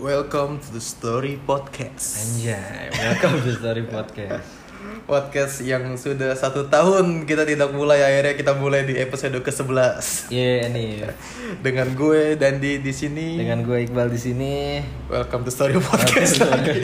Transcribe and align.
Welcome 0.00 0.56
to 0.64 0.68
the 0.72 0.80
Story 0.80 1.36
Podcast. 1.44 2.24
Anjay, 2.24 2.88
welcome 2.96 3.44
to 3.44 3.52
Story 3.52 3.84
Podcast. 3.84 4.48
Podcast 5.04 5.60
yang 5.60 6.00
sudah 6.00 6.32
satu 6.40 6.72
tahun 6.72 7.28
kita 7.28 7.44
tidak 7.44 7.76
mulai 7.76 8.00
akhirnya 8.00 8.32
kita 8.32 8.56
mulai 8.56 8.88
di 8.88 8.96
episode 8.96 9.36
ke-11 9.44 10.32
Iya 10.32 10.72
nih, 10.72 11.12
dengan 11.60 11.92
gue 11.92 12.32
Dandi 12.40 12.80
di 12.80 12.92
sini. 12.96 13.36
dengan 13.36 13.60
gue 13.60 13.84
Iqbal 13.84 14.08
di 14.08 14.16
sini. 14.16 14.80
Welcome 15.12 15.44
to 15.44 15.52
Story 15.52 15.76
Podcast 15.76 16.40
Welcome 16.40 16.64
lagi. 16.64 16.80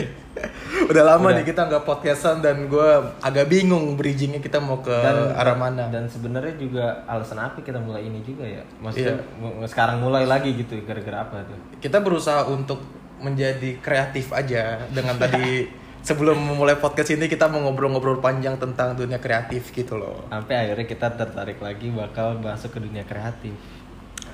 Udah 0.85 1.03
lama 1.03 1.33
Udah. 1.33 1.41
nih 1.41 1.45
kita 1.49 1.61
nggak 1.65 1.83
podcastan 1.83 2.45
dan 2.45 2.69
gue 2.69 2.89
agak 3.19 3.49
bingung 3.49 3.97
bridgingnya 3.97 4.37
kita 4.37 4.61
mau 4.61 4.79
ke 4.79 4.93
arah 5.33 5.57
mana. 5.57 5.89
Dan 5.89 6.05
sebenarnya 6.05 6.53
juga 6.55 7.01
alasan 7.09 7.41
apa 7.41 7.59
kita 7.59 7.81
mulai 7.81 8.05
ini 8.05 8.21
juga 8.21 8.45
ya? 8.45 8.61
Maksudnya 8.79 9.17
mu- 9.41 9.65
sekarang 9.65 9.97
mulai 9.99 10.29
lagi 10.29 10.53
gitu 10.53 10.77
gara-gara 10.85 11.25
apa 11.25 11.41
tuh? 11.45 11.57
kita 11.81 12.01
berusaha 12.01 12.45
untuk 12.45 12.81
menjadi 13.17 13.79
kreatif 13.81 14.29
aja 14.29 14.85
dengan 14.91 15.17
tadi 15.17 15.65
sebelum 16.07 16.37
memulai 16.37 16.77
podcast 16.77 17.17
ini 17.17 17.25
kita 17.25 17.49
mau 17.49 17.65
ngobrol-ngobrol 17.65 18.21
panjang 18.21 18.61
tentang 18.61 18.93
dunia 18.93 19.17
kreatif 19.17 19.73
gitu 19.73 19.97
loh. 19.97 20.29
Sampai 20.29 20.69
akhirnya 20.69 20.85
kita 20.85 21.07
tertarik 21.17 21.57
lagi 21.57 21.89
bakal 21.89 22.37
masuk 22.37 22.77
ke 22.77 22.79
dunia 22.85 23.01
kreatif. 23.01 23.57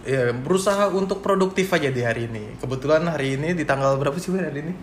Ya, 0.01 0.33
berusaha 0.33 0.89
untuk 0.89 1.21
produktif 1.21 1.69
aja 1.71 1.93
di 1.93 2.01
hari 2.01 2.25
ini. 2.25 2.57
Kebetulan 2.57 3.05
hari 3.05 3.37
ini 3.37 3.53
di 3.53 3.63
tanggal 3.63 3.95
berapa 4.01 4.17
sih 4.17 4.33
hari 4.33 4.65
ini? 4.65 4.73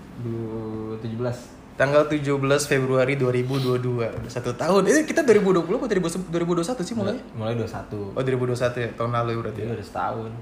2017. 1.02 1.57
Tanggal 1.78 2.10
17 2.10 2.26
Februari 2.66 3.14
2022. 3.14 3.78
Udah 4.02 4.32
satu 4.34 4.50
tahun. 4.52 4.82
Ini 4.90 5.06
kita 5.06 5.22
2020 5.22 5.62
atau 5.78 5.86
2021 5.86 6.82
sih 6.82 6.94
mulai? 6.98 7.14
Mulai 7.38 7.54
21. 7.54 8.18
Oh 8.18 8.22
2021 8.22 8.82
ya, 8.82 8.88
tahun 8.98 9.10
lalu 9.14 9.30
berarti 9.46 9.60
ya. 9.62 9.66
Jadi 9.70 9.74
udah 9.78 9.86
setahun. 9.86 10.32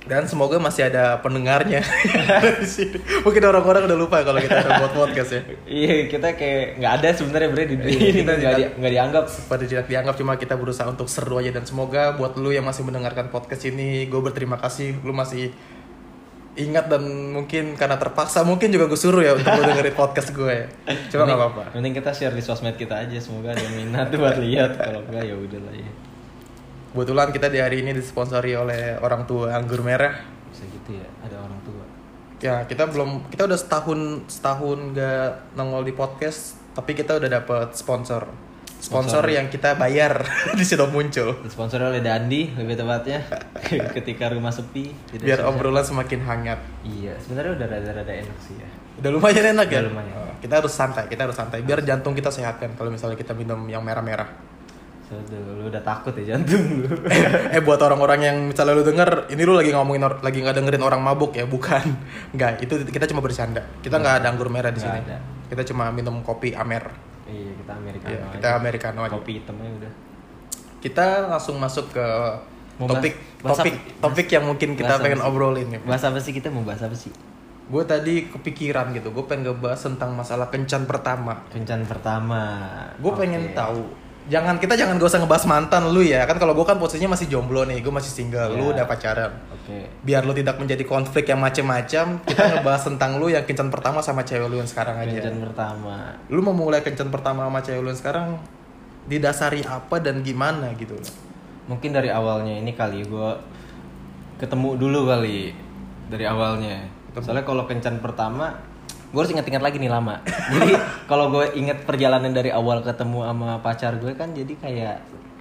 Dan 0.00 0.24
semoga 0.26 0.56
masih 0.58 0.90
ada 0.90 1.22
pendengarnya. 1.22 1.86
Mungkin 3.24 3.42
orang-orang 3.46 3.86
udah 3.86 3.94
lupa 3.94 4.24
kalau 4.24 4.42
kita 4.42 4.58
ada 4.58 4.82
buat 4.82 4.90
podcast 4.96 5.38
ya. 5.38 5.42
Iya, 5.86 6.10
kita 6.10 6.34
kayak 6.34 6.82
nggak 6.82 6.92
ada 6.98 7.08
sebenarnya 7.14 7.48
bre 7.54 7.64
di 7.70 7.76
dunia 7.78 7.94
Iya, 7.94 8.08
ini 8.10 8.18
kita 8.24 8.32
nggak 8.34 8.54
di- 8.58 8.70
nggak 8.80 8.92
dianggap. 8.96 9.24
pada 9.46 9.64
tidak 9.68 9.86
dianggap 9.86 10.14
cuma 10.18 10.32
kita 10.34 10.54
berusaha 10.58 10.88
untuk 10.90 11.06
seru 11.06 11.38
aja 11.38 11.54
dan 11.54 11.62
semoga 11.62 12.18
buat 12.18 12.34
lu 12.34 12.50
yang 12.50 12.66
masih 12.66 12.82
mendengarkan 12.82 13.30
podcast 13.30 13.62
ini 13.68 14.08
gue 14.10 14.18
berterima 14.18 14.58
kasih 14.58 14.98
lu 15.04 15.14
masih 15.14 15.54
ingat 16.50 16.90
dan 16.90 17.02
mungkin 17.30 17.78
karena 17.78 17.94
terpaksa 17.94 18.42
mungkin 18.42 18.74
juga 18.74 18.90
gue 18.90 18.98
suruh 18.98 19.22
ya 19.22 19.38
untuk 19.38 19.46
lu 19.54 19.62
dengerin 19.62 19.94
podcast 19.94 20.34
gue 20.34 20.66
coba 21.14 21.22
nggak 21.24 21.38
apa-apa 21.38 21.62
Mending 21.78 21.94
kita 21.94 22.10
share 22.10 22.34
di 22.34 22.42
sosmed 22.42 22.74
kita 22.74 22.98
aja, 22.98 23.16
semoga 23.16 23.54
ada 23.54 23.62
yang 23.62 23.74
minat 23.78 24.10
buat 24.10 24.34
lihat. 24.36 24.74
Kalau 24.74 25.06
enggak 25.06 25.24
ya 25.24 25.36
udah 25.38 25.60
lah 25.62 25.74
ya. 25.74 25.90
kebetulan 26.90 27.28
kita 27.30 27.46
di 27.46 27.58
hari 27.62 27.86
ini 27.86 27.94
disponsori 27.94 28.52
oleh 28.52 28.98
orang 28.98 29.22
tua 29.24 29.54
anggur 29.54 29.78
merah 29.80 30.10
Bisa 30.50 30.66
gitu 30.66 30.98
ya, 30.98 31.06
ada 31.22 31.38
orang 31.38 31.60
tua. 31.62 31.84
ya 32.42 32.66
kita 32.66 32.90
belum 32.90 33.30
kita 33.30 33.46
udah 33.46 33.54
setahun 33.54 34.00
setahun 34.26 34.78
gak 34.90 35.54
nongol 35.54 35.86
di 35.86 35.94
podcast 35.94 36.58
tapi 36.72 36.98
kita 36.98 37.22
udah 37.22 37.30
dapet 37.30 37.78
sponsor 37.78 38.26
sponsor, 38.80 39.20
Sponsor. 39.20 39.24
yang 39.28 39.46
kita 39.46 39.76
bayar 39.76 40.24
di 40.58 40.64
situ 40.64 40.80
muncul 40.88 41.36
Disponsori 41.44 41.84
oleh 41.84 42.00
Dandi 42.00 42.48
lebih 42.56 42.80
tepatnya 42.80 43.20
ketika 43.96 44.32
rumah 44.32 44.50
sepi. 44.50 44.88
tidak 45.12 45.24
biar 45.28 45.40
obrolan 45.44 45.84
semakin 45.84 46.20
hangat 46.24 46.58
Iya, 46.80 47.12
sebenarnya 47.20 47.60
udah 47.60 47.66
rada-rada 47.68 48.12
enak 48.12 48.38
sih 48.40 48.56
ya. 48.56 48.68
Udah 49.00 49.10
lumayan 49.12 49.44
enak 49.52 49.68
ya? 49.68 49.80
Udah 49.84 49.92
lumayan. 49.92 50.12
Oh, 50.16 50.32
kita 50.40 50.54
harus 50.64 50.72
santai, 50.72 51.04
kita 51.12 51.28
harus 51.28 51.36
santai. 51.36 51.60
Biar 51.60 51.84
jantung 51.84 52.16
kita 52.16 52.32
sehat 52.32 52.56
kan 52.56 52.72
kalau 52.72 52.88
misalnya 52.88 53.20
kita 53.20 53.36
minum 53.36 53.60
yang 53.68 53.84
merah-merah. 53.84 54.28
So, 55.08 55.18
lu 55.34 55.66
udah 55.68 55.82
takut 55.82 56.14
ya 56.20 56.36
jantung 56.36 56.84
lu. 56.84 56.88
eh 57.56 57.60
buat 57.60 57.82
orang-orang 57.82 58.20
yang 58.24 58.36
misalnya 58.48 58.78
lu 58.78 58.84
denger, 58.86 59.28
ini 59.28 59.42
lu 59.42 59.58
lagi 59.58 59.74
ngomongin 59.74 60.06
lagi 60.22 60.38
nggak 60.40 60.56
dengerin 60.56 60.84
orang 60.86 61.00
mabuk 61.04 61.34
ya, 61.36 61.44
bukan. 61.44 61.82
Enggak, 62.32 62.62
itu 62.64 62.80
kita 62.88 63.04
cuma 63.10 63.20
bercanda. 63.20 63.60
Kita 63.82 63.98
nggak 63.98 64.24
ada 64.24 64.26
anggur 64.30 64.48
merah 64.48 64.72
di 64.72 64.80
sini. 64.80 65.00
ada. 65.04 65.18
Kita 65.50 65.66
cuma 65.68 65.90
minum 65.90 66.22
kopi 66.22 66.54
Amer. 66.54 67.09
Iya, 67.30 67.52
kita 67.54 67.72
Americano 67.72 68.10
Iya, 68.10 68.20
aja. 68.20 68.34
kita 68.34 68.48
Americano 68.52 69.00
aja. 69.02 69.12
Kopi 69.12 69.32
hitamnya 69.36 69.70
udah. 69.72 69.92
Kita 70.80 71.06
langsung 71.26 71.56
masuk 71.56 71.86
ke 71.90 72.06
Mau 72.76 72.88
topik 72.88 73.12
bahas- 73.40 73.44
bahas 73.44 73.58
topik 73.60 73.74
topik 74.00 74.28
yang 74.28 74.44
mungkin 74.44 74.72
kita 74.72 74.88
bahas 74.90 75.02
pengen 75.02 75.20
sih? 75.20 75.28
obrolin 75.28 75.66
nih. 75.68 75.80
Bahas 75.82 76.02
apa 76.02 76.18
sih 76.18 76.32
kita 76.32 76.48
mau 76.48 76.62
bahas 76.62 76.80
apa 76.80 76.94
sih? 76.94 77.12
Gue 77.66 77.84
tadi 77.84 78.26
kepikiran 78.26 78.90
gitu, 78.90 79.08
gue 79.08 79.24
pengen 79.24 79.46
ngebahas 79.46 79.78
tentang 79.78 80.10
masalah 80.12 80.48
kencan 80.48 80.84
pertama. 80.84 81.38
Kencan 81.48 81.84
pertama. 81.84 82.66
Gue 82.96 83.12
pengen 83.14 83.46
Oke. 83.46 83.54
tahu. 83.54 83.82
Jangan 84.28 84.60
kita 84.60 84.76
jangan 84.76 85.00
gak 85.00 85.08
usah 85.08 85.20
ngebahas 85.22 85.44
mantan 85.48 85.82
lu 85.90 86.04
ya. 86.04 86.28
Kan 86.28 86.36
kalau 86.36 86.52
gue 86.52 86.62
kan 86.62 86.76
posisinya 86.76 87.16
masih 87.16 87.26
jomblo 87.26 87.64
nih, 87.64 87.80
gue 87.80 87.88
masih 87.88 88.12
single. 88.12 88.52
Lu 88.52 88.68
Ya. 88.68 88.82
udah 88.82 88.84
pacaran. 88.84 89.32
Oke. 89.50 89.88
Biar 90.02 90.22
lu 90.22 90.36
tidak 90.36 90.54
menjadi 90.56 90.84
konflik 90.84 91.24
yang 91.24 91.40
macem-macem, 91.40 92.20
kita 92.22 92.42
ngebahas 92.52 92.84
tentang 92.84 93.16
lu 93.16 93.26
yang 93.26 93.42
kencan 93.42 93.72
pertama 93.72 93.98
sama 94.00 94.20
cewek 94.22 94.46
lu 94.46 94.60
yang 94.60 94.68
sekarang 94.68 94.98
aja. 94.98 95.08
Kencan 95.24 95.40
pertama. 95.40 96.20
Lu 96.28 96.42
mau 96.42 96.52
mulai 96.52 96.84
kencan 96.84 97.08
pertama 97.08 97.48
sama 97.48 97.58
cewek 97.58 97.80
lu 97.80 97.88
yang 97.88 97.98
sekarang 97.98 98.28
didasari 99.06 99.64
apa 99.64 99.96
dan 99.98 100.20
gimana 100.20 100.70
gitu. 100.76 100.94
Mungkin 101.66 101.90
dari 101.90 102.10
awalnya 102.10 102.54
ini 102.54 102.70
kali 102.70 103.02
gue 103.02 103.30
ketemu 104.36 104.76
dulu 104.76 105.06
kali 105.06 105.50
dari 106.06 106.24
awalnya. 106.24 106.86
Soalnya 107.12 107.42
kalau 107.42 107.66
kencan 107.66 107.98
pertama, 107.98 108.54
gue 109.10 109.18
harus 109.18 109.32
ingat-ingat 109.34 109.62
lagi 109.62 109.76
nih 109.82 109.90
lama. 109.90 110.22
jadi 110.54 110.72
kalau 111.10 111.34
gue 111.34 111.54
inget 111.58 111.82
perjalanan 111.82 112.30
dari 112.30 112.54
awal 112.54 112.80
ketemu 112.80 113.26
sama 113.26 113.58
pacar 113.58 113.98
gue 113.98 114.14
kan 114.14 114.30
jadi 114.30 114.54
kayak 114.56 114.96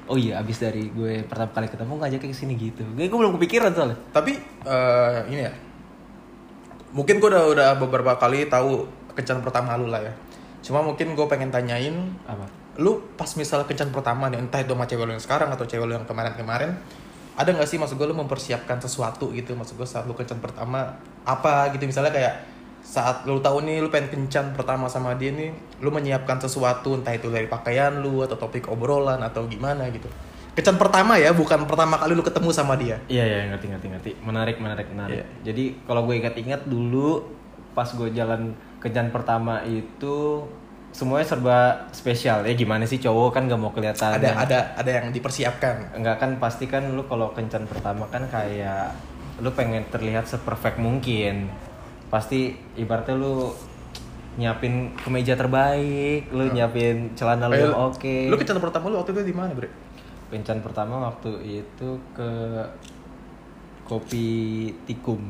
oh 0.09 0.17
iya 0.17 0.41
abis 0.41 0.57
dari 0.65 0.89
gue 0.89 1.21
pertama 1.29 1.53
kali 1.53 1.67
ketemu 1.69 1.93
ngajaknya 2.01 2.29
ke 2.29 2.37
sini 2.37 2.53
gitu. 2.57 2.81
Gue 2.97 3.05
gue 3.05 3.17
belum 3.17 3.37
kepikiran 3.37 3.71
soalnya. 3.73 3.97
Tapi 4.09 4.33
eh, 4.65 5.19
ini 5.29 5.41
ya. 5.45 5.53
Mungkin 6.89 7.21
gue 7.21 7.29
udah 7.29 7.45
udah 7.53 7.69
beberapa 7.77 8.17
kali 8.17 8.49
tahu 8.49 8.89
kencan 9.13 9.45
pertama 9.45 9.77
lu 9.77 9.87
lah 9.93 10.01
ya. 10.01 10.13
Cuma 10.65 10.81
mungkin 10.81 11.13
gue 11.13 11.25
pengen 11.29 11.53
tanyain 11.53 11.95
Apa? 12.25 12.59
lu 12.79 13.03
pas 13.19 13.27
misal 13.35 13.67
kencan 13.67 13.91
pertama 13.91 14.31
nih 14.31 14.39
entah 14.39 14.63
itu 14.63 14.71
sama 14.71 14.87
cewek 14.87 15.03
lu 15.03 15.11
yang 15.11 15.23
sekarang 15.23 15.51
atau 15.51 15.67
cewek 15.67 15.83
lu 15.83 15.93
yang 15.99 16.07
kemarin-kemarin 16.07 16.79
ada 17.35 17.49
nggak 17.51 17.67
sih 17.67 17.75
maksud 17.75 17.99
gue 17.99 18.07
lu 18.07 18.15
mempersiapkan 18.15 18.79
sesuatu 18.79 19.35
gitu 19.35 19.51
maksud 19.55 19.75
gue 19.75 19.87
saat 19.87 20.07
lu 20.07 20.15
kencan 20.15 20.39
pertama 20.39 20.95
apa 21.27 21.75
gitu 21.75 21.83
misalnya 21.83 22.15
kayak 22.15 22.33
saat 22.79 23.27
lu 23.29 23.37
tahu 23.43 23.61
nih 23.61 23.83
lu 23.83 23.91
pengen 23.91 24.09
kencan 24.09 24.55
pertama 24.55 24.89
sama 24.89 25.13
dia 25.13 25.29
nih 25.29 25.53
lu 25.83 25.93
menyiapkan 25.93 26.41
sesuatu 26.41 26.97
entah 26.97 27.13
itu 27.13 27.29
dari 27.29 27.45
pakaian 27.45 28.01
lu 28.01 28.25
atau 28.25 28.39
topik 28.39 28.71
obrolan 28.71 29.21
atau 29.21 29.45
gimana 29.45 29.85
gitu. 29.93 30.09
Kencan 30.57 30.75
pertama 30.75 31.15
ya 31.15 31.31
bukan 31.31 31.63
pertama 31.69 31.95
kali 31.95 32.17
lu 32.17 32.23
ketemu 32.25 32.49
sama 32.51 32.75
dia. 32.75 32.99
Iya 33.07 33.23
ya 33.23 33.39
ngerti 33.53 33.65
ngerti 33.71 33.87
ngerti. 33.93 34.11
Menarik 34.25 34.57
menarik 34.59 34.87
menarik. 34.91 35.21
Iya. 35.21 35.25
Jadi 35.51 35.85
kalau 35.85 36.03
gue 36.03 36.15
ingat-ingat 36.19 36.67
dulu 36.67 37.23
pas 37.77 37.87
gue 37.87 38.09
jalan 38.11 38.57
kencan 38.81 39.13
pertama 39.13 39.61
itu 39.63 40.43
semuanya 40.89 41.27
serba 41.29 41.87
spesial. 41.93 42.43
Ya 42.43 42.57
gimana 42.57 42.83
sih 42.89 42.97
cowok? 42.97 43.29
Kan 43.37 43.45
gak 43.45 43.61
mau 43.61 43.71
kelihatan. 43.71 44.17
Ada 44.17 44.35
ada 44.35 44.59
ada 44.75 44.91
yang 44.91 45.13
dipersiapkan. 45.13 45.95
Enggak 45.95 46.17
kan 46.17 46.41
pasti 46.41 46.65
kan 46.65 46.91
lu 46.91 47.05
kalau 47.05 47.31
kencan 47.31 47.69
pertama 47.69 48.09
kan 48.09 48.25
kayak 48.27 48.91
lu 49.39 49.53
pengen 49.55 49.87
terlihat 49.87 50.27
seperfect 50.27 50.81
mungkin 50.81 51.47
pasti 52.09 52.39
ibaratnya 52.75 53.13
lu 53.13 53.53
nyiapin 54.35 54.73
kemeja 54.95 55.33
terbaik 55.33 56.29
lu 56.29 56.47
nyiapin 56.47 57.13
celana 57.13 57.45
lu 57.45 57.55
yang 57.55 57.69
Eh, 57.69 57.85
oke. 57.85 58.15
lu 58.25 58.35
kencan 58.35 58.57
pertama 58.57 58.85
lu 58.87 58.97
waktu 58.97 59.11
itu 59.11 59.21
di 59.23 59.35
mana 59.35 59.51
bre? 59.51 59.69
Kencan 60.29 60.59
pertama 60.59 61.07
waktu 61.07 61.29
itu 61.43 61.89
ke 62.11 62.29
kopi 63.83 64.27
tikum. 64.85 65.21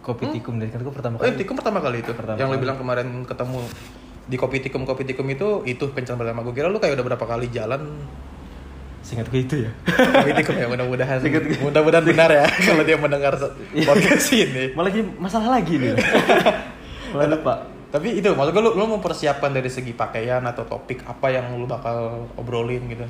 Kopi 0.00 0.30
tikum 0.30 0.54
dari 0.56 0.70
kan 0.70 0.80
gue 0.80 0.90
pertama 0.90 1.14
Oh, 1.14 1.20
kali. 1.20 1.28
yang 1.28 1.38
tikum 1.38 1.54
pertama 1.54 1.78
kali 1.80 1.98
itu. 1.98 2.12
Pertama 2.12 2.36
yang 2.36 2.48
lu 2.48 2.58
bilang 2.58 2.76
kemarin 2.76 3.08
ketemu 3.22 3.60
di 4.26 4.36
kopi 4.36 4.58
tikum 4.60 4.82
kopi 4.82 5.02
tikum 5.04 5.26
itu 5.26 5.62
itu 5.64 5.84
kencan 5.88 6.14
pertama. 6.14 6.42
Gue 6.42 6.52
kira 6.52 6.66
lu 6.66 6.78
kayak 6.78 6.94
udah 6.94 7.06
berapa 7.06 7.24
kali 7.24 7.46
jalan 7.48 7.82
singkat 9.06 9.30
gue 9.30 9.40
itu 9.46 9.56
ya 9.62 9.70
kopi 9.86 10.34
tikum 10.42 10.58
ya 10.58 10.66
mudah-mudahan 10.66 11.22
mudah-mudahan 11.62 12.04
benar 12.04 12.30
ya 12.34 12.44
kalau 12.66 12.82
dia 12.82 12.98
mendengar 12.98 13.38
podcast 13.86 14.34
ini. 14.34 14.74
malah 14.74 14.90
jadi 14.90 15.06
masalah 15.14 15.48
lagi 15.62 15.78
nih 15.78 15.94
malah 17.14 17.30
lupa 17.30 17.54
Tapi 17.86 18.18
itu 18.18 18.28
maksud 18.34 18.50
gue 18.50 18.60
lu, 18.66 18.74
lu 18.74 18.84
mempersiapkan 18.98 19.54
dari 19.54 19.70
segi 19.70 19.94
pakaian 19.94 20.42
atau 20.42 20.66
topik 20.66 21.06
apa 21.06 21.32
yang 21.32 21.54
lu 21.54 21.64
bakal 21.70 22.28
obrolin 22.34 22.82
gitu. 22.92 23.06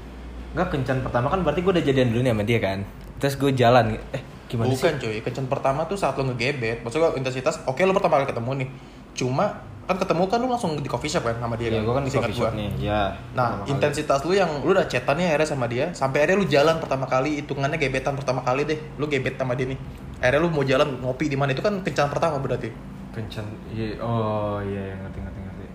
Enggak 0.53 0.79
kencan 0.79 1.00
pertama 1.00 1.32
kan 1.32 1.41
berarti 1.43 1.65
gue 1.65 1.73
udah 1.75 1.82
jadian 1.82 2.12
dulu 2.12 2.21
nih 2.23 2.32
sama 2.37 2.44
dia 2.44 2.61
kan 2.61 2.79
terus 3.17 3.35
gue 3.41 3.50
jalan 3.56 3.97
eh 4.12 4.23
gimana 4.47 4.71
sih 4.71 4.79
Bukan 4.79 4.94
cuy, 5.03 5.17
kencan 5.25 5.47
pertama 5.50 5.88
tuh 5.91 5.99
saat 5.99 6.15
lu 6.21 6.29
ngegebet. 6.31 6.85
Maksud 6.87 6.99
gue 7.03 7.11
intensitas, 7.19 7.59
oke 7.67 7.81
lu 7.82 7.91
pertama 7.97 8.23
kali 8.23 8.31
ketemu 8.31 8.50
nih. 8.62 8.69
Cuma 9.17 9.65
kan 9.87 9.97
ketemu 9.97 10.27
kan 10.27 10.39
lu 10.43 10.51
langsung 10.51 10.75
di 10.75 10.91
coffee 10.91 11.07
shop 11.07 11.23
kan 11.23 11.39
sama 11.39 11.55
dia 11.55 11.71
ya 11.71 11.79
gue 11.79 11.95
kan 11.95 12.03
di 12.03 12.11
coffee 12.11 12.35
shop 12.35 12.51
gua. 12.51 12.59
nih 12.59 12.91
ya 12.91 13.07
Nah, 13.39 13.63
kali. 13.63 13.71
intensitas 13.71 14.19
lu 14.27 14.35
yang 14.35 14.51
lu 14.67 14.75
udah 14.75 14.83
chatan 14.91 15.15
nih 15.15 15.31
akhirnya 15.31 15.47
sama 15.47 15.71
dia, 15.71 15.95
sampai 15.95 16.27
akhirnya 16.27 16.43
lu 16.43 16.47
jalan 16.51 16.77
pertama 16.83 17.07
kali, 17.07 17.39
hitungannya 17.39 17.79
gebetan 17.79 18.19
pertama 18.19 18.43
kali 18.43 18.67
deh. 18.67 18.79
Lu 18.99 19.07
gebet 19.07 19.39
sama 19.39 19.55
dia 19.55 19.71
nih. 19.71 19.79
Akhirnya 20.19 20.43
lu 20.43 20.51
mau 20.51 20.67
jalan 20.67 20.89
ngopi 20.99 21.31
di 21.31 21.39
mana 21.39 21.55
itu 21.55 21.63
kan 21.63 21.79
kencan 21.87 22.11
pertama 22.11 22.43
berarti. 22.43 22.71
kencan 23.15 23.47
iya 23.73 23.97
oh 23.97 24.61
iya 24.61 24.93
iya 24.93 24.95
ngerti 25.01 25.19
ngerti 25.25 25.41
ngerti 25.41 25.67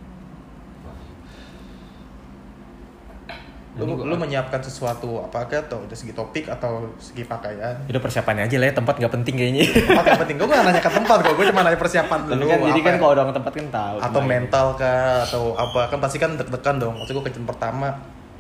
lu, 3.80 4.04
lu 4.04 4.16
menyiapkan 4.20 4.60
sesuatu 4.60 5.24
apakah 5.24 5.64
atau 5.64 5.80
dari 5.88 5.96
segi 5.96 6.12
topik 6.12 6.52
atau 6.52 6.92
segi 7.00 7.24
pakaian 7.24 7.72
Udah 7.88 8.02
persiapannya 8.04 8.44
aja 8.44 8.60
lah 8.60 8.68
ya, 8.68 8.74
tempat 8.76 9.00
nggak 9.00 9.14
penting 9.16 9.36
kayaknya. 9.40 9.64
tempat 9.88 10.06
yang 10.12 10.22
penting 10.28 10.36
gue 10.44 10.48
gak 10.52 10.64
nanya 10.68 10.82
ke 10.84 10.92
tempat 10.92 11.18
kok 11.24 11.34
gue 11.40 11.46
cuma 11.48 11.62
nanya 11.64 11.80
persiapan 11.80 12.20
dulu 12.28 12.44
kan 12.52 12.60
jadi 12.68 12.82
apa 12.84 12.84
kan 12.84 12.94
ya. 12.94 13.00
kalau 13.00 13.12
orang 13.16 13.30
tempat 13.32 13.52
kan 13.56 13.68
tahu. 13.72 13.98
atau 14.04 14.22
mental 14.22 14.66
kah 14.76 15.24
atau 15.24 15.44
apa 15.56 15.82
kan 15.88 16.00
pasti 16.04 16.18
kan 16.20 16.32
deg-degan 16.36 16.76
dong 16.84 16.94
maksud 17.00 17.16
gue 17.16 17.24
kencan 17.32 17.48
pertama 17.48 17.90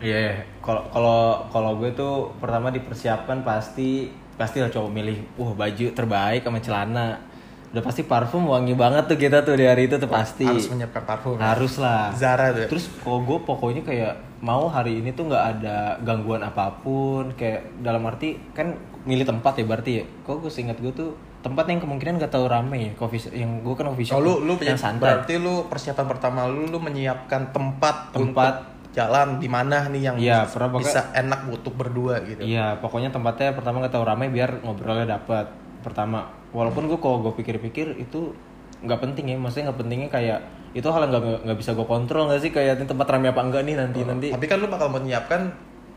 Iya, 0.01 0.18
iya. 0.18 0.33
kalau 0.66 0.81
kalau 0.89 1.45
kalau 1.54 1.72
gue 1.78 1.94
tuh 1.94 2.33
pertama 2.42 2.74
dipersiapkan 2.74 3.45
pasti 3.45 4.10
pasti 4.33 4.57
lah 4.57 4.74
cowok 4.74 4.89
milih, 4.89 5.38
wah 5.38 5.54
baju 5.54 5.86
terbaik 5.94 6.42
sama 6.42 6.57
celana. 6.57 7.22
Udah 7.69 7.86
pasti 7.86 8.01
parfum 8.04 8.50
wangi 8.50 8.74
banget 8.74 9.06
tuh 9.06 9.16
kita 9.16 9.45
tuh 9.45 9.54
di 9.54 9.69
hari 9.69 9.86
itu 9.86 10.01
tuh 10.01 10.10
pasti. 10.10 10.50
harus 10.50 10.66
menyiapkan 10.74 11.06
parfum 11.06 11.38
ya. 11.38 11.54
Harus 11.54 11.78
lah. 11.78 12.10
Zara 12.18 12.50
tuh 12.50 12.66
ya. 12.66 12.68
Terus 12.68 12.89
kalau 13.06 13.22
gue 13.22 13.38
pokoknya 13.45 13.86
kayak 13.86 14.13
mau 14.41 14.65
hari 14.65 14.97
ini 14.97 15.09
tuh 15.11 15.29
nggak 15.29 15.45
ada 15.55 15.77
gangguan 16.01 16.41
apa 16.41 16.73
pun, 16.75 17.29
kayak 17.33 17.79
dalam 17.79 18.01
arti 18.03 18.35
kan 18.51 18.73
milih 19.01 19.23
tempat 19.23 19.53
ya 19.55 19.65
berarti 19.65 19.91
ya. 20.01 20.05
Kok 20.21 20.41
gue 20.41 20.51
seingat 20.51 20.77
gue 20.77 20.89
tuh 20.89 21.13
tempat 21.41 21.65
yang 21.65 21.77
kemungkinan 21.77 22.21
gak 22.21 22.29
tahu 22.31 22.45
rame 22.45 22.77
ya, 22.77 22.91
coffee 22.93 23.21
yang 23.33 23.61
gue 23.61 23.73
kan 23.73 23.85
coffee 23.88 24.05
shop 24.05 24.17
Oh, 24.17 24.21
lu 24.21 24.33
lu 24.43 24.53
yang 24.57 24.77
santai. 24.77 25.01
berarti 25.01 25.41
lu 25.41 25.65
persiapan 25.65 26.05
pertama 26.05 26.45
lu 26.45 26.65
lu 26.65 26.77
menyiapkan 26.77 27.49
tempat 27.49 28.13
Tempat. 28.13 28.21
untuk 28.21 28.53
jalan 28.91 29.41
di 29.41 29.47
mana 29.47 29.88
nih 29.88 30.01
yang 30.03 30.15
Iya, 30.21 30.45
bisa, 30.45 30.57
pokoknya- 30.59 30.77
bisa 30.83 31.01
enak 31.15 31.39
untuk 31.47 31.73
berdua 31.73 32.21
gitu. 32.21 32.41
Iya, 32.45 32.77
pokoknya 32.77 33.09
tempatnya 33.09 33.53
pertama 33.53 33.81
nggak 33.81 33.89
tahu 33.89 34.05
ramai 34.05 34.29
biar 34.29 34.61
ngobrolnya 34.61 35.17
dapat. 35.17 35.49
Pertama, 35.81 36.29
walaupun 36.51 36.85
gue 36.85 36.99
kalau 36.99 37.21
gue 37.21 37.33
pikir-pikir 37.33 37.97
itu 37.97 38.37
nggak 38.81 39.00
penting 39.00 39.25
ya, 39.33 39.38
maksudnya 39.38 39.69
nggak 39.69 39.80
pentingnya 39.80 40.10
kayak 40.10 40.39
itu 40.72 40.88
hal 40.88 41.04
yang 41.04 41.12
nggak 41.12 41.44
nggak 41.45 41.57
bisa 41.60 41.72
gue 41.75 41.88
kontrol 41.88 42.31
nggak 42.31 42.42
sih 42.42 42.51
kayak 42.56 42.88
tempat 42.88 43.07
ramai 43.12 43.30
apa 43.30 43.42
enggak 43.44 43.63
nih 43.68 43.75
nanti 43.75 44.00
nanti. 44.07 44.28
Tapi 44.31 44.45
kan 44.48 44.57
lu 44.57 44.68
bakal 44.72 44.88
menyiapkan 44.89 45.42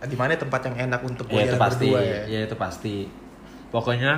eh, 0.03 0.09
di 0.11 0.17
mana 0.19 0.35
tempat 0.35 0.61
yang 0.69 0.91
enak 0.91 1.01
untuk 1.07 1.27
Ya 1.31 1.47
jalan 1.47 1.49
itu 1.49 1.57
pasti, 1.57 1.87
berdua 1.89 2.01
ya. 2.03 2.23
ya 2.27 2.41
itu 2.45 2.57
pasti. 2.59 2.97
Pokoknya 3.71 4.13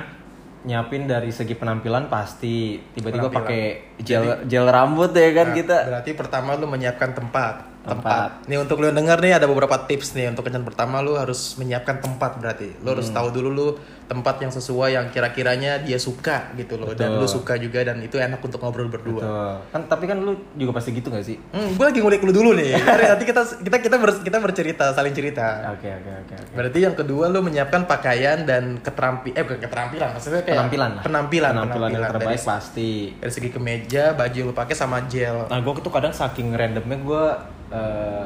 nyiapin 0.67 1.05
dari 1.05 1.29
segi 1.29 1.53
penampilan 1.53 2.09
pasti 2.09 2.81
tiba-tiba 2.97 3.29
pakai 3.29 3.95
gel 4.01 4.43
gel 4.49 4.65
rambut 4.67 5.13
ya 5.13 5.29
kan 5.31 5.53
Nah, 5.53 5.55
kita. 5.55 5.77
Berarti 5.93 6.11
pertama 6.17 6.57
lu 6.57 6.65
menyiapkan 6.67 7.13
tempat. 7.13 7.53
Tempat. 7.89 8.29
Nih 8.45 8.57
untuk 8.57 8.77
lu 8.77 8.89
denger 8.89 9.17
nih 9.17 9.33
ada 9.33 9.45
beberapa 9.45 9.77
tips 9.81 10.11
nih 10.11 10.27
untuk 10.27 10.43
kencan 10.43 10.61
pertama 10.61 10.99
lu 10.99 11.15
harus 11.15 11.55
menyiapkan 11.55 11.97
tempat 11.97 12.35
berarti. 12.35 12.75
Lu 12.77 12.85
Hmm. 12.85 12.93
harus 12.93 13.07
tahu 13.07 13.27
dulu 13.29 13.49
lu 13.49 13.67
tempat 14.05 14.39
yang 14.39 14.47
sesuai 14.49 14.89
yang 14.93 15.05
kira-kiranya 15.07 15.79
dia 15.79 15.95
suka 15.97 16.51
gitu 16.53 16.75
loh 16.75 16.91
dan 16.91 17.11
Betul. 17.11 17.19
lu 17.19 17.27
suka 17.29 17.53
juga 17.55 17.83
dan 17.83 17.99
itu 17.99 18.15
enak 18.15 18.39
untuk 18.39 18.57
ngobrol 18.57 18.87
berdua. 18.87 19.19
Tuh. 19.19 19.55
Kan 19.69 19.81
tapi 19.85 20.05
kan 20.05 20.17
lu 20.17 20.31
juga 20.53 20.71
pasti 20.73 20.91
gitu 20.91 21.07
gak 21.07 21.23
sih? 21.23 21.35
Hmm, 21.49 21.73
gue 21.73 21.85
lagi 21.85 21.99
ngulik 21.99 22.21
lu 22.21 22.31
dulu 22.31 22.51
nih. 22.53 22.71
Karena 22.79 23.05
Nanti 23.09 23.25
kita 23.25 23.41
kita 23.57 23.77
kita 23.81 23.95
ber- 23.97 24.21
kita 24.21 24.37
bercerita, 24.37 24.85
saling 24.91 25.11
cerita. 25.11 25.71
Oke 25.73 25.87
oke 25.89 26.11
oke 26.21 26.33
oke. 26.37 26.53
Berarti 26.53 26.79
yang 26.81 26.93
kedua 26.93 27.27
lu 27.27 27.39
menyiapkan 27.41 27.83
pakaian 27.83 28.43
dan 28.43 28.79
keterampi 28.79 29.31
eh 29.31 29.43
bukan 29.43 29.59
keterampilan, 29.59 30.09
maksudnya 30.13 30.41
kayak 30.41 30.55
Penampilan 30.57 30.89
lah. 30.89 31.03
Penampilan, 31.03 31.51
penampilan 31.53 31.89
yang 31.89 32.03
terbaik 32.09 32.39
dari, 32.39 32.47
pasti. 32.47 32.91
dari 33.13 33.31
segi 33.31 33.49
kemeja, 33.49 34.03
baju 34.13 34.33
yang 34.33 34.47
lu 34.47 34.55
pakai 34.55 34.73
sama 34.73 35.03
gel. 35.05 35.45
Nah 35.45 35.59
gue 35.59 35.71
tuh 35.77 35.89
kadang 35.89 36.11
saking 36.11 36.51
randomnya 36.51 36.95
gue 36.97 37.23
eh 37.69 38.25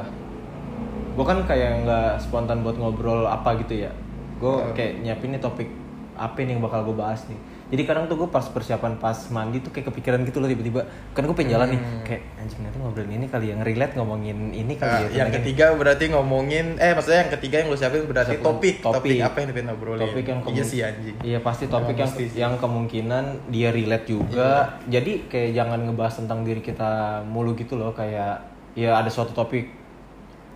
gue 1.12 1.24
kan 1.24 1.38
kayak 1.42 1.84
nggak 1.84 2.10
spontan 2.18 2.60
buat 2.60 2.74
ngobrol 2.74 3.24
apa 3.24 3.58
gitu 3.58 3.76
ya. 3.78 3.92
Gue 4.36 4.58
kayak 4.72 5.02
nyiapin 5.02 5.30
nih 5.30 5.40
topik 5.40 5.68
apa 6.12 6.38
nih 6.38 6.52
yang 6.52 6.60
bakal 6.60 6.82
gue 6.82 6.94
bahas 6.94 7.24
nih. 7.26 7.36
Jadi 7.68 7.88
kadang 7.88 8.04
tuh 8.04 8.16
gue 8.18 8.28
pas 8.28 8.44
persiapan 8.44 8.96
pas 8.96 9.16
mandi 9.28 9.56
tuh 9.58 9.72
kayak 9.72 9.88
kepikiran 9.88 10.20
gitu 10.22 10.38
loh 10.38 10.46
tiba-tiba. 10.46 10.84
Kan 11.10 11.24
gue 11.24 11.32
pengen 11.32 11.56
jalan 11.56 11.68
nih 11.70 11.80
kayak 12.02 12.22
anjing 12.36 12.60
nanti 12.60 12.76
ngobrolin 12.76 13.12
ini 13.14 13.26
kali 13.26 13.48
yang 13.48 13.60
relate 13.60 13.92
ngomongin 13.94 14.52
ini 14.52 14.72
kali 14.74 14.92
ya. 14.92 15.00
yang 15.00 15.08
Tentang 15.08 15.28
ini. 15.30 15.36
ketiga 15.40 15.64
berarti 15.72 16.04
ngomongin 16.12 16.66
eh 16.76 16.92
maksudnya 16.92 17.20
yang 17.22 17.32
ketiga 17.32 17.56
yang 17.58 17.68
lu 17.68 17.76
siapin 17.76 18.04
berarti 18.04 18.36
Siapin 18.36 18.44
topik. 18.44 18.74
topik 18.78 19.00
topik. 19.00 19.18
apa 19.22 19.36
yang 19.38 19.48
pengen 19.50 19.66
ngobrolin 19.68 20.00
topik 20.02 20.24
yang 20.26 20.40
iya 20.46 20.62
sih 20.62 20.80
anjing 20.80 21.16
Iya 21.22 21.38
pasti 21.40 21.64
topik 21.66 21.96
yang 21.96 22.12
sih. 22.12 22.28
yang 22.34 22.52
kemungkinan 22.56 23.24
dia 23.48 23.68
relate 23.68 24.06
juga. 24.06 24.76
Jadi 24.84 25.12
kayak 25.26 25.50
jangan 25.54 25.80
ngebahas 25.82 26.14
tentang 26.18 26.44
diri 26.44 26.60
kita 26.60 26.90
mulu 27.24 27.52
gitu 27.54 27.76
loh 27.76 27.92
kayak 27.92 28.51
ya 28.72 28.96
ada 28.96 29.08
suatu 29.08 29.32
topik 29.32 29.68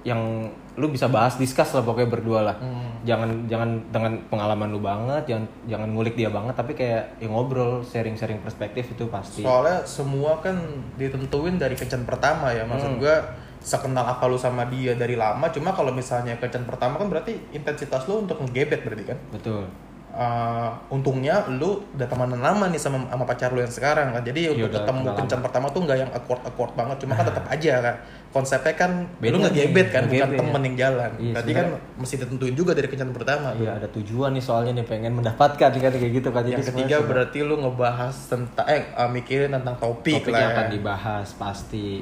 yang 0.03 0.47
lu 0.77 0.87
bisa 0.87 1.09
bahas 1.09 1.35
discuss 1.35 1.75
lah 1.75 1.83
pokoknya 1.83 2.07
berdua 2.07 2.41
lah. 2.45 2.57
Hmm. 2.63 3.03
Jangan 3.03 3.49
jangan 3.49 3.71
dengan 3.91 4.13
pengalaman 4.29 4.69
lu 4.71 4.79
banget, 4.79 5.25
jangan 5.27 5.45
jangan 5.67 5.89
ngulik 5.91 6.15
dia 6.15 6.31
banget 6.31 6.55
tapi 6.55 6.73
kayak 6.73 7.19
ya 7.19 7.27
ngobrol, 7.27 7.83
sharing-sharing 7.83 8.39
perspektif 8.39 8.87
itu 8.87 9.05
pasti. 9.09 9.43
soalnya 9.43 9.83
semua 9.83 10.39
kan 10.39 10.55
ditentuin 10.95 11.59
dari 11.59 11.75
kencan 11.75 12.07
pertama 12.07 12.53
ya 12.53 12.63
maksud 12.63 12.95
Hmm. 12.95 13.03
gua 13.03 13.17
sekenal 13.59 14.07
apa 14.07 14.31
lu 14.31 14.39
sama 14.39 14.63
dia 14.71 14.95
dari 14.95 15.19
lama 15.19 15.51
cuma 15.51 15.75
kalau 15.75 15.91
misalnya 15.91 16.39
kencan 16.39 16.63
pertama 16.63 17.03
kan 17.03 17.11
berarti 17.11 17.35
intensitas 17.51 18.07
lu 18.07 18.23
untuk 18.23 18.39
ngegebet 18.39 18.87
berarti 18.87 19.05
kan 19.11 19.19
Betul. 19.35 19.67
Uh, 20.17 20.73
untungnya 20.89 21.45
lu 21.45 21.77
udah 21.93 22.09
temenan 22.09 22.41
lama 22.41 22.73
nih 22.73 22.81
sama 22.81 23.05
sama 23.05 23.29
pacar 23.29 23.53
lu 23.53 23.61
yang 23.61 23.69
sekarang 23.69 24.17
kan 24.17 24.25
jadi 24.25 24.49
untuk 24.49 24.65
Iya, 24.65 24.69
udah 24.73 24.81
ketemu 24.81 25.03
kencan 25.13 25.41
pertama 25.45 25.67
tuh 25.69 25.81
nggak 25.85 25.99
yang 26.01 26.11
awkward 26.17 26.41
awkward 26.49 26.73
banget 26.73 26.97
cuma 27.05 27.13
kan 27.21 27.29
tetap 27.29 27.45
aja 27.53 27.75
kan 27.85 27.95
konsepnya 28.33 28.75
kan 28.81 28.91
Beda 29.21 29.33
lu 29.37 29.37
ngegebet 29.45 29.87
nih, 29.89 29.93
kan 29.93 30.03
bukan 30.09 30.17
ngegebet. 30.25 30.41
temen 30.41 30.61
yang 30.65 30.77
jalan 30.81 31.11
Iya, 31.21 31.33
berarti 31.37 31.53
kan 31.53 31.67
mesti 32.01 32.15
ditentuin 32.17 32.55
juga 32.57 32.73
dari 32.73 32.89
kencan 32.89 33.11
pertama 33.13 33.49
tuh. 33.53 33.65
Iya 33.69 33.73
ada 33.77 33.89
tujuan 33.93 34.31
nih 34.33 34.45
soalnya 34.45 34.73
nih 34.81 34.87
pengen 34.89 35.13
mendapatkan 35.21 35.69
kan 35.69 35.93
kayak 35.93 36.13
gitu 36.17 36.29
kan. 36.33 36.43
Jadi 36.49 36.53
yang 36.57 36.69
ketiga 36.73 36.97
berarti 37.05 37.39
lu 37.45 37.55
ngebahas 37.61 38.17
tentang 38.33 38.67
eh 38.73 38.83
uh, 38.97 39.09
mikirin 39.13 39.53
tentang 39.53 39.77
topik, 39.77 40.25
topik 40.25 40.33
lah 40.33 40.41
yang 40.41 40.53
ya. 40.53 40.57
akan 40.57 40.67
dibahas 40.73 41.29
pasti. 41.37 42.01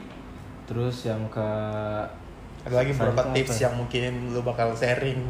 Terus 0.71 0.97
yang 1.03 1.27
ke 1.35 1.49
ada 2.65 2.75
lagi 2.79 2.95
beberapa 2.97 3.23
tips 3.37 3.51
apa 3.51 3.59
ya? 3.59 3.63
yang 3.69 3.75
mungkin 3.77 4.03
lu 4.33 4.41
bakal 4.41 4.69
sharing 4.79 5.21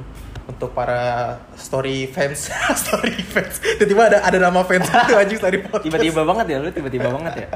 untuk 0.45 0.71
para 0.71 1.35
story 1.55 2.05
fans. 2.07 2.53
Story 2.85 3.17
fans. 3.23 3.59
Tiba-tiba 3.59 4.13
ada 4.13 4.19
ada 4.21 4.39
nama 4.39 4.61
fans 4.61 4.85
gitu 4.85 5.13
anjing 5.21 5.39
story 5.39 5.59
podcast. 5.63 5.85
Tiba-tiba 5.89 6.21
banget 6.23 6.47
ya 6.53 6.57
lu 6.61 6.69
tiba-tiba 6.69 7.09
banget 7.09 7.35
ya. 7.45 7.49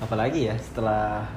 Apalagi 0.00 0.50
ya 0.50 0.54
setelah 0.58 1.28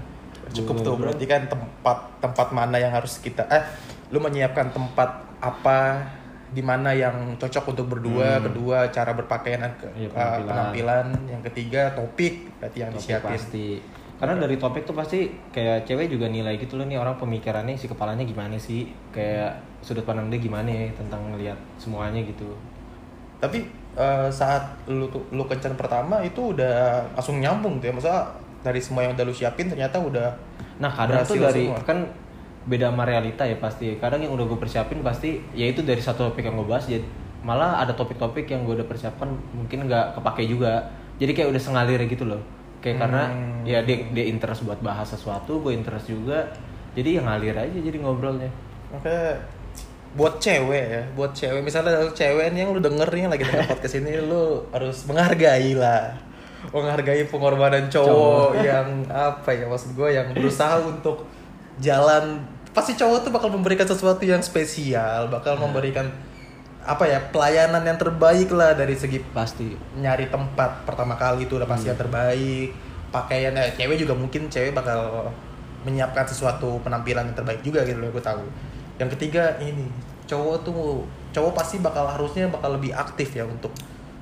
cukup 0.50 0.76
tuh 0.82 0.96
berarti 0.96 1.26
kan 1.28 1.46
tempat 1.46 1.98
tempat 2.24 2.48
mana 2.50 2.80
yang 2.80 2.90
harus 2.90 3.20
kita 3.20 3.44
eh 3.46 3.64
lu 4.08 4.24
menyiapkan 4.24 4.72
tempat 4.72 5.10
apa 5.44 6.08
di 6.48 6.64
mana 6.64 6.96
yang 6.96 7.36
cocok 7.36 7.76
untuk 7.76 7.86
berdua 7.92 8.40
kedua 8.40 8.88
cara 8.88 9.12
berpakaian 9.12 9.68
ke, 9.76 9.92
Hmm. 9.92 10.08
Uh, 10.08 10.10
penampilan. 10.10 10.48
penampilan. 10.48 11.06
Yang 11.28 11.42
ketiga 11.52 11.82
topik 11.92 12.34
berarti 12.56 12.78
yang 12.80 12.92
Topik 12.96 13.04
disiapin. 13.04 13.30
pasti 13.36 13.66
karena 14.16 14.40
dari 14.40 14.56
topik 14.56 14.88
tuh 14.88 14.96
pasti 14.96 15.28
kayak 15.52 15.84
cewek 15.84 16.08
juga 16.08 16.32
nilai 16.32 16.56
gitu 16.56 16.80
loh 16.80 16.88
nih 16.88 16.96
orang 16.96 17.20
pemikirannya 17.20 17.76
si 17.76 17.92
kepalanya 17.92 18.24
gimana 18.24 18.56
sih? 18.56 18.88
Kayak 19.12 19.60
sudut 19.84 20.08
pandang 20.08 20.32
dia 20.32 20.40
gimana 20.40 20.72
ya 20.72 20.88
tentang 20.96 21.20
ngelihat 21.36 21.60
semuanya 21.76 22.24
gitu. 22.24 22.48
Tapi 23.44 23.68
eh, 24.00 24.28
saat 24.32 24.64
lu 24.88 25.12
tuh 25.12 25.20
lu 25.36 25.44
kencan 25.44 25.76
pertama 25.76 26.24
itu 26.24 26.56
udah 26.56 27.04
langsung 27.12 27.44
nyambung 27.44 27.84
tuh 27.84 27.92
ya 27.92 27.94
maksudnya 27.94 28.24
dari 28.64 28.80
semua 28.80 29.04
yang 29.04 29.20
udah 29.20 29.26
lu 29.28 29.36
siapin 29.36 29.68
ternyata 29.68 30.00
udah 30.00 30.32
nah 30.80 30.92
kadang 30.92 31.24
tuh 31.24 31.40
dari 31.40 31.68
semua. 31.68 31.84
kan 31.84 32.00
beda 32.72 32.96
sama 32.96 33.04
realita 33.04 33.44
ya 33.44 33.60
pasti. 33.60 34.00
Kadang 34.00 34.24
yang 34.24 34.32
udah 34.32 34.48
gue 34.48 34.60
persiapin 34.64 35.04
pasti 35.04 35.44
ya 35.52 35.68
itu 35.68 35.84
dari 35.84 36.00
satu 36.00 36.32
topik 36.32 36.48
yang 36.48 36.56
gue 36.56 36.68
bahas 36.72 36.88
jadi 36.88 37.04
malah 37.44 37.84
ada 37.84 37.92
topik-topik 37.92 38.48
yang 38.48 38.64
gue 38.64 38.80
udah 38.80 38.88
persiapkan 38.88 39.28
mungkin 39.52 39.92
nggak 39.92 40.16
kepake 40.16 40.48
juga. 40.48 40.88
Jadi 41.20 41.36
kayak 41.36 41.52
udah 41.52 41.60
sengalir 41.60 42.00
gitu 42.08 42.24
loh 42.24 42.56
kayak 42.86 43.02
karena 43.02 43.24
Hmm. 43.26 43.66
ya 43.66 43.82
dia 43.82 44.06
dia 44.14 44.26
interest 44.30 44.62
buat 44.62 44.78
bahas 44.78 45.10
sesuatu 45.10 45.58
gue 45.58 45.74
interest 45.74 46.06
juga. 46.06 46.46
Jadi 46.94 47.18
yang 47.18 47.26
ngalir 47.26 47.58
aja 47.58 47.74
jadi 47.74 47.98
ngobrolnya. 47.98 48.48
Makanya 48.94 49.42
buat 50.16 50.38
cewek 50.38 50.86
ya, 50.94 51.04
buat 51.18 51.34
cewek. 51.34 51.66
Misalnya 51.66 52.06
cewek 52.14 52.54
yang 52.54 52.72
lu 52.72 52.80
denger 52.80 53.10
nih 53.10 53.22
yang 53.26 53.34
lagi 53.34 53.44
denger 53.44 53.66
podcast 53.74 53.98
ini 53.98 54.22
lu 54.22 54.64
harus 54.70 55.02
menghargai 55.10 55.74
lah. 55.76 56.14
Menghargai 56.70 57.26
pengorbanan 57.26 57.90
cowok, 57.90 58.62
yang 58.62 59.06
apa 59.10 59.50
ya 59.50 59.66
maksud 59.66 59.94
gue 59.94 60.10
yang 60.14 60.30
berusaha 60.32 60.82
untuk 60.82 61.26
jalan. 61.82 62.42
Pasti 62.72 62.94
cowok 62.96 63.28
tuh 63.28 63.32
bakal 63.34 63.50
memberikan 63.50 63.86
sesuatu 63.86 64.22
yang 64.24 64.40
spesial, 64.40 65.28
bakal 65.28 65.58
memberikan 65.58 66.08
apa 66.86 67.04
ya 67.04 67.18
pelayanan 67.34 67.82
yang 67.82 67.98
terbaik 67.98 68.50
lah 68.50 68.72
dari 68.72 68.94
segi 68.94 69.18
pasti 69.34 69.74
nyari 69.98 70.30
tempat 70.30 70.86
pertama 70.86 71.18
kali 71.18 71.44
itu 71.44 71.58
udah 71.58 71.66
pasti 71.66 71.90
yang 71.90 71.98
terbaik 71.98 72.70
pakaian 73.10 73.58
eh, 73.58 73.74
cewek 73.74 73.98
juga 73.98 74.14
mungkin 74.14 74.46
cewek 74.46 74.70
bakal 74.70 75.34
menyiapkan 75.82 76.26
sesuatu 76.26 76.78
penampilan 76.80 77.26
yang 77.26 77.36
terbaik 77.36 77.62
juga 77.62 77.82
gitu 77.82 77.98
loh 77.98 78.10
gue 78.10 78.22
tahu 78.22 78.46
yang 78.98 79.10
ketiga 79.10 79.58
ini 79.58 79.90
cowok 80.26 80.62
tuh 80.62 81.02
cowok 81.32 81.52
pasti 81.54 81.82
bakal 81.82 82.06
harusnya 82.06 82.46
bakal 82.48 82.74
lebih 82.74 82.94
aktif 82.94 83.34
ya 83.34 83.44
untuk 83.44 83.74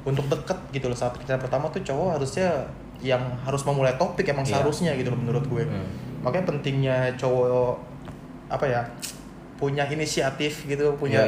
untuk 0.03 0.27
deket 0.27 0.55
gitu 0.71 0.87
loh 0.87 0.95
saat 0.95 1.15
kencan 1.15 1.39
pertama 1.39 1.67
tuh 1.67 1.79
cowok 1.79 2.15
harusnya 2.15 2.67
yang 2.99 3.19
harus 3.43 3.63
memulai 3.63 3.95
topik 3.95 4.23
emang 4.25 4.43
Iya. 4.43 4.59
seharusnya 4.59 4.95
gitu 4.95 5.11
loh 5.11 5.19
menurut 5.19 5.43
gue 5.45 5.63
Hmm. 5.63 5.87
makanya 6.23 6.47
pentingnya 6.47 6.97
cowok 7.15 7.75
apa 8.47 8.65
ya 8.65 8.81
punya 9.55 9.83
inisiatif 9.85 10.63
gitu 10.63 10.95
punya. 10.95 11.23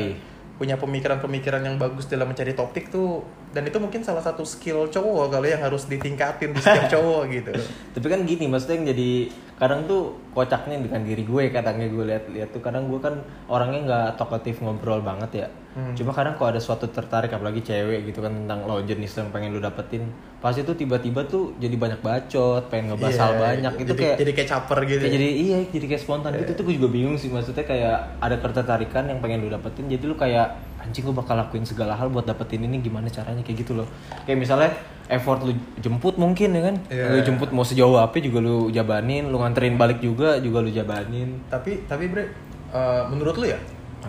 Punya 0.56 0.80
pemikiran-pemikiran 0.80 1.68
yang 1.68 1.76
bagus 1.76 2.08
dalam 2.08 2.32
mencari 2.32 2.56
topik 2.56 2.88
tuh 2.88 3.28
dan 3.52 3.68
itu 3.68 3.76
mungkin 3.76 4.04
salah 4.08 4.24
satu 4.24 4.48
skill 4.48 4.88
cowok 4.88 5.36
kali 5.36 5.52
yang 5.52 5.64
harus 5.64 5.88
ditingkatin 5.88 6.56
di 6.56 6.60
setiap 6.64 6.88
cowok 6.96 7.22
gitu. 7.32 7.52
Tapi 7.96 8.08
kan 8.08 8.20
gini 8.24 8.48
maksudnya 8.48 8.76
yang 8.80 8.88
jadi 8.96 9.10
kadang 9.56 9.88
tuh 9.88 10.16
kocaknya 10.36 10.80
dengan 10.80 11.04
diri 11.04 11.24
gue 11.24 11.44
kadangnya 11.52 11.88
gue 11.88 12.04
lihat-lihat 12.08 12.50
tuh 12.52 12.62
kadang 12.64 12.92
gue 12.92 13.00
kan 13.00 13.20
orangnya 13.48 13.80
nggak 13.88 14.10
talkative 14.20 14.60
ngobrol 14.64 15.00
banget 15.00 15.48
ya 15.48 15.48
cuma 15.76 16.16
kadang 16.16 16.40
kalau 16.40 16.56
ada 16.56 16.62
suatu 16.64 16.88
tertarik 16.88 17.28
apalagi 17.28 17.60
cewek 17.60 18.08
gitu 18.08 18.24
kan 18.24 18.32
tentang 18.32 18.64
lo 18.64 18.80
jenis 18.80 19.12
yang 19.20 19.28
pengen 19.28 19.52
lu 19.52 19.60
dapetin 19.60 20.08
pasti 20.40 20.64
tuh 20.64 20.72
tiba-tiba 20.72 21.28
tuh 21.28 21.52
jadi 21.60 21.76
banyak 21.76 22.00
bacot 22.00 22.72
pengen 22.72 22.96
ngebahas 22.96 23.12
Iya, 23.12 23.20
hal 23.20 23.34
banyak 23.36 23.74
itu 23.84 23.92
jadi, 23.92 24.00
kayak 24.00 24.18
jadi 24.24 24.32
kayak 24.32 24.50
caper 24.56 24.80
gitu. 24.88 25.02
Kayak 25.04 25.14
jadi 25.20 25.28
iya 25.36 25.58
jadi 25.68 25.86
kayak 25.92 26.02
spontan 26.02 26.32
gitu. 26.40 26.52
Tuh 26.56 26.64
gue 26.64 26.76
juga 26.80 26.90
bingung 26.96 27.18
sih 27.20 27.28
maksudnya 27.28 27.68
kayak 27.68 27.98
ada 28.24 28.36
ketertarikan 28.40 29.04
yang 29.12 29.20
pengen 29.20 29.44
lu 29.44 29.52
dapetin 29.52 29.92
jadi 29.92 30.04
lu 30.08 30.16
kayak 30.16 30.48
anjing 30.80 31.04
gue 31.04 31.16
bakal 31.18 31.36
lakuin 31.36 31.66
segala 31.68 31.98
hal 31.98 32.08
buat 32.08 32.24
dapetin 32.24 32.64
ini 32.64 32.80
gimana 32.80 33.12
caranya? 33.12 33.44
Kayak 33.44 33.68
gitu 33.68 33.76
loh. 33.76 33.88
Kayak 34.24 34.38
misalnya 34.48 34.70
effort 35.12 35.44
lu 35.44 35.52
jemput 35.82 36.16
mungkin 36.16 36.56
ya 36.56 36.62
kan? 36.72 36.76
Iya. 36.88 37.06
lu 37.10 37.20
jemput 37.20 37.50
mau 37.52 37.68
sejauh 37.68 38.00
apa 38.00 38.16
juga 38.22 38.40
lu 38.40 38.72
jabanin 38.72 39.28
lu 39.28 39.42
nganterin 39.42 39.76
balik 39.76 40.00
juga 40.00 40.40
juga 40.40 40.64
lu 40.64 40.72
jabanin. 40.72 41.42
Tapi 41.52 41.84
tapi 41.90 42.06
bre, 42.08 42.32
eh, 42.72 43.04
menurut 43.10 43.36
lu 43.36 43.50
ya, 43.50 43.58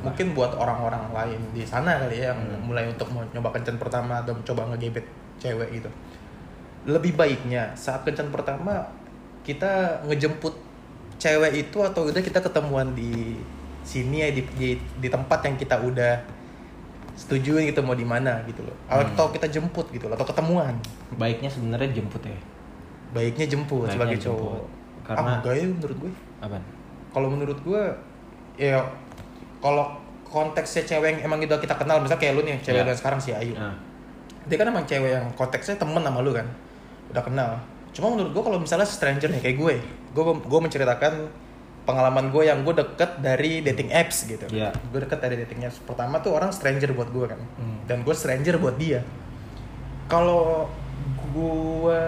mungkin 0.01 0.27
buat 0.33 0.53
orang-orang 0.53 1.05
lain 1.11 1.41
di 1.51 1.63
sana 1.63 1.97
kali 1.99 2.19
ya 2.19 2.31
yang 2.31 2.41
Hmm. 2.41 2.63
mulai 2.65 2.85
untuk 2.85 3.09
mau 3.09 3.23
nyoba 3.27 3.51
kencan 3.51 3.77
pertama 3.77 4.19
atau 4.19 4.33
mencoba 4.33 4.69
ngegebet 4.71 5.07
cewek 5.37 5.69
gitu. 5.73 5.91
Lebih 6.85 7.15
baiknya 7.15 7.71
saat 7.73 8.03
kencan 8.03 8.29
pertama 8.29 8.85
kita 9.43 9.71
ngejemput 10.05 10.55
cewek 11.17 11.65
itu 11.65 11.79
atau 11.81 12.05
udah 12.05 12.19
kita 12.19 12.39
ketemuan 12.39 12.93
di 12.93 13.39
sini 13.83 14.21
ya 14.21 14.31
di, 14.31 14.43
di, 14.55 14.69
di 14.77 15.09
tempat 15.09 15.41
yang 15.43 15.55
kita 15.55 15.79
udah 15.79 16.19
setujuin 17.15 17.65
gitu 17.65 17.81
mau 17.81 17.95
di 17.95 18.05
mana 18.05 18.45
gitu 18.45 18.61
loh. 18.61 18.77
Hmm. 18.87 19.01
Atau 19.03 19.31
kita 19.31 19.49
jemput 19.49 19.89
gitu 19.89 20.07
loh, 20.07 20.15
atau 20.15 20.27
ketemuan. 20.27 20.77
baiknya 21.13 21.47
sebenarnya 21.47 21.95
jemput 21.95 22.21
ya 22.21 22.35
Baiknya 23.09 23.47
jemput 23.47 23.87
Baiknya 23.87 23.95
sebagai 23.95 24.19
jemput. 24.19 24.37
cowok. 24.43 24.65
Karena- 25.03 25.23
ah, 25.23 25.37
enggak 25.39 25.55
ya 25.55 25.65
menurut 25.65 25.97
gue. 25.99 26.13
apa 26.37 26.59
kalau 27.09 27.29
menurut 27.31 27.59
gue 27.59 27.83
ya 28.59 28.77
kalau 29.67 29.99
konteksnya 30.23 30.87
cewek 30.87 31.19
yang 31.19 31.19
emang 31.27 31.43
udah 31.43 31.59
kita 31.59 31.75
kenal 31.75 31.99
misalnya 31.99 32.23
kayak 32.23 32.35
lu 32.39 32.43
nih 32.47 32.63
cewek 32.63 32.87
lu 32.87 32.91
yang 32.95 33.01
sekarang 33.03 33.19
si 33.19 33.35
Ayu. 33.35 33.59
Nah, 33.59 33.75
dia 34.47 34.57
kan 34.63 34.71
emang 34.71 34.87
cewek 34.87 35.11
yang 35.11 35.27
konteksnya 35.35 35.75
temen 35.75 35.99
sama 35.99 36.23
lu 36.23 36.31
kan 36.31 36.47
udah 37.11 37.23
kenal. 37.27 37.51
Cuma 37.91 38.15
menurut 38.15 38.31
gue 38.31 38.43
kalau 38.47 38.59
misalnya 38.63 38.87
stranger 38.87 39.27
nih 39.27 39.43
kayak 39.43 39.57
gue 39.59 39.75
gue 40.15 40.25
gue 40.47 40.61
menceritakan 40.63 41.15
pengalaman 41.87 42.31
gue 42.31 42.43
yang 42.47 42.63
gue 42.63 42.75
deket 42.79 43.23
dari 43.23 43.63
dating 43.63 43.91
apps 43.91 44.27
gitu. 44.27 44.47
Iya. 44.51 44.71
gue 44.75 45.01
deket 45.03 45.19
dari 45.19 45.35
dating 45.43 45.67
apps. 45.67 45.83
Pertama 45.83 46.23
tuh 46.23 46.39
orang 46.39 46.55
stranger 46.55 46.95
buat 46.95 47.11
gue 47.11 47.27
kan. 47.27 47.41
Dan 47.91 48.07
gue 48.07 48.15
stranger 48.15 48.59
buat 48.63 48.79
dia. 48.79 49.03
Kalau 50.07 50.71
gue 51.33 52.01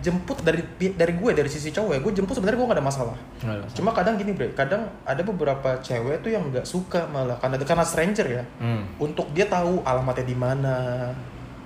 jemput 0.00 0.38
dari 0.40 0.62
dari 0.78 1.12
gue 1.16 1.30
dari 1.32 1.50
sisi 1.50 1.72
cowok 1.72 1.92
ya 1.96 2.00
gue 2.00 2.12
jemput 2.12 2.34
sebenarnya 2.36 2.58
gue 2.58 2.68
gak 2.68 2.78
ada 2.78 2.86
masalah 2.86 3.16
nggak 3.42 3.54
ada 3.54 3.62
masalah. 3.66 3.76
Cuma 3.78 3.90
kadang 3.92 4.14
gini 4.16 4.32
bre, 4.32 4.54
kadang 4.54 4.88
ada 5.02 5.22
beberapa 5.24 5.78
cewek 5.82 6.22
tuh 6.22 6.30
yang 6.30 6.48
nggak 6.48 6.66
suka 6.66 7.06
malah 7.10 7.36
karena 7.42 7.58
karena 7.60 7.84
stranger 7.84 8.26
ya. 8.26 8.44
Hmm. 8.62 8.86
Untuk 8.98 9.30
dia 9.34 9.46
tahu 9.50 9.82
alamatnya 9.82 10.26
di 10.26 10.36
mana, 10.38 11.10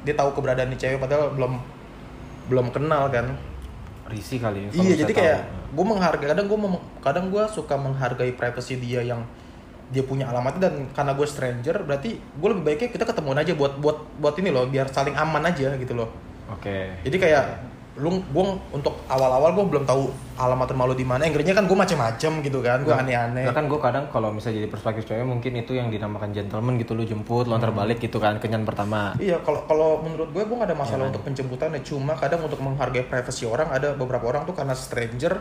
dia 0.07 0.15
tahu 0.15 0.33
keberadaan 0.33 0.71
di 0.73 0.79
cewek 0.79 1.03
padahal 1.03 1.35
belum 1.35 1.53
belum 2.47 2.67
kenal 2.71 3.11
kan. 3.11 3.35
risih 4.07 4.39
kali 4.39 4.71
ya 4.71 4.87
iya, 4.87 4.95
jadi 5.03 5.13
kayak 5.19 5.41
gue 5.75 5.83
menghargai 5.83 6.31
kadang 6.31 6.47
gue 6.47 6.59
kadang 7.03 7.27
gue 7.27 7.43
suka 7.51 7.75
menghargai 7.75 8.39
privacy 8.39 8.79
dia 8.79 9.03
yang 9.03 9.27
dia 9.91 10.07
punya 10.07 10.31
alamatnya 10.31 10.71
dan 10.71 10.87
karena 10.95 11.11
gue 11.15 11.27
stranger 11.27 11.83
berarti 11.83 12.15
gue 12.19 12.49
lebih 12.55 12.63
baiknya 12.71 12.95
kita 12.95 13.03
ketemuan 13.03 13.35
aja 13.39 13.51
buat 13.59 13.83
buat 13.83 13.99
buat 14.23 14.39
ini 14.39 14.55
loh 14.55 14.67
biar 14.71 14.87
saling 14.95 15.15
aman 15.15 15.43
aja 15.47 15.75
gitu 15.75 15.95
loh. 15.99 16.11
Oke 16.53 16.77
Jadi 17.07 17.17
kayak 17.17 17.45
lu 17.97 18.13
gue 18.21 18.45
untuk 18.77 18.93
awal-awal 19.09 19.57
gue 19.57 19.65
belum 19.73 19.89
tahu 19.89 20.13
alamat 20.37 20.69
rumah 20.69 20.85
lu 20.85 20.93
di 20.93 21.09
mana. 21.09 21.25
Inggrisnya 21.25 21.57
kan 21.57 21.65
gue 21.65 21.73
macem-macem 21.73 22.45
gitu 22.45 22.61
kan, 22.61 22.85
gue 22.85 22.93
aneh-aneh. 22.93 23.49
Nah 23.49 23.57
kan 23.57 23.65
gue 23.73 23.81
kadang 23.81 24.05
kalau 24.13 24.37
misalnya 24.37 24.61
jadi 24.61 24.69
perspektif 24.69 25.09
cewek 25.09 25.25
mungkin 25.25 25.57
itu 25.57 25.73
yang 25.73 25.89
dinamakan 25.89 26.37
gentleman 26.37 26.77
gitu 26.77 26.93
lu 26.93 27.09
jemput 27.09 27.49
lontar 27.49 27.73
balik 27.73 27.97
gitu 27.97 28.21
kan 28.21 28.37
kenyan 28.37 28.69
pertama 28.69 29.17
Iya, 29.17 29.41
kalau 29.41 29.65
kalau 29.65 30.05
menurut 30.05 30.29
gue 30.29 30.45
gue 30.45 30.57
gak 30.61 30.69
ada 30.69 30.77
masalah 30.77 31.09
untuk 31.09 31.25
penjemputan 31.25 31.73
ya. 31.73 31.81
Cuma 31.81 32.13
kadang 32.13 32.45
untuk 32.45 32.61
menghargai 32.61 33.09
privasi 33.09 33.49
orang 33.49 33.73
ada 33.73 33.97
beberapa 33.97 34.29
orang 34.29 34.45
tuh 34.45 34.53
karena 34.53 34.77
stranger 34.77 35.41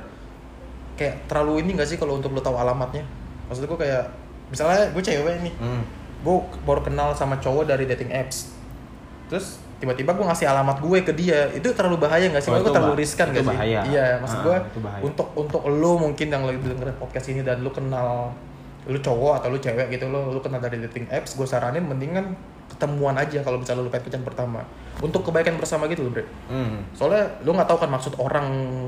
kayak 0.95 1.27
terlalu 1.27 1.59
ini 1.59 1.75
gak 1.75 1.91
sih 1.91 1.99
kalau 1.99 2.15
untuk 2.15 2.31
lu 2.31 2.39
tahu 2.39 2.55
alamatnya. 2.55 3.03
Maksud 3.51 3.67
gue 3.67 3.79
kayak 3.83 4.15
misalnya 4.47 4.95
gue 4.95 5.03
cewek 5.03 5.43
nih, 5.43 5.53
hmm. 5.59 5.83
gue 6.23 6.35
baru 6.63 6.87
kenal 6.87 7.11
sama 7.19 7.35
cowok 7.35 7.67
dari 7.67 7.83
dating 7.83 8.15
apps. 8.15 8.55
Terus 9.27 9.59
tiba-tiba 9.75 10.11
gue 10.11 10.25
ngasih 10.25 10.47
alamat 10.47 10.77
gue 10.79 10.99
ke 11.01 11.11
dia, 11.11 11.51
itu 11.51 11.67
terlalu 11.69 11.99
bahaya 11.99 12.25
gak 12.27 12.39
sih? 12.39 12.47
Oh, 12.47 12.57
gue 12.57 12.69
terlalu 12.69 12.95
riskan 12.97 13.27
itu 13.29 13.35
gak 13.35 13.43
sih? 13.43 13.51
bahaya. 13.51 13.79
Iya, 13.83 14.07
maksud 14.17 14.37
Ah, 14.37 14.43
gue 14.43 14.55
bahaya. 14.79 15.01
untuk 15.03 15.27
untuk 15.33 15.61
lu 15.65 15.91
mungkin 15.97 16.27
yang 16.27 16.43
lagi 16.43 16.57
dengerin 16.57 16.95
podcast 16.95 17.27
ini 17.27 17.41
dan 17.41 17.59
lu 17.59 17.69
kenal 17.69 18.31
lu 18.85 18.95
cowok 18.95 19.41
atau 19.41 19.49
lu 19.49 19.57
cewek 19.57 19.89
gitu 19.89 20.05
lo 20.07 20.29
lu 20.29 20.39
kenal 20.39 20.59
dari 20.59 20.77
dating 20.79 21.09
apps 21.09 21.33
gue 21.33 21.43
saranin 21.43 21.81
mendingan 21.81 22.37
ketemuan 22.67 23.13
aja 23.15 23.41
kalau 23.41 23.57
misalnya 23.57 23.81
lu 23.81 23.89
pengen 23.89 24.05
kencan 24.07 24.21
pertama 24.23 24.61
untuk 24.99 25.21
kebaikan 25.23 25.55
bersama 25.55 25.85
gitu 25.85 26.01
loh 26.01 26.11
bre 26.11 26.21
Hmm. 26.45 26.85
soalnya 26.91 27.33
lu 27.41 27.49
nggak 27.51 27.65
tahu 27.65 27.81
kan 27.81 27.89
maksud 27.89 28.13
orang 28.15 28.45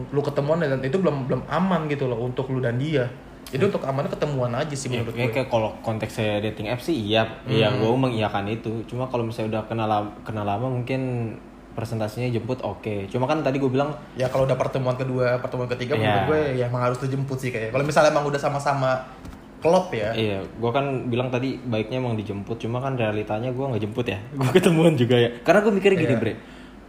lu 0.07 0.21
ketemuan 0.21 0.61
dan 0.61 0.77
itu 0.79 0.95
belum 0.95 1.25
belum 1.25 1.41
aman 1.47 1.85
gitu 1.87 2.05
loh 2.05 2.21
untuk 2.21 2.45
lu 2.47 2.59
dan 2.59 2.77
dia 2.77 3.09
jadi 3.47 3.63
untuk 3.65 3.79
amannya 3.81 4.09
ketemuan 4.09 4.51
aja 4.51 4.71
sih 4.71 4.87
Ya, 4.87 4.99
menurut 4.99 5.13
kayak, 5.13 5.23
gue 5.23 5.35
kayak 5.35 5.49
kalau 5.49 5.69
konteksnya 5.79 6.39
dating 6.41 6.67
app 6.67 6.79
sih 6.79 6.91
iya, 6.93 7.23
iya 7.45 7.67
gue 7.69 7.87
mengiyakan 7.87 8.45
itu. 8.47 8.83
Cuma 8.85 9.05
kalau 9.05 9.23
misalnya 9.23 9.55
udah 9.55 9.63
kenal 9.65 9.89
kenal 10.21 10.43
lama 10.43 10.67
mungkin 10.67 11.31
presentasinya 11.71 12.27
jemput 12.27 12.59
oke. 12.59 13.05
Cuma 13.07 13.23
kan 13.23 13.39
tadi 13.39 13.57
gue 13.57 13.67
bilang 13.67 13.93
ya 14.13 14.27
kalau 14.27 14.43
udah 14.43 14.55
pertemuan 14.55 14.93
kedua 14.93 15.37
pertemuan 15.37 15.69
ketiga 15.69 15.93
Iya. 15.93 16.01
menurut 16.01 16.23
gue 16.25 16.39
ya 16.55 16.65
emang 16.65 16.83
harus 16.83 16.99
dijemput 16.99 17.37
sih 17.37 17.49
kayak 17.49 17.69
kalau 17.69 17.83
misalnya 17.83 18.09
emang 18.09 18.25
udah 18.25 18.37
sama-sama 18.37 18.97
klop 19.57 19.89
ya 19.89 20.09
Iya, 20.11 20.41
gue 20.43 20.71
kan 20.71 20.85
bilang 21.07 21.29
tadi 21.29 21.57
baiknya 21.59 21.97
emang 21.97 22.13
dijemput, 22.13 22.57
cuma 22.57 22.77
kan 22.77 22.93
realitanya 22.93 23.49
gue 23.49 23.61
nggak 23.63 23.81
jemput 23.81 24.05
ya, 24.05 24.17
gue 24.31 24.49
ketemuan 24.51 24.93
juga 24.93 25.17
ya. 25.17 25.29
Karena 25.39 25.61
gue 25.61 25.73
mikir 25.73 25.91
gini 25.95 26.13
Iya. 26.13 26.19
bre, 26.19 26.33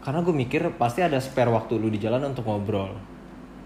karena 0.00 0.20
gue 0.20 0.34
mikir 0.34 0.62
pasti 0.74 1.00
ada 1.00 1.16
spare 1.16 1.48
waktu 1.48 1.76
lu 1.76 1.88
di 1.88 1.96
jalan 1.96 2.24
untuk 2.26 2.44
ngobrol. 2.44 2.92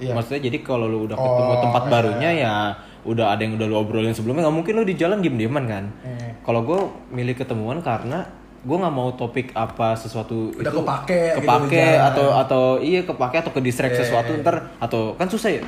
Iya. 0.02 0.12
Maksudnya 0.12 0.42
jadi 0.42 0.58
kalau 0.60 0.84
lu 0.84 1.06
udah 1.06 1.14
Oh, 1.14 1.22
ketemu 1.24 1.54
tempat 1.62 1.82
iya. 1.82 1.90
barunya 1.90 2.30
ya 2.36 2.54
udah 3.02 3.26
ada 3.28 3.40
yang 3.40 3.54
udah 3.54 3.66
lu 3.66 3.76
obrolin 3.76 4.10
sebelumnya, 4.10 4.42
nggak 4.42 4.56
mungkin 4.56 4.72
lu 4.74 4.84
di 4.84 4.94
jalan 4.94 5.18
diem 5.18 5.36
dieman 5.36 5.64
kan. 5.64 5.84
Eh. 6.02 6.34
Kalau 6.40 6.60
gue 6.60 6.78
milih 7.10 7.34
ketemuan 7.34 7.78
karena 7.80 8.26
gue 8.60 8.76
nggak 8.76 8.90
mau 8.92 9.10
topik 9.12 9.50
apa 9.52 9.94
sesuatu 9.94 10.50
Udah 10.52 10.62
itu 10.64 10.78
kepake 10.80 11.20
gitu 11.32 11.38
kepake 11.40 11.82
jalan. 11.84 12.08
atau 12.08 12.26
atau 12.36 12.62
iya 12.78 13.02
kepake 13.02 13.36
atau 13.36 13.50
ke 13.50 13.60
distract 13.60 13.90
Iya, 13.92 14.00
sesuatu 14.00 14.30
iya. 14.32 14.38
ntar 14.40 14.56
atau 14.76 15.14
kan 15.14 15.26
susah 15.26 15.50
ya 15.52 15.62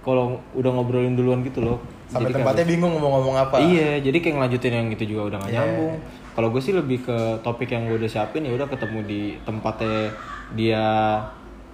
kalau 0.00 0.34
udah 0.52 0.70
ngobrolin 0.72 1.14
duluan 1.14 1.42
gitu 1.42 1.60
loh. 1.60 1.78
sampai 2.06 2.26
Jadi 2.26 2.32
kayak- 2.32 2.42
tempatnya 2.42 2.66
bingung 2.66 2.92
ngomong 2.92 3.12
ngomong 3.16 3.36
apa 3.38 3.54
Iya, 3.56 3.98
jadi 4.00 4.18
kayak 4.18 4.34
ngelanjutin 4.36 4.72
yang 4.72 4.88
itu 4.88 5.04
juga 5.06 5.22
udah 5.24 5.38
gak 5.38 5.46
Iya. 5.46 5.62
nyambung. 5.62 5.94
Kalau 6.30 6.48
gue 6.48 6.58
sih 6.60 6.72
lebih 6.72 6.98
ke 7.00 7.16
topik 7.40 7.68
yang 7.68 7.86
gue 7.86 7.96
udah 7.96 8.10
siapin 8.10 8.42
ya 8.42 8.50
udah 8.50 8.66
ketemu 8.66 8.98
di 9.04 9.20
tempatnya 9.40 10.10
dia 10.50 10.82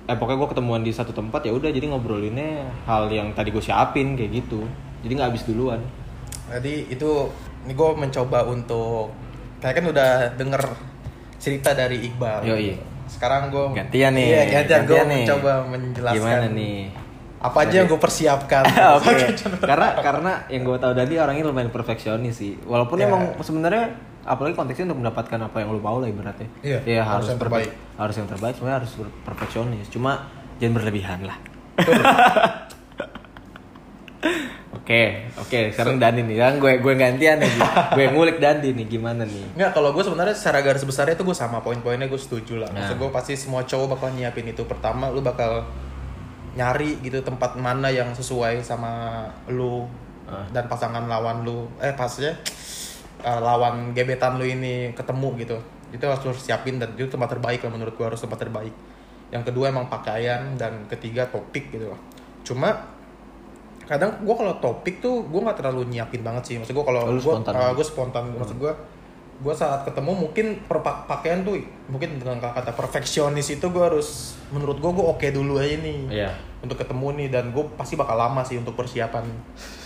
eh 0.06 0.14
pokoknya 0.14 0.38
gue 0.38 0.48
ketemuan 0.54 0.82
di 0.82 0.90
satu 0.90 1.10
tempat 1.10 1.42
ya 1.42 1.50
udah 1.50 1.66
jadi 1.68 1.82
ngobrolinnya 1.90 2.62
hal 2.86 3.10
yang 3.10 3.34
tadi 3.34 3.50
gue 3.50 3.60
siapin 3.60 4.14
kayak 4.14 4.38
gitu. 4.38 4.62
Jadi 5.02 5.12
nggak 5.12 5.28
habis 5.30 5.42
duluan. 5.44 5.82
Jadi 6.46 6.86
itu 6.88 7.10
ini 7.66 7.74
gue 7.74 7.90
mencoba 7.92 8.46
untuk 8.46 9.10
kayak 9.58 9.82
kan 9.82 9.86
udah 9.90 10.10
denger 10.38 10.62
cerita 11.36 11.74
dari 11.74 12.06
Iqbal. 12.06 12.46
Yoi. 12.46 12.78
Sekarang 13.06 13.50
gue 13.50 13.74
Gantian 13.74 14.14
nih. 14.14 14.26
Iya 14.26 14.42
gantian, 14.62 14.80
gue 14.86 14.94
gantian 14.94 15.08
mencoba 15.26 15.52
menjelaskan 15.66 16.16
Gimana 16.18 16.46
nih? 16.50 16.78
apa 17.36 17.58
aja 17.62 17.74
yang 17.84 17.86
gue 17.86 18.00
persiapkan. 18.00 18.62
Oke. 18.98 19.14
karena 19.60 19.88
karena 20.00 20.32
yang 20.50 20.62
gue 20.64 20.78
tahu 20.78 20.92
tadi 20.96 21.14
orangnya 21.14 21.44
lumayan 21.46 21.70
perfeksionis 21.70 22.34
sih. 22.38 22.54
Walaupun 22.62 22.98
Iya. 22.98 23.06
emang 23.06 23.22
sebenarnya 23.38 23.94
apalagi 24.26 24.52
konteksnya 24.52 24.90
untuk 24.90 25.00
mendapatkan 25.00 25.38
apa 25.40 25.56
yang 25.56 25.70
lu 25.70 25.78
mau 25.78 25.96
lah 25.96 26.06
ibaratnya. 26.06 26.48
Iya, 26.60 26.78
Ya, 26.82 27.00
harus 27.00 27.24
harus, 27.24 27.26
yang 27.30 27.40
terbaik. 27.40 27.70
Harus 27.94 28.14
yang 28.16 28.26
terbaik, 28.26 28.54
sebenarnya 28.54 28.78
harus 28.82 28.92
perfeksionis. 29.22 29.86
Cuma 29.88 30.26
jangan 30.58 30.74
berlebihan 30.76 31.20
lah. 31.22 31.38
Oke, 34.76 35.26
oke. 35.34 35.74
Sekarang 35.74 35.98
Dani 35.98 36.22
nih, 36.22 36.38
kan 36.38 36.62
gue 36.62 36.78
gue 36.78 36.94
gantian 36.94 37.42
lagi. 37.42 37.58
gue 37.90 38.06
ngulik 38.06 38.38
Dani 38.38 38.70
nih 38.70 38.86
gimana 38.86 39.26
nih? 39.26 39.58
Nggak, 39.58 39.74
kalau 39.74 39.90
gue 39.90 39.98
sebenarnya 39.98 40.30
secara 40.30 40.62
garis 40.62 40.86
besarnya 40.86 41.18
itu 41.18 41.26
gue 41.26 41.34
sama 41.34 41.58
poin-poinnya 41.58 42.06
gue 42.06 42.14
setuju 42.16 42.62
lah. 42.62 42.70
Maksud 42.70 42.94
Nah. 42.94 42.98
gue 43.02 43.08
pasti 43.10 43.34
semua 43.34 43.66
cowok 43.66 43.98
bakal 43.98 44.14
nyiapin 44.14 44.46
itu. 44.46 44.62
Pertama 44.62 45.10
lu 45.10 45.18
bakal 45.20 45.66
nyari 46.54 47.02
gitu 47.02 47.18
tempat 47.20 47.58
mana 47.58 47.90
yang 47.90 48.14
sesuai 48.14 48.62
sama 48.62 49.26
lu 49.48 49.90
Ah. 50.26 50.46
dan 50.50 50.66
pasangan 50.66 51.02
lawan 51.04 51.42
lu. 51.42 51.66
Eh 51.78 51.90
pasnya 51.92 52.34
eh, 53.22 53.40
lawan 53.40 53.96
gebetan 53.96 54.36
lu 54.36 54.44
ini 54.44 54.92
ketemu 54.92 55.28
gitu. 55.40 55.56
Itu 55.94 56.04
harus 56.08 56.22
lu 56.26 56.34
siapin 56.34 56.82
dan 56.82 56.92
itu 56.98 57.08
tempat 57.08 57.36
terbaik 57.36 57.62
lah 57.64 57.70
menurut 57.72 57.94
gue 57.94 58.06
harus 58.06 58.20
tempat 58.20 58.42
terbaik. 58.42 58.74
Yang 59.30 59.52
kedua 59.52 59.70
emang 59.70 59.86
pakaian 59.90 60.54
dan 60.54 60.86
ketiga 60.86 61.26
topik 61.30 61.70
gitu 61.70 61.92
loh. 61.94 62.00
Cuma 62.46 62.96
kadang 63.86 64.18
gue 64.26 64.34
kalau 64.34 64.54
topik 64.58 64.98
tuh 64.98 65.22
gue 65.30 65.40
nggak 65.40 65.62
terlalu 65.62 65.86
nyiapin 65.86 66.26
banget 66.26 66.42
sih 66.42 66.54
maksud 66.58 66.74
gue 66.74 66.84
kalau 66.84 67.06
gue 67.06 67.22
spontan 67.22 67.54
uh, 67.54 67.70
gue 67.70 67.86
spontan 67.86 68.24
maksud 68.34 68.58
gue 68.58 68.72
gue 69.36 69.52
saat 69.52 69.84
ketemu 69.84 70.12
mungkin 70.18 70.46
per 70.62 70.80
pa- 70.80 71.04
pakaian 71.04 71.40
tuh 71.40 71.60
mungkin 71.86 72.16
dengan 72.16 72.38
kata 72.38 72.72
perfeksionis 72.72 73.50
itu 73.50 73.66
gue 73.66 73.82
harus 73.82 74.08
menurut 74.48 74.76
gue 74.76 74.90
gue 74.90 75.06
oke 75.06 75.26
dulu 75.28 75.56
aja 75.56 75.76
nih 75.76 75.98
Iya. 76.08 76.30
untuk 76.58 76.76
ketemu 76.76 77.06
nih 77.14 77.28
dan 77.30 77.44
gue 77.50 77.64
pasti 77.72 77.94
bakal 77.94 78.16
lama 78.16 78.40
sih 78.40 78.56
untuk 78.56 78.72
persiapan 78.74 79.28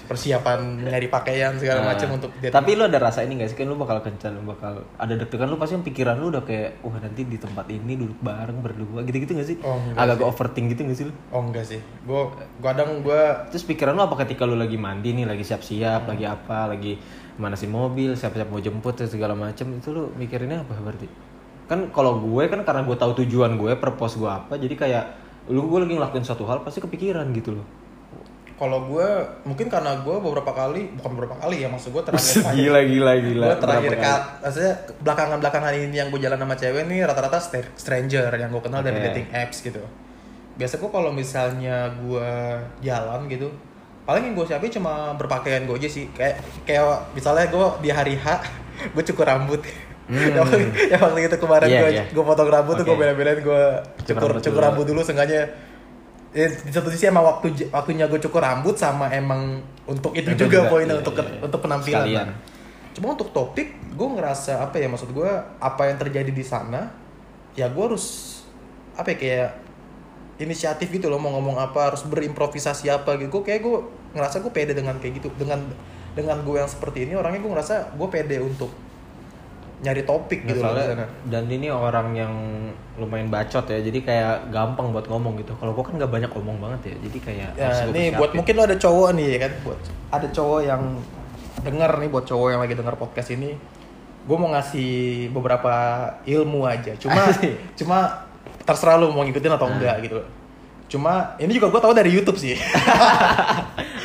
persiapan 0.05 0.59
nyari 0.81 1.07
pakaian 1.07 1.55
segala 1.55 1.81
Nah, 1.81 1.89
macam 1.89 2.09
untuk 2.13 2.31
dating. 2.35 2.51
Tapi 2.51 2.71
lu 2.75 2.83
ada 2.83 2.99
rasa 3.01 3.23
ini 3.23 3.39
gak 3.39 3.47
sih? 3.47 3.55
Kan 3.55 3.71
lu 3.71 3.79
bakal 3.79 4.03
kencan, 4.03 4.35
lu 4.35 4.45
bakal 4.45 4.83
ada 4.97 5.15
deg-degan 5.15 5.47
lu 5.47 5.55
pasti 5.55 5.79
yang 5.79 5.87
pikiran 5.87 6.19
lu 6.19 6.29
udah 6.29 6.43
kayak 6.43 6.83
wah 6.83 6.99
nanti 6.99 7.23
di 7.23 7.39
tempat 7.39 7.71
ini 7.71 7.95
duduk 7.95 8.19
bareng 8.19 8.59
berdua 8.59 9.03
gitu-gitu 9.03 9.33
gak 9.33 9.47
sih? 9.47 9.57
Oh, 9.61 9.79
Agak 9.95 10.19
overthink 10.21 10.67
gitu 10.69 10.83
gak 10.85 10.97
sih 10.97 11.07
lu? 11.07 11.15
oh 11.29 11.41
enggak 11.41 11.63
sih 11.65 11.79
gue 11.79 12.23
kadang 12.59 13.01
gue 13.01 13.23
Terus 13.49 13.63
pikiran 13.65 13.95
lu 13.95 14.03
apa 14.03 14.19
ketika 14.21 14.43
lu 14.43 14.55
lagi 14.55 14.75
mandi 14.77 15.11
nih, 15.13 15.25
lagi 15.25 15.43
siap-siap, 15.43 16.03
lagi 16.05 16.25
apa, 16.25 16.67
lagi 16.69 16.99
manasin 17.37 17.71
mobil, 17.71 18.17
siap-siap 18.17 18.49
mau 18.49 18.59
jemput 18.59 18.97
segala 19.05 19.37
macem 19.37 19.71
itu 19.77 19.91
lu 19.91 20.11
mikirinnya 20.17 20.65
apa 20.65 20.75
berarti? 20.75 21.07
Kan 21.67 21.93
kalau 21.93 22.19
gue 22.19 22.43
kan 22.49 22.65
karena 22.65 22.83
gue 22.83 22.97
tahu 22.97 23.13
tujuan 23.23 23.55
gue, 23.55 23.77
purpose 23.77 24.17
gue 24.17 24.27
apa, 24.27 24.57
jadi 24.57 24.75
kayak 24.75 25.05
lu 25.49 25.67
gue 25.67 25.79
lagi 25.83 25.95
ngelakuin 25.95 26.23
suatu 26.23 26.47
hal 26.47 26.63
pasti 26.63 26.81
kepikiran 26.81 27.31
gitu 27.31 27.59
loh. 27.59 27.67
kalau 28.55 28.85
gue 28.93 29.09
mungkin 29.49 29.73
karena 29.73 30.05
gue 30.05 30.17
beberapa 30.21 30.53
kali 30.53 30.93
bukan 30.93 31.11
beberapa 31.17 31.33
kali 31.41 31.65
ya 31.65 31.73
maksud 31.73 31.97
gue 31.97 32.05
terakhir 32.05 32.45
gila 32.61 32.81
gila 32.85 33.13
gila. 33.17 33.47
gue 33.49 33.57
terakhir 33.57 33.93
kali 33.97 34.21
maksudnya 34.45 34.73
belakangan 35.01 35.39
belakangan 35.41 35.73
ini 35.73 35.97
yang 35.97 36.13
gue 36.13 36.21
jalan 36.21 36.37
sama 36.37 36.55
cewek 36.61 36.85
nih 36.85 37.01
rata-rata 37.09 37.41
st- 37.41 37.73
stranger 37.73 38.29
yang 38.37 38.53
gue 38.53 38.61
kenal 38.61 38.85
dari 38.85 39.01
Oke. 39.01 39.05
dating 39.09 39.29
apps 39.33 39.65
gitu 39.65 39.81
biasa 40.61 40.77
gue 40.77 40.91
kalau 40.93 41.09
misalnya 41.09 41.89
gue 42.05 42.31
jalan 42.85 43.21
gitu 43.33 43.49
paling 44.11 44.27
yang 44.27 44.35
gue 44.35 44.43
siapin 44.43 44.75
cuma 44.75 45.15
berpakaian 45.15 45.63
gue 45.63 45.77
aja 45.79 45.87
sih 45.87 46.11
kayak 46.11 46.43
kayak 46.67 46.83
misalnya 47.15 47.47
gue 47.47 47.67
di 47.79 47.95
hari 47.95 48.19
H 48.19 48.27
gue 48.99 49.03
cukur 49.07 49.23
rambut 49.25 49.63
Hmm. 50.11 50.27
yang, 50.35 50.43
waktu, 50.43 50.59
yang 50.91 50.99
waktu 50.99 51.21
itu 51.23 51.39
kemarin 51.39 51.69
Iya, 51.71 51.81
gue 51.87 51.91
iya. 51.95 52.03
gue 52.11 52.25
potong 52.27 52.51
rambut 52.51 52.75
tuh 52.75 52.83
gue 52.83 52.99
bela-belain 52.99 53.39
gue 53.39 53.63
Cukur 54.03 54.11
cukur 54.11 54.27
rambut 54.27 54.43
cukur 54.43 54.59
dulu. 54.59 54.67
rambut 54.67 54.85
dulu 54.91 55.01
sengaja 55.07 55.47
Eh, 56.31 56.51
di 56.51 56.71
satu 56.71 56.91
sisi 56.91 57.07
emang 57.07 57.23
waktu 57.23 57.71
waktunya 57.71 58.11
gue 58.11 58.19
cukur 58.19 58.43
rambut 58.43 58.75
sama 58.75 59.07
emang 59.11 59.63
untuk 59.87 60.11
itu 60.19 60.35
Itu 60.35 60.51
juga, 60.51 60.67
juga, 60.67 60.71
poinnya 60.71 60.95
iya, 60.95 61.03
untuk 61.03 61.15
iya, 61.15 61.27
iya. 61.27 61.39
untuk 61.43 61.61
penampilan 61.63 62.03
Sekalian. 62.07 62.27
Nah, 62.27 62.39
cuma 62.91 63.07
untuk 63.15 63.29
topik 63.31 63.69
gue 63.95 64.09
ngerasa 64.19 64.53
apa 64.59 64.83
ya 64.83 64.91
maksud 64.91 65.11
gue 65.11 65.31
apa 65.59 65.83
yang 65.87 65.99
terjadi 66.03 66.31
di 66.31 66.43
sana 66.43 66.91
ya 67.55 67.71
gue 67.71 67.83
harus 67.83 68.07
apa 68.99 69.15
ya 69.15 69.19
kayak 69.19 69.51
inisiatif 70.39 70.91
gitu 70.91 71.07
loh 71.07 71.23
mau 71.23 71.35
ngomong 71.35 71.55
apa 71.55 71.95
harus 71.95 72.03
berimprovisasi 72.03 72.91
apa 72.91 73.15
gitu 73.15 73.31
gue 73.39 73.43
kayak 73.47 73.63
gue 73.63 73.79
ngerasa 74.15 74.43
gue 74.43 74.53
pede 74.53 74.73
dengan 74.75 74.99
kayak 74.99 75.23
gitu 75.23 75.29
dengan 75.39 75.63
dengan 76.15 76.43
gue 76.43 76.57
yang 76.59 76.71
seperti 76.71 77.07
ini 77.07 77.15
orangnya 77.15 77.41
gue 77.43 77.53
ngerasa 77.55 77.75
gue 77.95 78.09
pede 78.11 78.43
untuk 78.43 78.71
nyari 79.81 80.05
topik 80.05 80.45
Nah, 80.45 80.49
gitu 80.53 80.61
loh 80.61 80.77
dan 81.33 81.45
ini 81.49 81.73
orang 81.73 82.13
yang 82.13 82.35
lumayan 83.01 83.33
bacot 83.33 83.65
ya 83.65 83.81
jadi 83.81 83.99
kayak 84.05 84.37
gampang 84.53 84.93
buat 84.93 85.09
ngomong 85.09 85.41
gitu 85.41 85.57
kalau 85.57 85.73
gua 85.73 85.89
kan 85.89 85.97
nggak 85.97 86.13
banyak 86.13 86.31
ngomong 86.37 86.61
banget 86.61 86.93
ya 86.93 86.97
jadi 87.09 87.19
kayak 87.25 87.51
Ya, 87.57 87.71
nih 87.89 88.13
buat 88.13 88.37
mungkin 88.37 88.61
lo 88.61 88.63
ada 88.69 88.77
cowok 88.77 89.09
nih 89.17 89.27
ya 89.33 89.39
kan, 89.49 89.53
buat 89.65 89.81
ada 90.13 90.29
cowok 90.29 90.61
yang 90.69 90.83
denger 91.65 91.91
nih 91.97 92.09
buat 92.13 92.25
cowok 92.29 92.49
yang 92.53 92.61
lagi 92.61 92.75
denger 92.77 92.95
podcast 93.01 93.29
ini, 93.33 93.57
gue 94.29 94.37
mau 94.37 94.53
ngasih 94.53 94.93
beberapa 95.33 95.73
ilmu 96.29 96.61
aja. 96.69 96.93
Cuma 97.01 97.33
cuma 97.81 98.29
terserah 98.69 99.01
lo 99.01 99.17
mau 99.17 99.25
ngikutin 99.25 99.57
atau 99.57 99.69
enggak 99.73 99.97
gitu. 100.05 100.21
Cuma 100.93 101.41
ini 101.41 101.57
juga 101.57 101.73
gue 101.73 101.81
tahu 101.81 101.93
dari 101.97 102.13
YouTube 102.13 102.37
sih. 102.37 102.53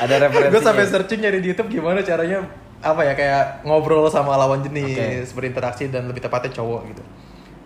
ada 0.02 0.16
referensinya 0.28 0.52
gue 0.52 0.62
sampai 0.64 0.86
searching 0.88 1.20
nyari 1.24 1.40
di 1.40 1.48
YouTube 1.56 1.72
gimana 1.72 2.04
caranya 2.04 2.44
apa 2.86 3.02
ya 3.02 3.14
kayak 3.18 3.66
ngobrol 3.66 4.06
sama 4.12 4.38
lawan 4.38 4.62
jenis, 4.62 5.34
berinteraksi 5.34 5.90
dan 5.90 6.06
lebih 6.06 6.22
tepatnya 6.22 6.54
cowok 6.54 6.82
gitu. 6.94 7.04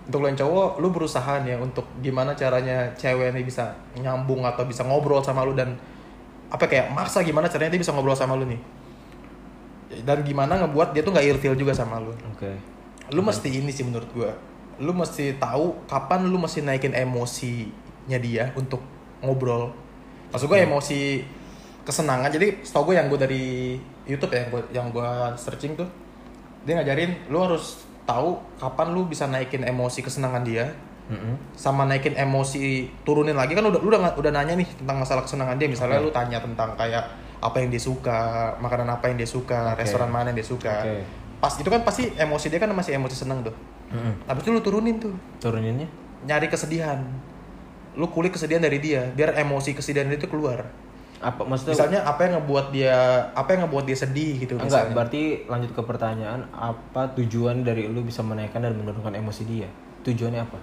Untuk 0.10 0.26
lo 0.26 0.28
yang 0.32 0.40
cowok, 0.40 0.70
lu 0.82 0.88
berusaha 0.90 1.44
nih 1.44 1.54
ya 1.54 1.58
untuk 1.60 1.86
gimana 2.00 2.34
caranya 2.34 2.90
cewek 2.96 3.36
ini 3.36 3.44
bisa 3.46 3.76
nyambung 4.00 4.42
atau 4.48 4.64
bisa 4.64 4.82
ngobrol 4.88 5.22
sama 5.22 5.44
lu 5.44 5.54
dan 5.54 5.76
apa 6.50 6.66
kayak 6.66 6.90
maksa 6.96 7.22
gimana 7.22 7.46
caranya 7.46 7.78
dia 7.78 7.82
bisa 7.84 7.94
ngobrol 7.94 8.16
sama 8.16 8.34
lu 8.40 8.48
nih. 8.48 8.62
Dan 10.06 10.24
gimana 10.24 10.66
ngebuat 10.66 10.96
dia 10.96 11.02
tuh 11.04 11.12
nggak 11.14 11.26
ilfeel 11.36 11.58
juga 11.60 11.76
sama 11.76 12.00
lu. 12.00 12.14
oke 12.14 12.52
Lu 13.14 13.26
mesti 13.26 13.50
ini 13.50 13.74
sih 13.74 13.84
menurut 13.84 14.10
gua. 14.16 14.32
Lu 14.80 14.96
mesti 14.96 15.36
tahu 15.36 15.84
kapan 15.90 16.30
lu 16.30 16.38
mesti 16.40 16.64
naikin 16.64 16.96
emosinya 16.96 18.18
dia 18.22 18.56
untuk 18.56 18.80
ngobrol. 19.20 19.74
Maksud 20.32 20.48
gua 20.48 20.62
emosi 20.62 21.22
kesenangan. 21.90 22.30
Jadi 22.30 22.62
setahu 22.62 22.94
gue 22.94 22.96
yang 23.02 23.10
gue 23.10 23.20
dari 23.20 23.46
YouTube 24.06 24.30
ya, 24.30 24.46
yang 24.46 24.50
gue 24.54 24.62
yang 24.70 24.88
gua 24.94 25.34
searching 25.34 25.74
tuh 25.74 25.90
dia 26.66 26.76
ngajarin 26.78 27.16
lu 27.32 27.40
harus 27.40 27.88
tahu 28.04 28.42
kapan 28.60 28.88
lu 28.92 29.06
bisa 29.08 29.30
naikin 29.30 29.64
emosi 29.64 30.02
kesenangan 30.02 30.44
dia 30.44 30.74
Mm-mm. 31.10 31.58
sama 31.58 31.86
naikin 31.86 32.14
emosi 32.14 32.90
turunin 33.02 33.34
lagi 33.34 33.58
kan 33.58 33.66
udah 33.66 33.82
lu 33.82 33.90
udah 33.90 34.14
udah 34.18 34.32
nanya 34.34 34.60
nih 34.60 34.68
tentang 34.68 34.98
masalah 35.02 35.26
kesenangan 35.26 35.58
dia 35.58 35.70
misalnya 35.70 36.02
Oke. 36.02 36.06
lu 36.06 36.12
tanya 36.14 36.38
tentang 36.42 36.74
kayak 36.78 37.06
apa 37.40 37.56
yang 37.64 37.70
dia 37.72 37.82
suka 37.82 38.54
makanan 38.60 38.90
apa 38.92 39.10
yang 39.10 39.18
dia 39.18 39.30
suka 39.30 39.74
Oke. 39.74 39.86
restoran 39.86 40.12
mana 40.12 40.30
yang 40.34 40.38
dia 40.42 40.50
suka 40.50 40.74
Oke. 40.84 41.02
pas 41.40 41.54
itu 41.56 41.70
kan 41.70 41.82
pasti 41.82 42.04
emosi 42.14 42.46
dia 42.52 42.60
kan 42.60 42.70
masih 42.76 42.98
emosi 42.98 43.16
seneng 43.16 43.42
tuh 43.46 43.56
Mm-mm. 43.90 44.14
habis 44.30 44.42
itu 44.46 44.52
lu 44.54 44.62
turunin 44.62 45.02
tuh 45.02 45.16
turuninnya 45.42 45.88
nyari 46.28 46.52
kesedihan 46.52 47.02
lu 47.98 48.06
kulik 48.12 48.36
kesedihan 48.38 48.62
dari 48.62 48.78
dia 48.78 49.10
biar 49.16 49.34
emosi 49.34 49.74
kesedihan 49.74 50.06
itu 50.14 50.30
keluar 50.30 50.68
apa 51.20 51.44
maksudnya 51.44 51.76
misalnya 51.76 52.00
apa 52.08 52.20
yang 52.24 52.34
ngebuat 52.40 52.66
dia 52.72 52.96
apa 53.36 53.50
yang 53.52 53.68
ngebuat 53.68 53.86
dia 53.92 53.98
sedih 54.00 54.40
gitu 54.40 54.56
enggak 54.56 54.72
misalnya 54.72 54.96
berarti 54.96 55.22
lanjut 55.52 55.72
ke 55.76 55.82
pertanyaan 55.84 56.42
apa 56.56 57.12
tujuan 57.20 57.68
dari 57.68 57.92
lu 57.92 58.00
bisa 58.02 58.24
menaikkan 58.24 58.64
dan 58.64 58.72
menurunkan 58.80 59.12
emosi 59.20 59.44
dia 59.44 59.68
tujuannya 60.08 60.42
apa 60.44 60.60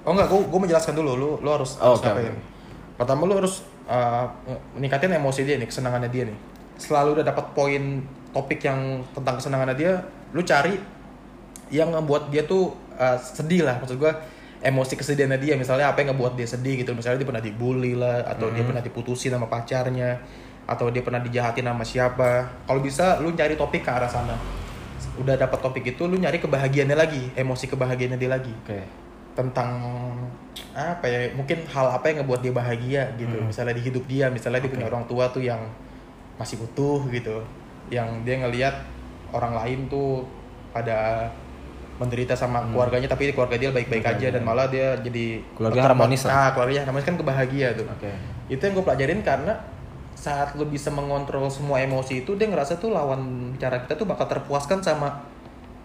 Oh 0.00 0.16
enggak, 0.16 0.32
gue 0.32 0.40
gue 0.48 0.60
menjelaskan 0.64 0.96
dulu. 0.96 1.12
Lu 1.12 1.30
lu 1.44 1.50
harus, 1.52 1.76
Oh, 1.76 1.92
harus 1.92 2.00
oke, 2.00 2.08
ngapain. 2.08 2.32
oke. 2.32 2.40
Pertama 2.96 3.20
lu 3.28 3.36
harus 3.36 3.68
uh, 3.84 4.24
meningkatin 4.72 5.12
emosi 5.12 5.44
dia 5.44 5.60
nih, 5.60 5.68
kesenangannya 5.68 6.08
dia 6.08 6.24
nih. 6.24 6.38
Selalu 6.80 7.20
udah 7.20 7.24
dapat 7.28 7.52
poin 7.52 8.00
topik 8.32 8.64
yang 8.64 9.04
tentang 9.12 9.36
kesenangannya 9.36 9.76
dia, 9.76 10.00
lu 10.32 10.40
cari 10.40 10.80
yang 11.68 11.92
ngebuat 11.92 12.32
dia 12.32 12.48
tuh 12.48 12.72
uh, 12.96 13.20
sedih 13.20 13.68
lah. 13.68 13.76
Maksud 13.76 14.00
gue 14.00 14.08
emosi 14.60 14.94
kesedihannya 14.96 15.40
dia, 15.40 15.54
misalnya 15.56 15.92
apa 15.92 16.04
yang 16.04 16.12
ngebuat 16.12 16.36
dia 16.36 16.48
sedih 16.48 16.84
gitu. 16.84 16.92
Misalnya 16.92 17.24
dia 17.24 17.28
pernah 17.28 17.44
dibully 17.44 17.96
lah, 17.96 18.24
atau 18.28 18.52
dia 18.52 18.64
pernah 18.64 18.84
diputusin 18.84 19.32
sama 19.32 19.48
pacarnya, 19.48 20.20
atau 20.68 20.92
dia 20.92 21.00
pernah 21.00 21.20
dijahatin 21.20 21.64
sama 21.64 21.84
siapa. 21.84 22.30
Kalau 22.68 22.80
bisa 22.84 23.18
lu 23.24 23.32
cari 23.32 23.56
topik 23.56 23.82
ke 23.84 23.90
arah 23.90 24.08
sana. 24.08 24.36
Udah 25.16 25.36
dapat 25.36 25.58
topik 25.60 25.84
itu, 25.96 26.04
lu 26.04 26.20
nyari 26.20 26.40
kebahagiaannya 26.40 26.96
lagi, 26.96 27.22
emosi 27.36 27.64
kebahagiaannya 27.72 28.18
dia 28.20 28.30
lagi 28.30 28.52
oke 28.52 29.00
tentang 29.40 29.70
apa 30.74 31.06
ya 31.06 31.30
mungkin 31.32 31.62
hal 31.70 31.86
apa 31.96 32.10
yang 32.10 32.22
ngebuat 32.22 32.40
dia 32.44 32.52
bahagia 32.52 33.02
gitu 33.16 33.36
Hmm. 33.38 33.46
misalnya 33.48 33.74
di 33.78 33.82
hidup 33.82 34.04
dia 34.04 34.26
misalnya 34.28 34.60
dia 34.62 34.70
punya 34.70 34.86
orang 34.90 35.06
tua 35.06 35.30
tuh 35.30 35.42
yang 35.42 35.60
masih 36.36 36.60
utuh 36.60 37.06
gitu 37.08 37.42
yang 37.88 38.22
dia 38.26 38.42
ngelihat 38.42 38.74
orang 39.30 39.54
lain 39.54 39.86
tuh 39.86 40.26
pada 40.74 41.30
menderita 42.00 42.32
sama 42.32 42.64
keluarganya 42.64 43.04
tapi 43.06 43.28
keluarga 43.28 43.54
dia 43.54 43.68
baik-baik 43.68 44.00
Keluarga. 44.00 44.18
aja 44.18 44.32
dan 44.32 44.42
malah 44.42 44.66
dia 44.66 44.96
jadi 44.98 45.26
Hmm. 45.36 45.54
Keluarga 45.54 45.80
harmonis 45.84 46.20
lah. 46.22 46.32
nah 46.32 46.48
keluarga 46.50 46.80
harmonis 46.82 47.04
kan 47.04 47.14
kebahagia 47.14 47.68
tuh 47.72 47.84
oke 47.86 48.10
itu 48.48 48.58
yang 48.58 48.72
gue 48.72 48.82
pelajarin 48.82 49.20
karena 49.20 49.52
saat 50.12 50.52
lu 50.52 50.64
bisa 50.64 50.88
mengontrol 50.88 51.44
semua 51.46 51.76
emosi 51.78 52.20
itu 52.20 52.34
dia 52.34 52.44
ngerasa 52.46 52.76
tuh 52.76 52.90
lawan 52.90 53.20
bicara 53.52 53.80
kita 53.80 53.94
tuh 53.94 54.04
bakal 54.04 54.24
terpuaskan 54.26 54.80
sama 54.80 55.28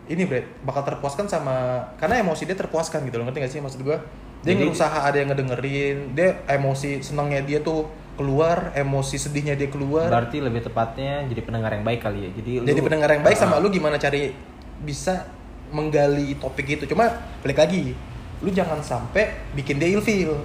ini 0.06 0.24
Brad 0.24 0.48
bakal 0.62 0.84
terpuaskan 0.84 1.26
sama 1.26 1.56
karena 1.96 2.20
emosi 2.22 2.44
dia 2.44 2.56
terpuaskan 2.56 3.04
gitu 3.04 3.16
loh 3.16 3.26
ngerti 3.26 3.40
gak 3.42 3.52
sih 3.52 3.60
maksud 3.60 3.82
gue 3.82 3.98
dia 4.42 4.54
Jadi- 4.54 4.62
berusaha 4.62 4.98
ada 4.98 5.18
yang 5.18 5.30
ngedengerin 5.30 5.98
dia 6.14 6.30
emosi 6.48 7.02
senangnya 7.02 7.42
dia 7.42 7.60
tuh 7.60 7.88
keluar 8.16 8.72
emosi 8.74 9.16
sedihnya 9.18 9.54
dia 9.54 9.68
keluar 9.68 10.08
berarti 10.08 10.40
lebih 10.40 10.64
tepatnya 10.64 11.26
jadi 11.26 11.42
pendengar 11.42 11.68
yang 11.70 11.84
baik 11.84 12.00
kali 12.02 12.20
ya 12.22 12.32
jadi 12.34 12.52
jadi 12.64 12.72
lu- 12.74 12.86
pendengar 12.86 13.10
yang 13.10 13.22
baik 13.22 13.36
sama 13.36 13.58
Ah. 13.58 13.60
lu 13.60 13.68
gimana 13.68 13.96
cari 13.96 14.32
bisa 14.78 15.28
menggali 15.76 16.40
topik 16.40 16.68
itu 16.72 16.88
cuma 16.88 17.12
balik 17.44 17.60
lagi 17.60 17.92
lu 18.40 18.50
jangan 18.50 18.80
sampai 18.80 19.28
bikin 19.52 19.76
dia 19.76 19.92
ilfeel 19.92 20.40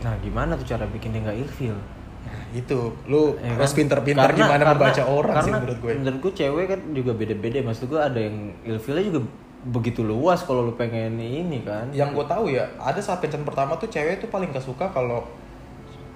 nah 0.00 0.16
gimana 0.18 0.56
tuh 0.56 0.66
cara 0.66 0.84
bikin 0.84 1.12
dia 1.12 1.22
nggak 1.22 1.38
ilfeel 1.40 1.78
Nah, 2.20 2.36
itu 2.52 2.76
lu 3.08 3.32
Ya 3.40 3.56
harus 3.56 3.72
kan? 3.72 3.78
pinter-pinter 3.80 4.20
Karena- 4.22 4.36
gimana 4.36 4.60
karena- 4.60 4.72
membaca 4.76 5.02
orang 5.08 5.34
sih 5.34 5.40
karena 5.40 5.56
menurut 5.56 5.78
gue. 5.80 5.90
Menurut 5.96 6.18
gue 6.20 6.32
cewek 6.36 6.64
kan 6.68 6.80
juga 6.92 7.12
beda-beda. 7.16 7.58
Maksud 7.64 7.84
gue 7.88 7.96
ada 7.96 8.20
yang 8.20 8.36
ilfilnya 8.60 9.04
juga 9.08 9.20
begitu 9.62 10.04
luas 10.04 10.44
kalau 10.44 10.68
lu 10.68 10.76
pengen 10.76 11.16
ini 11.16 11.64
kan. 11.64 11.88
Yang 11.90 12.12
gue 12.12 12.26
tahu 12.28 12.52
ya, 12.52 12.68
ada 12.76 13.00
saat 13.00 13.24
kencan 13.24 13.40
pertama 13.40 13.80
tuh 13.80 13.88
cewek 13.88 14.20
tuh 14.20 14.28
paling 14.28 14.52
gak 14.52 14.60
suka 14.60 14.92
kalau 14.92 15.24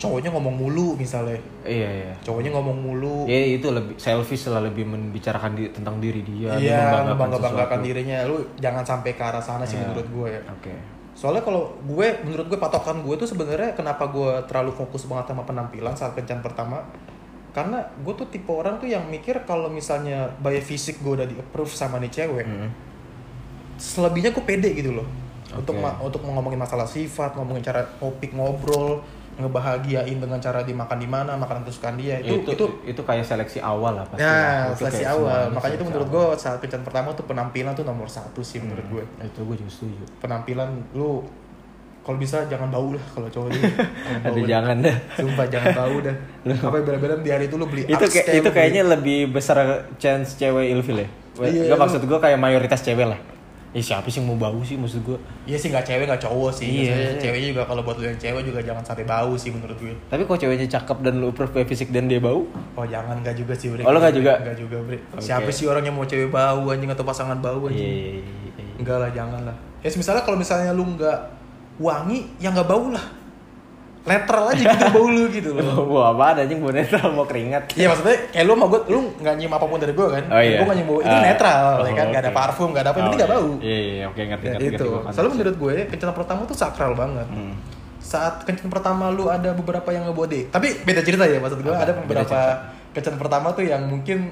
cowoknya 0.04 0.30
ngomong 0.30 0.54
mulu 0.54 0.88
misalnya. 0.94 1.40
Iya 1.62 1.88
iya. 1.90 2.12
Cowoknya 2.20 2.52
ngomong 2.52 2.76
mulu. 2.76 3.24
Ya 3.24 3.40
itu 3.50 3.66
lebih 3.66 3.96
selfish 3.96 4.46
lah 4.46 4.60
lebih 4.60 4.84
membicarakan 4.84 5.52
di- 5.52 5.68
tentang 5.68 5.96
diri 5.96 6.20
dia. 6.20 6.52
Iya, 6.54 7.08
membangga-banggakan 7.08 7.50
sesuatu. 7.74 7.86
dirinya. 7.86 8.18
Lu 8.24 8.36
jangan 8.56 8.82
sampai 8.82 9.12
ke 9.12 9.22
arah 9.22 9.38
sana 9.38 9.62
sih 9.62 9.74
Iya. 9.74 9.88
menurut 9.88 10.06
gue 10.06 10.28
ya. 10.30 10.40
Oke. 10.50 10.74
Soalnya 11.14 11.40
kalau 11.40 11.70
gue, 11.80 12.06
menurut 12.22 12.46
gue 12.46 12.58
patokan 12.58 13.00
gue 13.00 13.14
tuh 13.14 13.24
sebenarnya 13.24 13.72
kenapa 13.72 14.06
gue 14.06 14.30
terlalu 14.44 14.70
fokus 14.70 15.04
banget 15.04 15.30
sama 15.30 15.42
penampilan 15.42 15.94
saat 15.94 16.12
kencan 16.12 16.38
pertama. 16.40 16.82
Karena 17.50 17.78
gue 17.96 18.12
tuh 18.12 18.26
tipe 18.26 18.50
orang 18.50 18.76
tuh 18.76 18.86
yang 18.86 19.06
mikir 19.06 19.42
kalau 19.42 19.66
misalnya 19.68 20.26
by 20.38 20.58
fisik 20.58 20.98
gue 20.98 21.14
udah 21.14 21.24
di 21.24 21.34
approve 21.34 21.70
sama 21.70 21.96
nih 21.96 22.10
cewek, 22.12 22.42
Mm. 22.42 22.68
selebihnya 23.76 24.30
gue 24.30 24.42
pede 24.42 24.70
gitu 24.72 24.90
loh 24.92 25.06
untuk 25.52 25.70
Oke. 25.72 25.82
ma- 25.84 25.98
untuk 26.00 26.18
ngomongin 26.20 26.56
masalah 26.56 26.82
sifat 26.82 27.34
ngomongin 27.34 27.62
cara 27.62 27.86
topik 27.94 28.34
ngobrol 28.34 29.02
ngebahagiain 29.36 30.16
dengan 30.16 30.38
cara 30.38 30.60
dimakan 30.60 30.94
di 30.94 31.06
mana 31.06 31.34
makanan 31.34 31.62
kesukaan 31.62 31.94
dia 31.94 32.16
itu, 32.18 32.38
itu 32.38 32.50
itu 32.52 32.64
itu 32.86 33.00
kayak 33.00 33.22
seleksi 33.22 33.58
awal 33.58 33.92
lah 33.92 34.06
pasti 34.06 34.22
Nah, 34.22 34.70
Itu 34.70 34.78
seleksi 34.80 35.04
awal. 35.04 35.18
semuanya 35.42 35.54
Makanya 35.54 35.74
itu 35.74 35.84
menurut 35.84 36.08
gue 36.08 36.24
saat 36.36 36.58
kencan 36.58 36.82
pertama 36.82 37.08
tuh 37.10 37.24
penampilan 37.24 37.72
tuh 37.72 37.82
nomor 37.82 38.06
satu 38.06 38.40
sih 38.40 38.58
menurut 38.58 38.86
gue. 38.88 39.02
itu 39.20 39.40
gue 39.40 39.56
juga 39.56 39.70
setuju. 39.72 40.04
Penampilan 40.18 40.68
lu 40.92 41.26
kalau 42.00 42.16
bisa 42.16 42.44
jangan 42.46 42.68
bau 42.68 42.92
lah 42.92 43.04
kalau 43.10 43.26
cowok 43.26 43.48
bau 44.22 44.30
ada 44.30 44.40
jangan 44.44 44.76
dah 44.78 44.96
Sumpah 45.16 45.46
jangan 45.48 45.72
bau 45.74 45.96
dah. 45.98 46.16
Apa 46.64 46.76
bela-bela 46.78 47.14
di 47.18 47.30
hari 47.30 47.44
itu 47.44 47.56
lu 47.56 47.66
beli 47.66 47.82
itu 47.84 47.96
kayak 47.98 48.26
itu 48.30 48.40
beli- 48.40 48.54
kayaknya 48.54 48.82
lebih 48.86 49.18
besar 49.30 49.58
chance 49.96 50.36
cewek 50.36 50.70
ilfil 50.70 51.00
ya? 51.00 51.08
Iya, 51.40 51.66
Gak 51.66 51.74
lu- 51.74 51.82
maksud 51.82 52.02
gue 52.02 52.18
kayak 52.20 52.38
mayoritas 52.38 52.78
cewek 52.80 53.04
lah 53.04 53.18
ya 53.74 53.82
siapa 53.82 54.06
sih 54.06 54.22
yang 54.22 54.30
mau 54.30 54.38
bau 54.38 54.62
sih 54.62 54.78
maksud 54.78 55.02
gue 55.02 55.18
Iya 55.50 55.58
sih 55.58 55.68
nggak 55.74 55.82
cewek 55.82 56.06
nggak 56.06 56.22
cowok 56.22 56.50
sih. 56.54 56.87
Iya, 56.87 56.94
iya. 56.94 57.10
Ceweknya 57.18 57.48
juga 57.50 57.62
kalau 57.66 57.82
buat 57.82 57.98
lu 57.98 58.06
yang 58.06 58.16
cewek 58.22 58.46
juga 58.46 58.62
jangan 58.62 58.87
sampai 58.87 59.02
bau 59.02 59.34
sih 59.34 59.50
menurut 59.50 59.74
gue. 59.76 59.92
tapi 60.06 60.22
kok 60.22 60.38
ceweknya 60.38 60.66
cakep 60.70 60.98
dan 61.02 61.14
lu 61.18 61.34
approve 61.34 61.66
fisik 61.66 61.90
dan 61.90 62.06
dia 62.06 62.22
bau 62.22 62.46
Oh 62.78 62.87
jangan 62.87 63.18
nggak 63.20 63.34
juga 63.34 63.52
sih 63.58 63.74
Bre. 63.74 63.82
Oh, 63.82 63.90
lu 63.90 63.98
nggak 63.98 64.14
juga? 64.14 64.32
Nggak 64.38 64.56
juga 64.62 64.76
Bre. 64.87 64.98
Oke. 65.12 65.26
Siapa 65.26 65.50
sih 65.50 65.66
orang 65.66 65.82
yang 65.82 65.98
mau 65.98 66.06
cewek 66.06 66.30
bau 66.30 66.70
anjing 66.70 66.90
atau 66.94 67.02
pasangan 67.02 67.37
bau 67.42 67.66
anjing? 67.66 67.82
iya 67.82 68.22
iya, 68.22 68.50
iya. 68.54 68.74
Enggak 68.78 68.96
lah 69.02 69.10
jangan 69.10 69.40
lah. 69.42 69.56
Ya 69.82 69.90
misalnya 69.90 70.22
kalau 70.22 70.38
misalnya 70.38 70.70
lu 70.70 70.87
nggak 70.94 71.18
wangi 71.82 72.30
ya 72.38 72.54
nggak 72.54 72.68
bau 72.70 72.94
lah. 72.94 73.02
Netral 74.04 74.44
aja 74.46 74.62
gitu 74.62 74.84
bau 74.90 75.08
lu 75.08 75.24
gitu 75.28 75.50
loh. 75.56 75.88
Wah, 75.88 76.12
apa 76.12 76.36
anjing 76.38 76.60
bau 76.60 76.68
netral 76.68 77.08
mau 77.10 77.24
keringat. 77.24 77.72
Iya 77.72 77.88
maksudnya 77.88 78.28
kayak 78.28 78.44
lu 78.44 78.52
sama 78.52 78.66
gue, 78.66 78.80
lu 78.86 78.98
nggak 79.16 79.34
nyium 79.34 79.52
apa 79.52 79.64
pun 79.64 79.78
dari 79.78 79.92
gue 79.92 80.06
kan? 80.06 80.24
Oh 80.28 80.38
iya. 80.38 80.56
Gue 80.56 80.66
nggak 80.66 80.76
nyium 80.76 80.88
bau, 80.88 81.00
itu 81.00 81.08
Ah. 81.10 81.22
netral 81.24 81.64
Oh, 81.74 81.82
ya 81.82 81.92
kan? 81.94 82.06
Gak 82.06 82.20
ada 82.20 82.28
oke. 82.28 82.36
parfum, 82.36 82.68
gak 82.70 82.82
ada 82.82 82.90
apa, 82.90 82.96
yang 82.96 83.06
penting 83.06 83.16
Oh, 83.16 83.24
gak 83.24 83.32
bau. 83.32 83.48
Iya, 83.58 83.78
iya, 83.80 84.04
oke 84.04 84.20
ngerti 84.22 84.44
Ya, 84.44 84.52
ngerti. 84.52 84.66
itu. 84.70 84.84
ngerti, 84.86 85.08
Soalnya 85.08 85.24
gua 85.24 85.34
menurut 85.34 85.56
gue 85.58 85.74
kencan 85.88 86.10
pertama 86.14 86.40
tuh 86.44 86.56
sakral 86.58 86.92
banget. 86.92 87.26
Hmm. 87.26 87.54
Saat 87.98 88.34
kencan 88.42 88.68
pertama 88.68 89.08
lu 89.08 89.24
ada 89.26 89.50
beberapa 89.50 89.88
yang 89.88 90.04
ngebawa 90.04 90.26
deh. 90.26 90.44
Tapi 90.46 90.68
beda 90.80 91.00
cerita 91.00 91.24
ya 91.24 91.40
maksud 91.40 91.58
gue. 91.58 91.70
Apa? 91.70 91.82
Ada 91.82 91.92
beberapa 91.96 92.38
kencan 92.92 93.16
pertama 93.16 93.46
tuh 93.50 93.64
yang 93.64 93.82
mungkin 93.82 94.28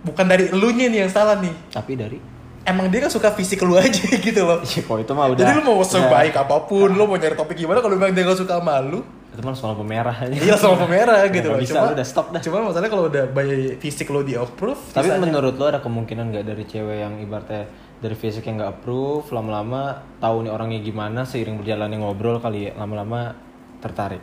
bukan 0.00 0.24
dari 0.24 0.48
elunya 0.48 0.86
nih 0.86 0.98
yang 0.98 1.10
salah 1.10 1.36
nih. 1.36 1.52
Tapi 1.68 1.92
dari 1.94 2.16
Emang 2.64 2.88
dia 2.88 2.98
kan 2.98 3.08
suka 3.08 3.28
fisik 3.30 3.60
lu 3.60 3.76
aja 3.76 3.92
gitu 4.26 4.40
loh. 4.40 4.58
Iya, 4.58 4.80
kok 4.80 4.96
itu 4.98 5.12
mah 5.12 5.28
udah. 5.28 5.38
Jadi 5.38 5.52
lu 5.52 5.62
mau 5.62 5.76
udah- 5.76 5.84
sebaik 5.86 6.32
apa 6.34 6.56
pun, 6.62 6.88
lu 6.88 7.04
mau 7.04 7.14
nyari 7.14 7.32
topik 7.32 7.54
gimana 7.54 7.78
kalau 7.78 7.92
memang 7.94 8.10
dia 8.10 8.24
gak 8.24 8.36
suka 8.36 8.56
sama 8.56 8.80
lu, 8.80 9.04
Itu 9.28 9.40
mah 9.40 9.52
soal 9.52 9.74
pemerah 9.74 10.16
aja. 10.16 10.32
Iya 10.32 10.54
sama 10.54 10.78
pemerah 10.78 11.28
gitu 11.28 11.44
loh. 11.46 11.58
bisa, 11.58 11.76
lu 11.78 11.92
udah 11.92 12.02
stop 12.02 12.30
dah. 12.30 12.40
Cuma 12.40 12.62
masalahnya 12.62 12.88
kalau 12.88 13.04
udah 13.06 13.24
by 13.28 13.48
fisik 13.76 14.08
lo 14.08 14.20
di 14.20 14.32
approve. 14.32 14.80
Tapi 14.90 15.06
sisanya- 15.06 15.20
menurut 15.22 15.54
lo 15.54 15.64
ada 15.66 15.78
kemungkinan 15.78 16.24
nggak 16.30 16.44
dari 16.46 16.64
cewek 16.64 16.96
yang 16.98 17.18
ibaratnya 17.18 17.68
dari 17.96 18.14
fisik 18.14 18.42
yang 18.42 18.56
nggak 18.56 18.72
approve, 18.74 19.28
lama-lama 19.28 19.82
tahu 20.18 20.42
nih 20.42 20.50
orangnya 20.50 20.80
gimana, 20.80 21.20
seiring 21.22 21.56
berjalannya 21.56 21.98
ngobrol 21.98 22.36
kali 22.38 22.68
ya, 22.68 22.72
lama-lama 22.74 23.36
tertarik. 23.78 24.20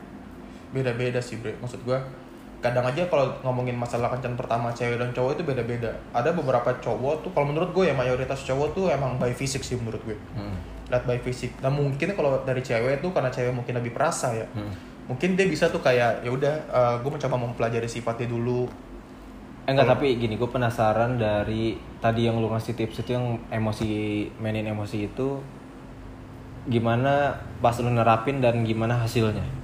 beda-beda 0.70 1.20
sih 1.20 1.36
bre. 1.36 1.54
Maksud 1.58 1.84
gua 1.84 2.00
kadang 2.62 2.86
aja 2.86 3.10
kalau 3.10 3.34
ngomongin 3.42 3.74
masalah 3.74 4.14
kencan 4.14 4.38
pertama 4.38 4.70
cewek 4.70 5.02
dan 5.02 5.10
cowok 5.10 5.42
itu 5.42 5.44
beda-beda. 5.44 5.92
Ada 6.14 6.30
beberapa 6.30 6.70
cowok 6.78 7.26
tuh 7.26 7.32
kalau 7.34 7.50
menurut 7.50 7.74
gue 7.74 7.90
ya 7.90 7.96
mayoritas 7.98 8.46
cowok 8.46 8.78
tuh 8.78 8.86
emang 8.94 9.18
by 9.18 9.34
fisik 9.34 9.66
sih 9.66 9.82
menurut 9.82 9.98
gue. 10.06 10.14
Hmm. 10.38 10.62
Lihat 10.94 11.10
by 11.10 11.18
fisik. 11.26 11.58
Nah 11.66 11.74
mungkin 11.74 12.14
kalau 12.14 12.46
dari 12.46 12.62
cewek 12.62 13.02
tuh 13.02 13.10
karena 13.10 13.34
cewek 13.34 13.50
mungkin 13.50 13.82
lebih 13.82 13.98
perasa 13.98 14.38
ya. 14.38 14.46
Hmm. 14.54 14.70
Mungkin 15.10 15.34
dia 15.34 15.50
bisa 15.50 15.74
tuh 15.74 15.82
kayak 15.82 16.22
ya 16.22 16.30
udah 16.30 16.56
eh, 16.70 16.96
gue 17.02 17.12
mencoba 17.12 17.36
mempelajari 17.42 17.90
sifatnya 17.90 18.30
dulu. 18.30 18.70
Eh, 19.66 19.78
enggak, 19.78 19.94
tapi 19.94 20.18
gini, 20.18 20.42
gue 20.42 20.50
penasaran 20.50 21.22
dari 21.22 21.78
tadi 22.02 22.26
yang 22.26 22.42
lu 22.42 22.50
ngasih 22.50 22.74
tips 22.74 23.06
itu 23.06 23.14
yang 23.14 23.38
emosi 23.54 23.90
mainin 24.42 24.66
emosi 24.74 25.06
itu 25.06 25.38
gimana 26.66 27.38
pas 27.62 27.78
lu 27.82 27.90
nerapin 27.90 28.42
dan 28.42 28.62
gimana 28.66 29.02
hasilnya? 29.02 29.61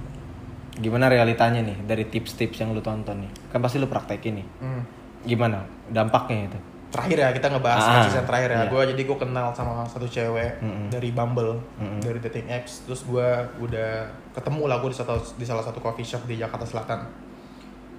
Gimana 0.78 1.06
realitanya 1.06 1.58
nih 1.58 1.78
dari 1.82 2.04
tips-tips 2.04 2.56
yang 2.56 2.70
lu 2.70 2.78
tonton 2.78 3.18
nih? 3.18 3.30
Kan 3.48 3.58
pasti 3.58 3.76
lu 3.76 3.86
praktekin 3.86 4.38
nih. 4.38 4.46
Hmm. 4.58 4.82
Gimana 5.22 5.62
dampaknya 5.88 6.46
itu? 6.46 6.58
Terakhir 6.88 7.18
ya 7.18 7.28
kita 7.30 7.46
ngebahas 7.52 7.84
Ah, 7.84 8.08
yang 8.08 8.24
terakhir 8.24 8.48
ya. 8.48 8.56
iya. 8.58 8.70
Gue 8.70 8.82
jadi 8.86 9.02
gue 9.04 9.18
kenal 9.18 9.52
sama 9.52 9.84
satu 9.84 10.08
cewek 10.08 10.56
Mm-mm. 10.58 10.88
dari 10.88 11.12
Bumble, 11.12 11.60
Mm-mm. 11.76 12.00
dari 12.00 12.16
dating 12.18 12.48
apps. 12.48 12.88
Terus 12.88 13.04
gue 13.04 13.28
udah 13.60 14.08
ketemu 14.32 14.62
lah 14.64 14.80
gue 14.80 14.88
di 14.88 14.96
satu 14.96 15.12
di 15.36 15.44
salah 15.44 15.60
satu 15.60 15.78
coffee 15.78 16.00
shop 16.02 16.24
di 16.24 16.40
Jakarta 16.40 16.64
Selatan. 16.64 17.04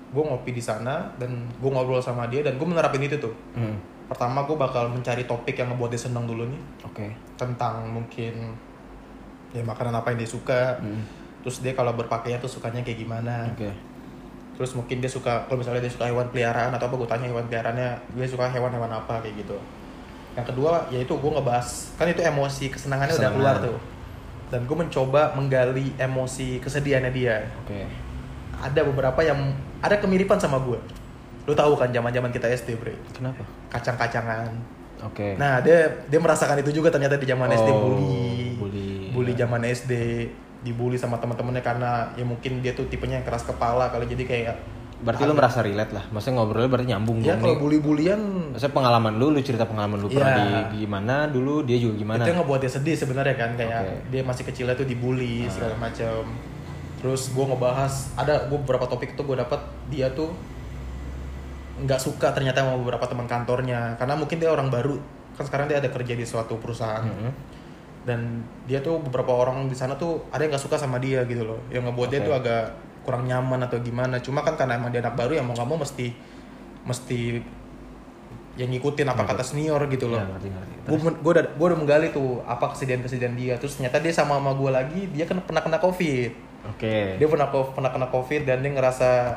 Gue 0.09 0.25
ngopi 0.25 0.49
di 0.49 0.63
sana 0.63 1.05
dan 1.21 1.29
gue 1.53 1.69
ngobrol 1.69 2.01
sama 2.01 2.25
dia 2.25 2.41
dan 2.41 2.57
gue 2.57 2.65
menerapin 2.65 2.97
itu 2.97 3.21
tuh. 3.21 3.35
Hmm. 3.53 3.77
Pertama 4.09 4.41
gue 4.41 4.57
bakal 4.57 4.89
mencari 4.89 5.21
topik 5.21 5.53
yang 5.53 5.69
ngebuat 5.69 5.93
dia 5.93 6.01
senang 6.01 6.25
dulu 6.25 6.49
nih 6.49 6.61
Oke. 6.81 7.13
tentang 7.37 7.85
mungkin 7.85 8.57
ya 9.51 9.61
makanan 9.61 9.93
apa 9.93 10.09
yang 10.09 10.17
dia 10.17 10.31
suka. 10.31 10.81
Hmm. 10.81 11.05
Terus 11.39 11.59
dia 11.59 11.71
kalau 11.71 11.93
berpakaian 11.93 12.37
tuh 12.37 12.47
sukanya 12.47 12.81
kayak 12.81 12.99
gimana. 12.99 13.47
Oke. 13.51 13.71
Terus 14.55 14.75
mungkin 14.75 14.99
dia 14.99 15.07
suka 15.07 15.47
kalau 15.47 15.59
misalnya 15.59 15.79
dia 15.79 15.91
suka 15.91 16.05
hewan 16.05 16.27
peliharaan 16.29 16.69
atau 16.69 16.85
apa 16.85 16.95
gue 16.99 17.07
tanya 17.07 17.25
hewan 17.27 17.47
peliharaannya 17.47 17.89
dia 18.11 18.27
suka 18.27 18.51
hewan-hewan 18.51 18.91
apa 18.91 19.23
kayak 19.23 19.39
gitu. 19.39 19.55
Yang 20.35 20.45
kedua 20.51 20.83
yaitu 20.91 21.15
gue 21.15 21.31
ngebahas 21.31 21.67
kan 21.95 22.05
itu 22.05 22.19
emosi 22.19 22.65
kesenangannya 22.67 23.15
udah 23.15 23.31
Kesenangan. 23.31 23.39
keluar 23.39 23.55
tuh. 23.63 23.77
Dan 24.49 24.65
gue 24.65 24.77
mencoba 24.77 25.21
menggali 25.33 25.95
emosi 25.95 26.59
kesedihannya 26.59 27.11
dia. 27.11 27.47
Oke. 27.63 27.87
Ada 28.59 28.83
beberapa 28.83 29.19
yang 29.21 29.39
ada 29.79 29.95
kemiripan 29.95 30.35
sama 30.35 30.59
gue. 30.59 30.75
Lu 31.47 31.55
tahu 31.55 31.73
kan 31.73 31.87
zaman-zaman 31.89 32.29
kita 32.29 32.51
SD, 32.51 32.75
Bre. 32.75 32.93
Kenapa? 33.15 33.41
Kacang-kacangan. 33.71 34.51
Oke. 35.01 35.39
Nah, 35.39 35.63
dia 35.63 35.87
dia 36.05 36.19
merasakan 36.19 36.59
itu 36.59 36.75
juga 36.75 36.91
ternyata 36.91 37.15
di 37.15 37.23
zaman 37.23 37.47
SD 37.47 37.69
Oh, 37.71 37.79
bully. 37.87 38.59
bully, 38.59 38.91
Bully 39.15 39.31
iya. 39.31 39.47
zaman 39.47 39.63
SD 39.63 39.93
dibully 40.59 40.95
sama 40.95 41.15
teman-temannya 41.15 41.61
karena 41.61 41.91
ya 42.13 42.23
mungkin 42.23 42.59
dia 42.59 42.71
tuh 42.71 42.83
tipenya 42.85 43.17
yang 43.17 43.25
keras 43.25 43.43
kepala 43.43 43.87
kali 43.87 44.05
jadi 44.05 44.23
kayak 44.23 44.55
Berarti 44.99 45.23
lu 45.23 45.31
merasa 45.31 45.63
relate 45.63 45.95
lah. 45.95 46.03
Maksudnya 46.11 46.35
ngobrolnya 46.37 46.67
berarti 46.67 46.87
nyambung 46.91 47.23
ya 47.23 47.39
kalau 47.39 47.55
nih. 47.55 47.61
bully-bulian 47.63 48.19
Maksudnya 48.51 48.75
pengalaman 48.75 49.13
lu, 49.15 49.31
lu 49.31 49.39
cerita 49.39 49.63
pengalaman 49.63 49.95
lu 49.95 50.11
pernah 50.11 50.27
Iya. 50.27 50.43
di 50.67 50.83
gimana 50.83 51.15
dulu, 51.25 51.63
dia 51.63 51.79
juga 51.79 51.95
gimana. 51.95 52.19
itu 52.19 52.29
yang 52.29 52.43
ngebuat 52.43 52.59
dia 52.59 52.67
sedih 52.69 52.95
sebenarnya 52.97 53.31
kan 53.33 53.55
kayak 53.55 53.79
Oke. 53.79 53.95
dia 54.11 54.21
masih 54.21 54.43
kecilnya 54.43 54.75
tuh 54.75 54.83
dibully 54.83 55.47
segala 55.47 55.79
macam 55.79 56.27
terus 56.99 57.31
gue 57.31 57.45
ngebahas 57.47 57.93
ada 58.13 58.43
gue 58.45 58.59
beberapa 58.59 58.83
topik 58.85 59.15
itu 59.15 59.23
gue 59.23 59.39
dapat 59.39 59.63
dia 59.87 60.11
tuh 60.11 60.35
nggak 61.79 61.95
suka 61.97 62.35
ternyata 62.35 62.59
sama 62.59 62.75
beberapa 62.75 63.07
teman 63.07 63.23
kantornya 63.23 63.95
karena 63.95 64.19
mungkin 64.19 64.35
dia 64.35 64.51
orang 64.51 64.67
baru 64.67 64.99
kan 65.33 65.47
sekarang 65.47 65.71
dia 65.71 65.79
ada 65.79 65.87
kerja 65.87 66.11
di 66.11 66.27
suatu 66.27 66.59
perusahaan 66.59 67.07
Mhm. 67.07 67.31
Dan 68.07 68.47
dia 68.63 68.79
tuh 68.79 69.01
beberapa 69.03 69.35
orang 69.35 69.67
di 69.67 69.75
sana 69.75 69.99
tuh 69.99 70.23
ada 70.31 70.45
yang 70.45 70.55
nggak 70.55 70.63
suka 70.63 70.79
sama 70.79 71.01
dia 71.01 71.23
gitu 71.27 71.43
loh. 71.43 71.59
Yang 71.67 71.91
ngebuat 71.91 72.09
dia 72.09 72.19
Oke. 72.23 72.27
tuh 72.27 72.35
agak 72.35 72.63
kurang 73.03 73.23
nyaman 73.27 73.59
atau 73.67 73.77
gimana. 73.83 74.15
Cuma 74.23 74.45
kan 74.45 74.55
karena 74.55 74.79
emang 74.79 74.93
dia 74.93 75.03
anak 75.03 75.19
baru 75.19 75.35
ya 75.35 75.43
mau 75.43 75.51
nggak 75.51 75.67
mau 75.67 75.79
mesti 75.79 76.07
mesti 76.87 77.19
yang 78.59 78.71
ngikutin 78.75 79.07
apa 79.07 79.23
kata 79.23 79.43
senior 79.43 79.79
gitu 79.91 80.11
loh. 80.11 80.19
Ya, 80.19 80.27
ngerti, 80.35 80.47
ngerti. 80.51 80.73
gue 80.89 80.97
gue 80.99 81.31
udah 81.31 81.45
gue 81.55 81.65
udah 81.71 81.79
menggali 81.79 82.07
tuh 82.11 82.43
apa 82.47 82.71
kesedihan 82.71 83.03
kesedihan 83.03 83.35
dia. 83.35 83.59
Terus 83.59 83.75
ternyata 83.79 83.99
dia 83.99 84.13
sama 84.15 84.39
sama 84.39 84.51
gue 84.55 84.71
lagi 84.71 85.01
dia 85.11 85.27
kena 85.27 85.43
pernah 85.43 85.63
kena 85.63 85.79
covid. 85.79 86.31
Oke. 86.59 87.15
dia 87.15 87.23
pernah 87.23 87.47
pernah 87.47 87.87
kena 87.87 88.07
covid 88.11 88.43
dan 88.43 88.59
dia 88.59 88.71
ngerasa 88.75 89.31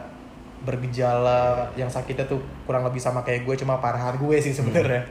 bergejala 0.66 1.70
yang 1.78 1.86
sakitnya 1.86 2.26
tuh 2.26 2.42
kurang 2.66 2.82
lebih 2.82 2.98
sama 2.98 3.22
kayak 3.22 3.46
gue 3.46 3.54
cuma 3.62 3.78
parahan 3.78 4.14
gue 4.14 4.36
sih 4.38 4.54
sebenarnya. 4.54 5.06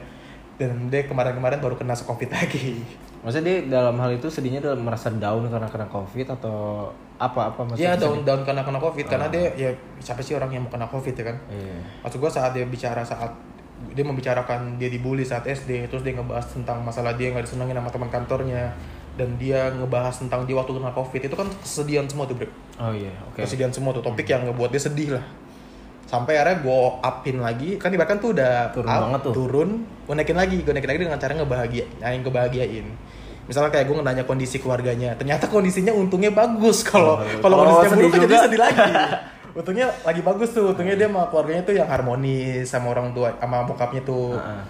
Dan 0.60 0.92
dia 0.92 1.08
kemarin-kemarin 1.08 1.60
baru 1.60 1.76
kena 1.80 1.96
covid 1.96 2.28
lagi 2.32 2.84
Maksudnya 3.22 3.44
dia 3.44 3.58
dalam 3.72 3.94
hal 3.96 4.10
itu 4.12 4.26
sedihnya 4.26 4.58
dalam 4.58 4.82
merasa 4.82 5.06
down 5.08 5.46
karena 5.46 5.64
kena 5.64 5.86
covid 5.86 6.26
atau 6.28 6.90
apa 7.16 7.48
apa 7.48 7.60
maksudnya? 7.62 7.88
Iya 7.88 7.96
down 7.96 8.18
down 8.20 8.42
karena 8.42 8.60
kena 8.60 8.76
covid 8.76 9.06
karena 9.06 9.26
Ah. 9.26 9.32
dia 9.32 9.44
ya 9.56 9.70
siapa 9.96 10.18
sih 10.18 10.34
orang 10.34 10.50
yang 10.50 10.62
mau 10.62 10.70
kena 10.70 10.86
covid 10.86 11.14
ya 11.14 11.24
kan 11.24 11.36
Iya. 11.46 11.78
maksud 12.02 12.18
gue 12.18 12.26
saat 12.28 12.50
dia 12.50 12.64
bicara 12.64 13.00
saat 13.00 13.30
dia 13.88 14.02
membicarakan 14.02 14.74
dia 14.76 14.86
dibully 14.86 15.22
saat 15.22 15.42
SD 15.44 15.86
terus 15.86 16.02
dia 16.02 16.12
ngebahas 16.12 16.42
tentang 16.44 16.78
masalah 16.80 17.12
dia 17.12 17.30
nggak 17.30 17.42
disenengin 17.42 17.74
sama 17.74 17.90
teman 17.90 18.10
kantornya 18.10 18.74
dan 19.12 19.28
dia 19.36 19.70
ngebahas 19.70 20.14
tentang 20.16 20.42
dia 20.42 20.54
waktu 20.54 20.72
kena 20.72 20.90
covid 20.90 21.20
itu 21.20 21.36
kan 21.36 21.46
kesedihan 21.56 22.06
semua 22.06 22.24
tuh 22.24 22.36
bro 22.36 22.48
Oh 22.80 22.90
iya, 22.90 23.14
oke. 23.24 23.38
kesedihan 23.38 23.70
semua 23.70 23.90
tuh 23.92 24.00
topik 24.00 24.24
yang 24.24 24.42
ngebuat 24.44 24.70
dia 24.70 24.80
sedih 24.80 25.08
lah 25.12 25.24
sampai 26.12 26.36
akhirnya 26.36 26.60
gue 26.60 26.78
upin 27.00 27.36
lagi 27.40 27.68
kan 27.74 27.88
ibaratkan 27.88 28.20
tuh 28.20 28.36
udah 28.36 28.68
Turun 28.70 28.84
up, 28.86 29.00
banget 29.02 29.20
tuh. 29.24 29.32
turun 29.32 29.70
gue 30.04 30.12
naikin 30.12 30.36
lagi 30.36 30.56
gue 30.60 30.70
naikin 30.70 30.90
lagi 30.92 31.00
dengan 31.00 31.16
cara 31.16 31.32
ngebahagia 31.32 31.84
yang 32.04 32.20
kebahagiain 32.20 32.86
misalnya 33.42 33.72
kayak 33.72 33.88
gue 33.88 33.96
nanya 33.98 34.22
kondisi 34.22 34.56
keluarganya 34.56 35.16
ternyata 35.16 35.48
kondisinya 35.48 35.90
untungnya 35.90 36.28
bagus 36.28 36.84
kalau 36.84 37.16
Oh, 37.16 37.24
kalau 37.40 37.54
oh, 37.56 37.80
kondisinya 37.80 37.96
buruk 37.96 38.12
kan 38.12 38.20
jadi 38.22 38.36
sedih 38.44 38.60
lagi 38.60 38.92
untungnya 39.58 39.86
lagi 40.02 40.20
bagus 40.20 40.48
tuh 40.52 40.64
untungnya 40.70 40.94
dia 40.94 41.08
sama 41.08 41.24
keluarganya 41.26 41.62
tuh 41.62 41.74
yang 41.74 41.88
harmonis 41.88 42.64
sama 42.66 42.86
orang 42.88 43.12
tua 43.12 43.32
sama 43.34 43.64
bokapnya 43.64 44.00
tuh 44.02 44.36
Heeh. 44.36 44.62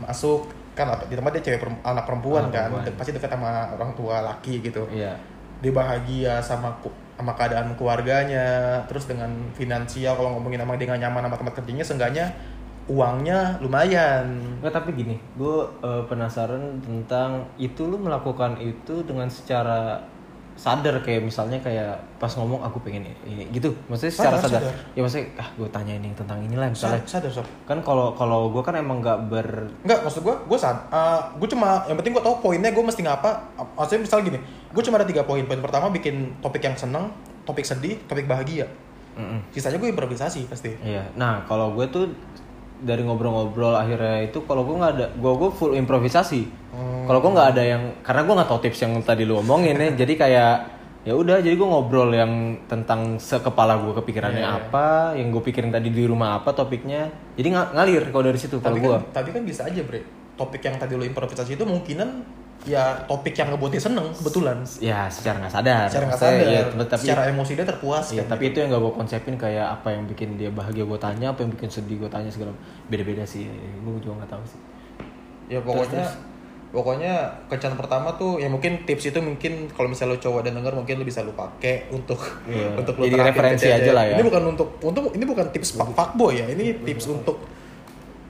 masuk 0.00 0.40
kan 0.74 0.90
di 1.06 1.14
tempat 1.14 1.30
dia 1.34 1.42
cewek 1.44 1.58
anak 1.82 2.02
perempuan 2.02 2.46
Anak 2.46 2.52
kan 2.52 2.66
perempuan. 2.74 2.98
Pasti 2.98 3.10
dekat 3.10 3.30
sama 3.30 3.50
orang 3.72 3.90
tua 3.94 4.16
laki 4.24 4.58
gitu 4.60 4.82
Iya. 4.90 5.14
Dia 5.60 5.72
bahagia 5.72 6.40
sama 6.40 6.74
sama 7.14 7.30
keadaan 7.38 7.78
keluarganya 7.78 8.82
terus 8.90 9.06
dengan 9.06 9.30
finansial 9.54 10.18
kalau 10.18 10.34
ngomongin 10.34 10.58
sama 10.58 10.74
dia 10.74 10.90
nggak 10.90 11.02
nyaman 11.06 11.22
sama 11.30 11.36
tempat 11.38 11.54
kerjanya 11.62 11.84
seenggaknya 11.86 12.26
uangnya 12.84 13.56
lumayan. 13.64 14.28
Nggak, 14.60 14.72
tapi 14.76 14.92
gini, 14.92 15.16
gue 15.40 15.56
penasaran 16.04 16.84
tentang 16.84 17.48
itu 17.56 17.88
lu 17.88 17.96
melakukan 17.96 18.60
itu 18.60 19.00
dengan 19.08 19.24
secara 19.32 20.04
sadar 20.54 21.02
kayak 21.02 21.26
misalnya 21.26 21.58
kayak 21.58 21.98
pas 22.22 22.30
ngomong 22.38 22.62
aku 22.62 22.78
pengen 22.84 23.10
ini 23.26 23.48
gitu. 23.50 23.74
Maksudnya 23.90 24.12
secara 24.14 24.36
Sadar, 24.38 24.46
sadar, 24.46 24.62
sadar. 24.70 24.74
ya 24.94 25.00
maksudnya 25.02 25.26
ah 25.34 25.48
gue 25.50 25.68
tanya 25.72 25.92
ini 25.98 26.08
tentang 26.14 26.38
inilah 26.44 26.68
misalnya. 26.70 27.02
Sa- 27.08 27.18
sadar 27.18 27.32
sob. 27.34 27.46
Kan 27.66 27.82
kalau 27.82 28.14
kalau 28.14 28.52
gue 28.54 28.62
kan 28.62 28.76
emang 28.78 29.02
nggak 29.02 29.18
ber 29.26 29.48
Enggak, 29.82 30.06
maksud 30.06 30.22
gue, 30.22 30.34
gue 30.46 30.58
sad, 30.60 30.78
gue 31.40 31.48
cuma 31.50 31.82
yang 31.90 31.96
penting 31.98 32.14
gue 32.14 32.22
tahu 32.22 32.36
poinnya 32.38 32.70
gue 32.70 32.84
mesti 32.86 33.02
ngapa. 33.02 33.30
Maksudnya 33.74 34.00
misal 34.06 34.22
gini, 34.22 34.38
gue 34.74 34.82
cuma 34.82 34.98
ada 34.98 35.06
tiga 35.06 35.22
poin. 35.22 35.46
Poin 35.46 35.62
pertama 35.62 35.88
bikin 35.88 36.34
topik 36.42 36.60
yang 36.60 36.74
seneng, 36.74 37.14
topik 37.42 37.62
sedih, 37.62 38.02
topik 38.04 38.26
bahagia. 38.26 38.66
Mm-mm. 39.14 39.46
Sisanya 39.48 39.78
gue 39.78 39.86
improvisasi 39.88 40.50
pasti. 40.50 40.74
Iya. 40.82 41.14
Nah, 41.14 41.46
kalau 41.46 41.70
gue 41.72 41.86
tuh 41.86 42.10
dari 42.76 43.00
ngobrol-ngobrol 43.00 43.72
akhirnya 43.72 44.26
itu 44.26 44.42
kalau 44.42 44.66
gue 44.66 44.74
nggak 44.74 44.92
ada, 44.92 45.06
gue 45.14 45.32
gue 45.32 45.50
full 45.54 45.72
improvisasi. 45.72 46.42
Hmm. 46.74 47.06
Kalau 47.06 47.22
gue 47.22 47.30
nggak 47.30 47.48
ada 47.54 47.62
yang, 47.62 47.82
karena 48.02 48.20
gue 48.20 48.34
nggak 48.34 48.50
tahu 48.50 48.60
tips 48.60 48.78
yang 48.82 48.92
tadi 49.00 49.22
lu 49.22 49.38
omongin 49.38 49.78
ya, 49.78 49.88
jadi 50.02 50.12
kayak 50.18 50.54
ya 51.04 51.12
udah, 51.14 51.38
jadi 51.38 51.54
gue 51.54 51.64
ngobrol 51.64 52.10
yang 52.10 52.32
tentang 52.64 53.16
sekepala 53.16 53.76
gue 53.78 53.92
kepikirannya 53.94 54.40
Iya, 54.40 54.50
iya. 54.50 54.58
apa, 54.58 54.86
yang 55.14 55.30
gue 55.30 55.42
pikirin 55.44 55.70
tadi 55.70 55.88
di 55.88 56.02
rumah 56.02 56.42
apa 56.42 56.50
topiknya, 56.50 57.08
jadi 57.36 57.52
ng- 57.52 57.72
ngalir 57.72 58.04
kalau 58.08 58.24
dari 58.26 58.40
situ 58.40 58.58
kalau 58.58 58.74
Tapi 58.74 58.80
gue. 58.82 58.90
kan, 58.90 59.02
tapi 59.14 59.28
kan 59.30 59.42
bisa 59.46 59.62
aja 59.64 59.80
bre. 59.80 60.00
Topik 60.34 60.60
yang 60.60 60.74
tadi 60.74 60.98
lo 60.98 61.06
improvisasi 61.06 61.54
itu 61.54 61.62
mungkinan 61.62 62.08
ya 62.64 62.96
topik 63.04 63.32
yang 63.32 63.52
ngebuat 63.52 63.70
dia 63.70 63.82
seneng 63.82 64.08
kebetulan. 64.10 64.56
Ya 64.78 65.04
secara 65.06 65.36
nggak 65.38 65.52
sadar. 65.52 65.84
Secara 65.86 66.04
nggak 66.08 66.20
sadar, 66.20 66.46
ya, 66.46 66.60
tapi 66.82 67.02
secara 67.04 67.22
emosi 67.28 67.52
dia 67.52 67.66
terpuas. 67.66 68.04
Iya, 68.08 68.24
kan. 68.24 68.30
tapi 68.32 68.42
itu 68.48 68.56
yang 68.58 68.68
gak 68.68 68.80
gue 68.80 68.94
konsepin 68.94 69.34
kayak 69.34 69.66
apa 69.74 69.88
yang 69.90 70.04
bikin 70.04 70.34
dia 70.34 70.48
bahagia 70.48 70.82
gue 70.82 70.96
tanya, 70.96 71.30
apa 71.30 71.40
yang 71.40 71.52
bikin 71.52 71.68
sedih 71.68 71.96
gue 71.98 72.08
tanya 72.08 72.28
segala 72.28 72.56
beda-beda 72.86 73.22
sih. 73.22 73.44
Gue 73.80 74.00
juga 74.00 74.18
nggak 74.18 74.32
tahu 74.32 74.44
sih. 74.44 74.60
ya 75.44 75.60
pokoknya 75.60 76.08
pokoknya 76.70 77.12
kencan 77.46 77.76
pertama 77.76 78.10
tuh 78.14 78.40
ya 78.40 78.48
mungkin 78.48 78.82
tips 78.82 79.12
itu 79.12 79.20
mungkin 79.20 79.68
kalau 79.70 79.86
misalnya 79.86 80.16
lo 80.16 80.18
cowok 80.18 80.40
dan 80.42 80.56
denger 80.56 80.72
mungkin 80.72 80.94
lo 80.98 81.04
bisa 81.04 81.20
lo 81.20 81.30
pakai 81.30 81.86
untuk 81.88 82.18
Iya. 82.48 82.74
untuk 82.80 82.96
lo 82.96 83.04
Jadi 83.04 83.14
referensi 83.20 83.68
cewek. 83.68 83.78
aja 83.78 83.90
lah 83.92 84.04
ya. 84.04 84.14
ini 84.16 84.24
bukan 84.24 84.42
untuk 84.50 84.68
untuk 84.80 85.12
ini 85.12 85.22
bukan 85.22 85.46
tips 85.52 85.76
fuck 85.76 85.92
fuckboy 85.92 86.34
ya 86.34 86.48
ini 86.48 86.80
tips 86.82 87.06
untuk 87.06 87.44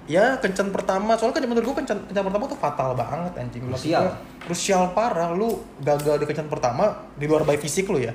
ya 0.04 0.36
kencan 0.36 0.68
pertama. 0.68 1.16
Soalnya 1.16 1.40
kan 1.40 1.44
menurut 1.48 1.66
gue 1.66 1.76
kencan, 1.84 1.98
kencan 2.08 2.24
pertama 2.28 2.44
tuh 2.46 2.58
fatal 2.58 2.90
banget 2.92 3.32
anjing. 3.40 3.62
Krusial. 3.68 4.04
krusial 4.44 4.82
parah. 4.92 5.32
Lu 5.32 5.64
gagal 5.80 6.20
di 6.20 6.26
kencan 6.28 6.48
pertama 6.48 7.08
di 7.16 7.24
luar 7.24 7.42
by 7.42 7.56
fisik 7.56 7.88
lu 7.88 8.00
ya. 8.00 8.12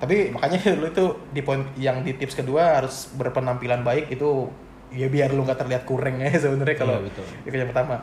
Tapi 0.00 0.32
makanya 0.32 0.60
lu 0.80 0.88
itu 0.88 1.04
di 1.30 1.40
poin 1.40 1.64
yang 1.76 2.00
di 2.00 2.16
tips 2.16 2.36
kedua 2.36 2.80
harus 2.82 3.12
berpenampilan 3.14 3.84
baik 3.84 4.10
itu 4.10 4.48
ya 4.94 5.10
biar 5.10 5.32
lu 5.32 5.42
nggak 5.42 5.58
terlihat 5.58 5.82
kurang 5.84 6.22
ya 6.22 6.30
sebenarnya 6.42 6.76
kalau 6.78 6.96
Iya, 7.00 7.06
betul. 7.08 7.24
di 7.44 7.48
kencan 7.52 7.68
pertama. 7.72 7.96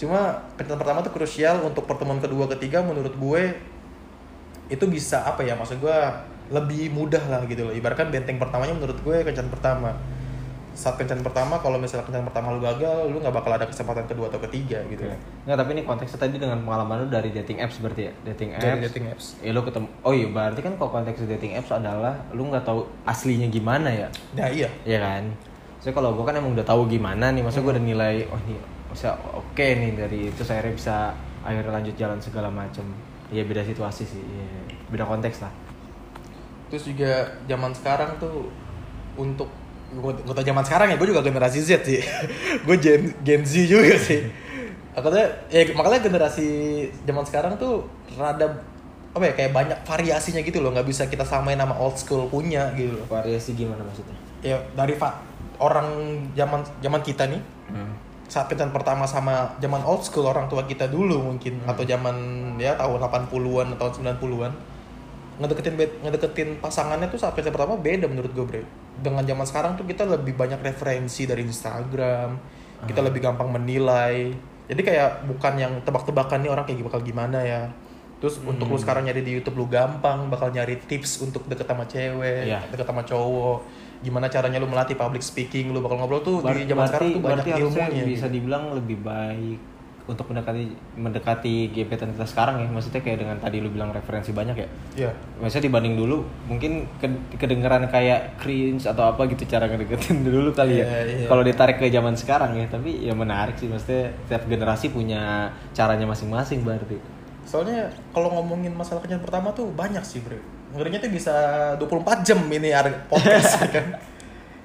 Cuma 0.00 0.20
kencan 0.56 0.78
pertama 0.80 0.98
tuh 1.04 1.12
krusial 1.12 1.60
untuk 1.62 1.84
pertemuan 1.84 2.18
kedua 2.18 2.48
ketiga 2.56 2.80
menurut 2.80 3.12
gue 3.14 3.42
itu 4.70 4.84
bisa 4.86 5.22
apa 5.26 5.42
ya? 5.42 5.54
Maksud 5.54 5.78
gue 5.78 5.98
lebih 6.50 6.90
mudah 6.90 7.22
lah 7.30 7.46
gitu 7.46 7.62
loh. 7.62 7.74
Ibaratkan 7.74 8.10
benteng 8.10 8.38
pertamanya 8.42 8.74
menurut 8.74 8.98
gue 8.98 9.16
kencan 9.22 9.46
pertama 9.50 9.94
saat 10.70 10.94
kencan 10.96 11.20
pertama 11.20 11.58
kalau 11.58 11.76
misalnya 11.76 12.06
kencan 12.06 12.24
pertama 12.24 12.54
lu 12.54 12.60
gagal 12.62 13.10
lu 13.10 13.18
nggak 13.18 13.34
bakal 13.34 13.52
ada 13.52 13.66
kesempatan 13.66 14.06
kedua 14.06 14.30
atau 14.30 14.38
ketiga 14.46 14.80
gitu 14.86 15.02
Nggak, 15.44 15.56
tapi 15.58 15.70
ini 15.74 15.82
konteksnya 15.82 16.18
tadi 16.20 16.36
dengan 16.38 16.62
pengalaman 16.62 17.04
lu 17.04 17.06
dari 17.10 17.30
dating 17.30 17.58
apps 17.58 17.80
berarti 17.80 18.02
ya? 18.06 18.12
Dating 18.22 18.54
apps. 18.54 18.62
dari 18.62 18.80
dating 18.86 19.04
apps 19.10 19.26
Ya 19.40 19.50
lu 19.50 19.60
ketemu. 19.60 19.86
Oh 20.00 20.12
iya, 20.14 20.26
berarti 20.30 20.60
kan 20.62 20.72
kalau 20.78 20.90
konteks 20.92 21.26
dating 21.26 21.58
apps 21.58 21.70
adalah 21.70 22.14
lu 22.30 22.46
nggak 22.48 22.62
tahu 22.62 22.86
aslinya 23.04 23.48
gimana 23.48 23.88
ya? 23.90 24.08
nah 24.32 24.46
iya 24.46 24.68
Iya 24.84 24.98
kan? 25.00 25.24
Soalnya 25.80 25.94
kalau 25.96 26.10
gue 26.14 26.24
kan 26.24 26.34
emang 26.36 26.52
udah 26.54 26.66
tahu 26.66 26.86
gimana 26.86 27.32
nih, 27.32 27.40
maksudnya 27.40 27.64
gue 27.66 27.74
udah 27.80 27.86
nilai, 27.88 28.14
oh 28.28 28.40
ini 28.46 28.56
bisa 28.90 29.14
oke 29.32 29.64
nih 29.64 29.92
dari 29.96 30.20
itu 30.28 30.42
saya 30.44 30.60
bisa 30.68 31.10
akhirnya 31.40 31.72
lanjut 31.72 31.94
jalan 31.96 32.20
segala 32.20 32.52
macem. 32.52 32.84
Iya 33.30 33.42
beda 33.46 33.62
situasi 33.62 34.02
sih, 34.04 34.20
iya. 34.20 34.46
beda 34.88 35.06
konteks 35.06 35.40
lah. 35.40 35.52
terus 36.70 36.86
juga 36.86 37.26
zaman 37.50 37.74
sekarang 37.74 38.14
tuh 38.22 38.46
untuk 39.18 39.50
gue 39.92 40.12
gue 40.16 40.32
tau 40.32 40.44
zaman 40.44 40.62
sekarang 40.62 40.88
ya 40.88 40.96
gue 40.96 41.08
juga 41.08 41.20
generasi 41.20 41.58
Z 41.60 41.82
sih. 41.82 41.98
Gue 42.66 42.76
Gen 42.76 43.10
Gen 43.20 43.42
Z 43.42 43.66
juga 43.66 43.96
sih. 43.96 44.22
Makanya 44.90 45.26
ya 45.48 45.66
makanya 45.72 45.98
generasi 46.00 46.48
zaman 47.02 47.22
sekarang 47.22 47.54
tuh 47.56 47.86
rada 48.14 48.46
apa 49.10 49.24
ya 49.24 49.34
kayak 49.34 49.50
banyak 49.50 49.78
variasinya 49.82 50.38
gitu 50.40 50.58
loh. 50.58 50.70
Nggak 50.70 50.86
bisa 50.86 51.02
kita 51.06 51.22
samain 51.22 51.54
nama 51.54 51.74
old 51.74 51.94
school 51.94 52.26
punya 52.26 52.70
gitu 52.72 52.94
loh. 52.94 53.06
Variasi 53.06 53.54
gimana 53.54 53.82
maksudnya? 53.82 54.14
ya 54.40 54.56
dari 54.72 54.94
fa- 54.94 55.20
orang 55.58 55.84
zaman 56.32 56.64
zaman 56.80 57.00
kita 57.00 57.28
nih 57.28 57.42
Hmm. 57.68 57.92
saat 58.24 58.48
kencan 58.48 58.70
pertama 58.70 59.04
sama 59.04 59.52
zaman 59.58 59.84
old 59.84 60.00
school 60.00 60.24
orang 60.24 60.46
tua 60.46 60.64
kita 60.64 60.86
dulu 60.86 61.20
mungkin 61.20 61.60
atau 61.62 61.82
zaman 61.82 62.16
ya 62.56 62.72
tahun 62.74 62.98
80-an 62.98 63.76
atau 63.76 63.92
90-an 63.92 64.52
ngedeketin 65.40 65.74
ngedeketin 66.04 66.48
pasangannya 66.60 67.08
tuh 67.08 67.16
saat 67.16 67.32
kencan 67.32 67.50
pertama 67.50 67.74
beda 67.74 68.04
menurut 68.04 68.28
gue 68.30 68.44
bre. 68.44 68.62
Dengan 69.00 69.24
zaman 69.24 69.46
sekarang 69.48 69.72
tuh 69.74 69.88
kita 69.88 70.04
lebih 70.04 70.36
banyak 70.36 70.60
referensi 70.60 71.24
dari 71.24 71.42
Instagram. 71.42 72.36
Kita 72.80 73.00
lebih 73.00 73.20
gampang 73.20 73.48
menilai. 73.48 74.32
Jadi 74.68 74.80
kayak 74.80 75.24
bukan 75.26 75.52
yang 75.56 75.72
tebak-tebakan 75.80 76.44
nih 76.44 76.50
orang 76.52 76.64
kayak 76.64 76.84
bakal 76.84 77.00
gimana 77.00 77.40
ya. 77.40 77.72
Terus 78.20 78.36
untuk 78.38 78.68
lu 78.68 78.76
sekarang 78.76 79.08
nyari 79.08 79.24
di 79.24 79.32
YouTube 79.32 79.56
lu 79.56 79.64
gampang 79.64 80.28
bakal 80.28 80.52
nyari 80.52 80.76
tips 80.78 81.24
untuk 81.24 81.48
deket 81.48 81.64
sama 81.64 81.88
cewek 81.88 82.44
Iya. 82.44 82.60
deket 82.68 82.84
sama 82.84 83.00
cowok. 83.00 83.64
Gimana 84.00 84.28
caranya 84.28 84.60
lu 84.60 84.68
melatih 84.68 84.92
public 84.94 85.20
speaking 85.20 85.72
lu 85.72 85.80
bakal 85.80 85.96
ngobrol 85.96 86.20
tuh 86.20 86.36
Ber- 86.40 86.52
di 86.52 86.68
zaman 86.68 86.84
sekarang 86.84 87.08
tuh 87.10 87.20
banyak 87.20 87.36
berarti 87.48 87.50
ilmunya 87.56 88.04
bisa 88.04 88.26
gitu. 88.28 88.34
dibilang 88.36 88.64
lebih 88.76 88.96
baik 89.00 89.58
untuk 90.10 90.26
mendekati 90.26 90.66
mendekati 90.94 91.54
gebetan 91.70 92.10
kita 92.10 92.26
sekarang 92.26 92.58
ya 92.58 92.66
maksudnya 92.66 92.98
kayak 92.98 93.18
dengan 93.18 93.38
tadi 93.38 93.58
lu 93.58 93.70
bilang 93.70 93.88
referensi 93.90 94.30
banyak 94.30 94.56
ya 94.56 94.68
Iya. 94.98 95.10
Maksudnya 95.38 95.64
dibanding 95.66 95.94
dulu 95.94 96.20
mungkin 96.44 96.90
ke- 96.98 97.38
kedengeran 97.38 97.86
kayak 97.86 98.36
cringe 98.36 98.84
atau 98.84 99.06
apa 99.06 99.24
gitu 99.26 99.46
cara 99.46 99.64
ngedeketin 99.64 100.20
dulu 100.26 100.50
kali 100.50 100.82
ya. 100.82 100.84
Iya, 100.84 101.00
iya. 101.24 101.26
Kalau 101.26 101.40
ditarik 101.40 101.78
ke 101.78 101.86
zaman 101.86 102.12
sekarang 102.12 102.52
ya, 102.54 102.66
tapi 102.66 103.00
ya 103.00 103.14
menarik 103.14 103.54
sih 103.54 103.64
maksudnya 103.64 104.10
tiap 104.26 104.44
generasi 104.44 104.90
punya 104.90 105.46
caranya 105.70 106.04
masing-masing 106.04 106.60
berarti. 106.60 106.98
Soalnya 107.42 107.88
kalau 108.10 108.30
ngomongin 108.32 108.70
masalah 108.70 109.00
kencan 109.00 109.18
pertama 109.18 109.50
tuh 109.50 109.70
banyak 109.70 110.02
sih, 110.02 110.20
Bre. 110.20 110.38
Ngerinya 110.70 111.00
tuh 111.00 111.10
bisa 111.10 111.34
24 111.76 112.22
jam 112.22 112.38
ini 112.46 112.70
ada 112.70 112.90
podcast 113.06 113.58
ya 113.62 113.68
kan. 113.72 113.86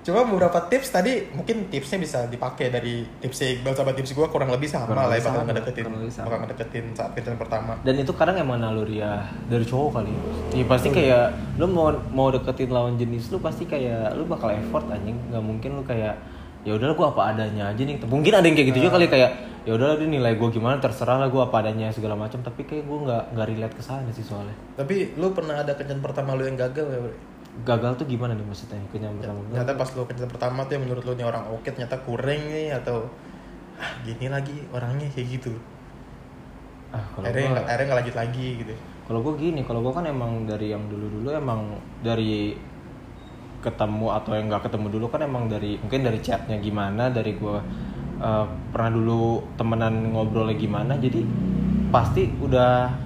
Cuma 0.05 0.21
beberapa 0.21 0.69
tips 0.69 0.93
tadi 0.93 1.33
mungkin 1.33 1.65
tipsnya 1.65 1.97
bisa 1.97 2.29
dipakai 2.29 2.69
dari 2.69 3.01
tipsnya 3.25 3.57
Iqbal 3.57 3.73
sama 3.73 3.89
tips 3.97 4.13
gue 4.13 4.27
kurang 4.29 4.53
lebih 4.53 4.69
sama 4.69 4.93
Kurang 4.93 5.09
lah 5.09 5.17
ya 5.17 5.25
bakal 5.25 5.41
ngedeketin 5.49 5.85
bakal 6.21 6.37
ngedeketin 6.45 6.85
saat 6.93 7.17
kencan 7.17 7.41
pertama. 7.41 7.73
Dan 7.81 7.97
itu 7.97 8.13
kadang 8.13 8.37
emang 8.37 8.61
naluriah 8.61 9.25
dari 9.49 9.65
cowok 9.65 9.89
kali. 9.97 10.13
Ya 10.53 10.65
pasti 10.69 10.93
kayak 10.93 11.57
lu 11.57 11.65
mau 11.65 11.89
mau 12.13 12.29
deketin 12.29 12.69
lawan 12.69 13.01
jenis 13.01 13.33
lu 13.33 13.41
pasti 13.41 13.65
kayak 13.65 14.13
lu 14.13 14.29
bakal 14.29 14.53
effort 14.53 14.85
anjing, 14.93 15.17
nggak 15.33 15.41
mungkin 15.41 15.81
lu 15.81 15.81
kayak 15.81 16.13
ya 16.61 16.77
udahlah 16.77 16.93
gua 16.93 17.07
apa 17.09 17.21
adanya 17.33 17.73
aja 17.73 17.81
nih. 17.81 17.97
Mungkin 18.05 18.29
ada 18.29 18.45
yang 18.45 18.53
kayak 18.53 18.77
gitu 18.77 18.85
juga 18.85 19.01
kali 19.01 19.09
kayak 19.09 19.31
ya 19.65 19.73
udahlah 19.73 19.97
dia 19.97 20.05
nilai 20.05 20.37
gua 20.37 20.53
gimana 20.53 20.77
terserah 20.77 21.17
lah 21.17 21.33
gua 21.33 21.49
apa 21.49 21.65
adanya 21.65 21.89
segala 21.89 22.13
macam 22.13 22.45
tapi 22.45 22.61
kayak 22.69 22.85
gua 22.85 23.09
nggak 23.09 23.23
nggak 23.33 23.47
relate 23.57 23.73
ke 23.73 23.81
sana 23.81 24.13
sih 24.13 24.21
soalnya. 24.21 24.53
Tapi 24.77 25.17
lu 25.17 25.33
pernah 25.33 25.65
ada 25.65 25.73
kencan 25.73 25.97
pertama 25.97 26.37
lu 26.37 26.45
yang 26.45 26.61
gagal 26.61 26.93
ya? 26.93 27.01
Gagal 27.63 27.95
tuh 27.95 28.05
gimana 28.09 28.35
nih 28.35 28.43
maksudnya 28.43 28.81
kenyang 28.91 29.15
pertama 29.15 29.39
Ternyata 29.47 29.71
pas 29.79 29.89
lu 29.95 30.03
kencan 30.03 30.27
pertama 30.27 30.59
tuh 30.67 30.73
yang 30.75 30.83
menurut 30.83 31.03
lu 31.07 31.13
nih 31.15 31.23
orang 31.23 31.43
oke 31.55 31.63
ternyata 31.63 31.95
kurang 32.03 32.41
nih 32.51 32.75
atau 32.75 33.07
ah, 33.79 33.91
gini 34.03 34.27
lagi 34.27 34.55
orangnya 34.75 35.07
kayak 35.15 35.39
gitu. 35.39 35.53
ah 36.91 37.03
kalau 37.15 37.23
Akhirnya 37.27 37.55
gua 37.55 37.63
akhirnya 37.63 37.85
nggak 37.87 37.99
lanjut 38.03 38.15
lagi 38.15 38.47
gitu. 38.59 38.73
kalau 39.07 39.19
gua 39.23 39.33
gini 39.39 39.61
kalau 39.63 39.79
gua 39.79 39.93
kan 39.95 40.05
emang 40.07 40.31
dari 40.43 40.67
yang 40.75 40.83
dulu 40.91 41.05
dulu 41.07 41.29
emang 41.31 41.79
dari 42.03 42.55
ketemu 43.63 44.07
atau 44.13 44.31
yang 44.35 44.45
nggak 44.51 44.63
ketemu 44.67 44.87
dulu 44.99 45.05
kan 45.09 45.21
emang 45.23 45.43
dari 45.47 45.79
mungkin 45.79 46.01
dari 46.03 46.19
chatnya 46.19 46.59
gimana 46.59 47.07
dari 47.07 47.31
gua 47.39 47.63
eh, 48.19 48.45
pernah 48.75 48.91
dulu 48.91 49.55
temenan 49.55 50.11
ngobrolnya 50.11 50.59
gimana 50.59 50.99
jadi 50.99 51.23
pasti 51.89 52.27
udah 52.43 53.04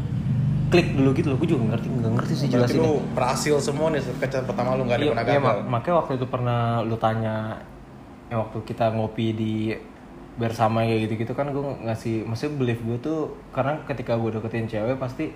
klik 0.70 0.94
dulu 0.94 1.10
gitu 1.12 1.28
loh. 1.30 1.38
Gue 1.38 1.50
juga 1.50 1.64
ngerti 1.68 1.88
nggak 1.90 2.12
ngerti 2.16 2.34
sih 2.36 2.48
Berarti 2.48 2.78
jelasin 2.78 2.80
lu 2.80 2.94
berhasil 3.12 3.56
semua 3.60 3.88
nih 3.90 4.02
kencan 4.02 4.44
pertama 4.46 4.74
lu 4.74 4.84
nggak 4.86 4.98
ada 4.98 5.04
Iya, 5.04 5.12
pernah 5.12 5.26
iya, 5.26 5.34
gagal. 5.36 5.46
mak- 5.46 5.66
makanya 5.68 5.96
waktu 5.98 6.12
itu 6.16 6.26
pernah 6.26 6.60
lu 6.82 6.96
tanya 6.96 7.36
ya 8.28 8.36
waktu 8.38 8.58
kita 8.64 8.86
ngopi 8.92 9.28
di 9.32 9.54
bersama 10.36 10.82
kayak 10.82 11.00
gitu-gitu 11.04 11.34
kan 11.34 11.50
gue 11.50 11.60
ngasih 11.84 12.24
maksudnya 12.24 12.54
belief 12.56 12.80
gue 12.80 12.98
tuh 12.98 13.20
karena 13.52 13.76
ketika 13.84 14.16
gue 14.16 14.32
deketin 14.32 14.66
cewek 14.66 14.96
pasti 14.96 15.36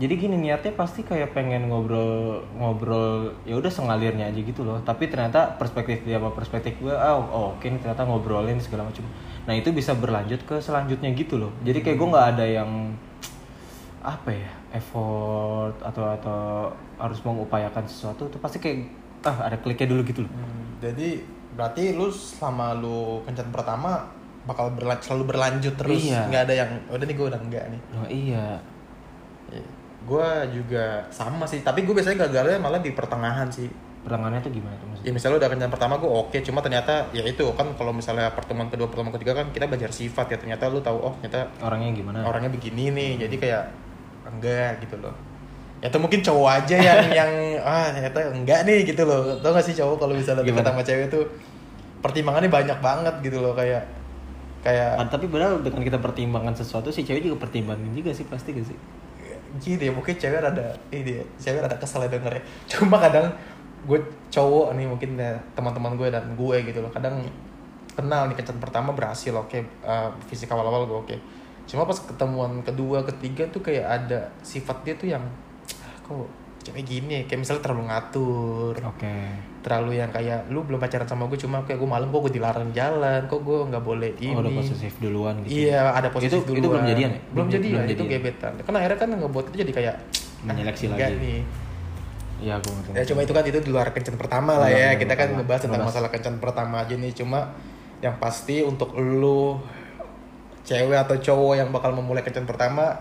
jadi 0.00 0.16
gini 0.16 0.38
niatnya 0.38 0.72
pasti 0.72 1.04
kayak 1.04 1.36
pengen 1.36 1.68
ngobrol 1.68 2.40
ngobrol 2.56 3.36
ya 3.44 3.52
udah 3.52 3.68
sengalirnya 3.68 4.32
aja 4.32 4.40
gitu 4.40 4.64
loh. 4.64 4.80
Tapi 4.80 5.12
ternyata 5.12 5.58
perspektif 5.58 6.00
dia 6.02 6.16
sama 6.16 6.32
perspektif 6.32 6.72
gue 6.80 6.88
oh, 6.88 7.20
oh 7.28 7.44
oke 7.52 7.66
nih 7.66 7.76
ternyata 7.76 8.08
ngobrolin 8.08 8.56
segala 8.56 8.88
macam. 8.88 9.04
Nah 9.44 9.52
itu 9.52 9.68
bisa 9.70 9.92
berlanjut 9.92 10.40
ke 10.40 10.56
selanjutnya 10.56 11.12
gitu 11.12 11.36
loh. 11.36 11.52
Jadi 11.60 11.84
kayak 11.84 11.96
gue 11.98 12.08
nggak 12.08 12.28
ada 12.32 12.46
yang 12.46 12.70
apa 14.00 14.30
ya 14.32 14.48
effort 14.72 15.74
atau 15.80 16.04
atau 16.10 16.40
harus 16.96 17.18
mengupayakan 17.20 17.84
sesuatu 17.84 18.26
tuh 18.26 18.38
pasti 18.38 18.56
kayak 18.56 18.86
ah 19.22 19.44
ada 19.44 19.56
kliknya 19.56 19.88
dulu 19.88 20.02
gitu 20.02 20.20
loh 20.20 20.32
Hmm, 20.32 20.80
jadi 20.80 21.20
berarti 21.50 21.92
lu 21.92 22.08
selama 22.08 22.72
lu 22.72 22.98
kencan 23.22 23.50
pertama 23.50 24.06
bakal 24.42 24.70
berlan- 24.70 24.98
selalu 24.98 25.24
berlanjut 25.28 25.74
terus 25.76 26.00
Iya. 26.06 26.24
nggak 26.26 26.42
ada 26.42 26.54
yang 26.56 26.70
udah 26.88 27.04
nih 27.04 27.14
gue 27.14 27.26
udah 27.28 27.40
enggak 27.40 27.64
nih 27.68 27.80
oh 27.92 28.06
iya 28.08 28.46
Iya. 29.50 29.66
gue 30.00 30.28
juga 30.54 30.84
sama 31.08 31.44
sih 31.44 31.60
tapi 31.60 31.82
gue 31.82 31.92
biasanya 31.92 32.24
gagalnya 32.24 32.56
malah 32.58 32.78
di 32.78 32.90
pertengahan 32.90 33.50
sih 33.50 33.68
Pertengahannya 34.00 34.40
tuh 34.40 34.48
gimana 34.50 34.72
tuh 34.72 34.80
ya 34.80 34.88
maksudnya? 34.88 35.12
misalnya 35.12 35.36
udah 35.36 35.48
kencan 35.50 35.70
pertama 35.70 35.94
gue 35.94 36.08
oke 36.08 36.36
cuma 36.40 36.58
ternyata 36.58 36.92
ya 37.10 37.20
itu 37.22 37.44
kan 37.52 37.68
kalau 37.74 37.92
misalnya 37.92 38.32
pertemuan 38.32 38.72
kedua 38.72 38.88
pertemuan 38.88 39.12
ketiga 39.12 39.36
kan 39.36 39.50
kita 39.50 39.68
belajar 39.68 39.92
sifat 39.92 40.26
ya 40.26 40.38
ternyata 40.38 40.64
lu 40.66 40.80
tahu 40.80 40.96
oh 40.98 41.12
ternyata 41.18 41.52
Orangnya 41.60 41.92
gimana? 41.92 42.24
orangnya 42.24 42.48
begini 42.48 42.88
nih 42.88 43.10
jadi 43.20 43.36
kayak 43.36 43.62
enggak 44.36 44.82
gitu 44.84 44.96
loh 45.00 45.14
ya 45.80 45.88
atau 45.88 45.96
mungkin 45.96 46.20
cowok 46.20 46.48
aja 46.60 46.76
yang 46.76 47.00
yang 47.24 47.30
ah 47.64 47.88
ternyata 47.88 48.20
enggak 48.36 48.68
nih 48.68 48.84
gitu 48.84 49.02
loh 49.08 49.40
tau 49.40 49.56
gak 49.56 49.64
sih 49.64 49.74
cowok 49.76 49.96
kalau 50.06 50.12
misalnya 50.12 50.44
deket 50.44 50.60
Gimana? 50.60 50.70
sama 50.70 50.82
cewek 50.84 51.06
tuh 51.08 51.24
pertimbangannya 52.04 52.50
banyak 52.52 52.78
banget 52.80 53.14
gitu 53.24 53.38
loh 53.40 53.52
kayak 53.56 53.84
kayak 54.60 55.00
Ah, 55.00 55.08
tapi 55.08 55.24
padahal 55.24 55.64
dengan 55.64 55.80
kita 55.80 55.96
pertimbangkan 55.96 56.52
sesuatu 56.52 56.92
si 56.92 57.00
cewek 57.00 57.24
juga 57.24 57.48
pertimbangin 57.48 57.96
juga 57.96 58.12
sih 58.12 58.28
pasti 58.28 58.52
gak 58.52 58.68
sih? 58.68 58.78
gitu 59.58 59.82
ya 59.82 59.90
mungkin 59.90 60.14
cewek 60.14 60.38
ada 60.38 60.70
ini 60.94 61.18
ya, 61.18 61.24
cewek 61.42 61.66
ada 61.66 61.74
kesel 61.74 62.06
ya 62.06 62.10
denger 62.12 62.38
ya 62.38 62.42
cuma 62.76 63.02
kadang 63.02 63.34
gue 63.88 63.98
cowok 64.30 64.76
nih 64.76 64.86
mungkin 64.86 65.16
ya, 65.18 65.34
teman-teman 65.56 65.96
gue 65.96 66.08
dan 66.12 66.22
gue 66.36 66.56
gitu 66.70 66.78
loh 66.84 66.92
kadang 66.92 67.18
kenal 67.96 68.30
nih 68.30 68.36
kencan 68.38 68.62
pertama 68.62 68.94
berhasil 68.94 69.34
oke 69.34 69.58
uh, 69.82 70.08
fisik 70.30 70.46
awal-awal 70.52 70.86
gue 70.86 70.98
oke 71.02 71.16
cuma 71.70 71.86
pas 71.86 71.94
ketemuan 71.96 72.60
kedua 72.60 73.00
ketiga 73.04 73.46
tuh 73.46 73.62
kayak 73.62 73.86
ada 73.86 74.20
sifat 74.40 74.82
dia 74.82 74.94
tuh 74.94 75.06
yang 75.08 75.22
"Ah, 75.78 75.94
kok 76.02 76.26
cewek 76.60 76.82
gini 76.82 77.12
ya?" 77.14 77.22
kayak 77.24 77.40
misalnya 77.40 77.62
terlalu 77.62 77.84
ngatur 77.86 78.74
Oke. 78.82 79.14
terlalu 79.60 79.90
yang 79.96 80.10
kayak 80.10 80.48
lu 80.48 80.60
belum 80.60 80.76
pacaran 80.76 81.04
sama 81.04 81.24
gue 81.24 81.36
cuma 81.36 81.62
kayak 81.62 81.76
gue 81.76 81.86
malam 81.86 82.08
kok 82.08 82.20
gue 82.22 82.34
dilarang 82.34 82.70
jalan 82.70 83.20
kok 83.24 83.40
gue 83.40 83.58
nggak 83.64 83.80
boleh 83.80 84.10
ini 84.18 84.32
Oh, 84.32 84.40
udah 84.40 84.52
posesif 84.52 84.92
duluan 84.98 85.34
gitu. 85.40 85.62
Iya, 85.62 85.92
ada 85.92 86.08
posisi 86.08 86.32
Itu- 86.32 86.42
duluan. 86.44 86.58
itu 86.58 86.66
belum 86.68 86.84
jadian 86.86 87.10
ya? 87.10 87.20
Belum 87.22 87.30
Belum- 87.30 87.50
jadian, 87.54 87.82
itu 87.86 88.02
gebetan. 88.04 88.52
Kan 88.58 88.72
akhirnya 88.74 88.98
kan 88.98 89.08
ngebuat 89.12 89.44
itu 89.46 89.56
jadi 89.60 89.72
kayak 89.72 89.96
Menyeleksi 90.40 90.84
"Ah, 90.86 90.96
lagi. 90.96 91.14
nih. 91.14 91.40
Iya, 92.40 92.54
gue 92.56 92.72
ngerti. 92.72 92.90
Ya 92.90 93.02
cuma 93.04 93.20
itu 93.20 93.30
kan 93.30 93.44
itu 93.44 93.58
di 93.60 93.70
luar 93.70 93.92
kencan 93.92 94.16
pertama 94.16 94.56
lah 94.56 94.66
Luar 94.66 94.80
ya. 94.80 94.90
Kita 94.96 95.12
kan 95.12 95.28
ngebahas 95.30 95.60
tentang 95.60 95.84
masalah 95.84 96.08
kencan 96.08 96.40
pertama 96.40 96.80
aja 96.80 96.96
nih. 96.96 97.12
Cuma 97.12 97.52
yang 98.00 98.16
pasti 98.16 98.64
untuk 98.64 98.96
lu 98.96 99.60
cewek 100.70 100.94
atau 100.96 101.18
cowok 101.18 101.54
yang 101.56 101.68
bakal 101.68 101.90
memulai 101.90 102.22
kencan 102.22 102.44
pertama, 102.44 102.94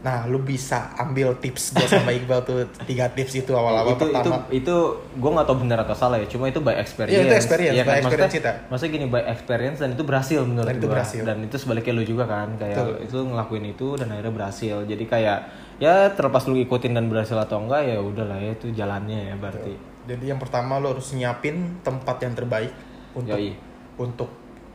nah 0.00 0.26
lu 0.26 0.36
bisa 0.36 0.92
ambil 0.94 1.32
tips 1.34 1.72
gue 1.72 1.86
sama 1.86 2.10
Iqbal 2.18 2.42
tuh 2.42 2.58
tiga 2.84 3.08
tips 3.08 3.38
itu 3.38 3.52
awal-awal 3.52 3.94
itu, 3.94 4.04
pertama. 4.04 4.20
itu 4.20 4.60
itu 4.60 4.74
gue 5.14 5.30
nggak 5.30 5.46
tahu 5.46 5.56
benar 5.62 5.78
atau 5.80 5.94
salah 5.94 6.18
ya 6.18 6.26
cuma 6.26 6.44
itu 6.44 6.58
by 6.58 6.76
experience 6.76 7.14
Iya, 7.14 7.24
itu 7.24 7.34
experience, 7.34 7.72
Iya 7.72 7.80
by 7.80 7.88
kan? 7.88 7.96
experience 7.96 8.20
maksudnya, 8.28 8.52
kita. 8.52 8.68
maksudnya 8.68 8.92
gini 8.92 9.06
by 9.06 9.22
experience 9.24 9.78
dan 9.78 9.90
itu 9.90 10.02
berhasil 10.02 10.40
menurut 10.42 10.68
Dan 10.68 10.76
itu 10.76 10.84
gua. 10.84 10.92
berhasil. 10.92 11.22
dan 11.22 11.36
itu 11.40 11.56
sebaliknya 11.56 11.92
lu 11.92 12.04
juga 12.04 12.24
kan 12.26 12.48
kayak 12.54 12.76
Betul. 12.76 12.94
itu 13.00 13.18
ngelakuin 13.24 13.64
itu 13.66 13.86
dan 13.94 14.06
akhirnya 14.10 14.34
berhasil 14.34 14.76
jadi 14.84 15.04
kayak 15.06 15.38
ya 15.76 15.94
terlepas 16.10 16.42
lu 16.44 16.56
ikutin 16.58 16.92
dan 16.92 17.08
berhasil 17.08 17.36
atau 17.36 17.56
enggak 17.58 17.82
ya 17.86 17.96
udahlah 17.96 18.36
ya 18.36 18.52
itu 18.52 18.66
jalannya 18.70 19.30
ya 19.30 19.34
berarti 19.34 19.72
Jadi 20.04 20.24
yang 20.26 20.36
pertama 20.36 20.76
lo 20.76 20.92
harus 20.92 21.08
nyiapin 21.10 21.80
tempat 21.80 22.20
yang 22.20 22.36
terbaik 22.36 22.76
untuk 23.14 23.40
Yoi. 23.40 23.56
untuk 23.96 24.28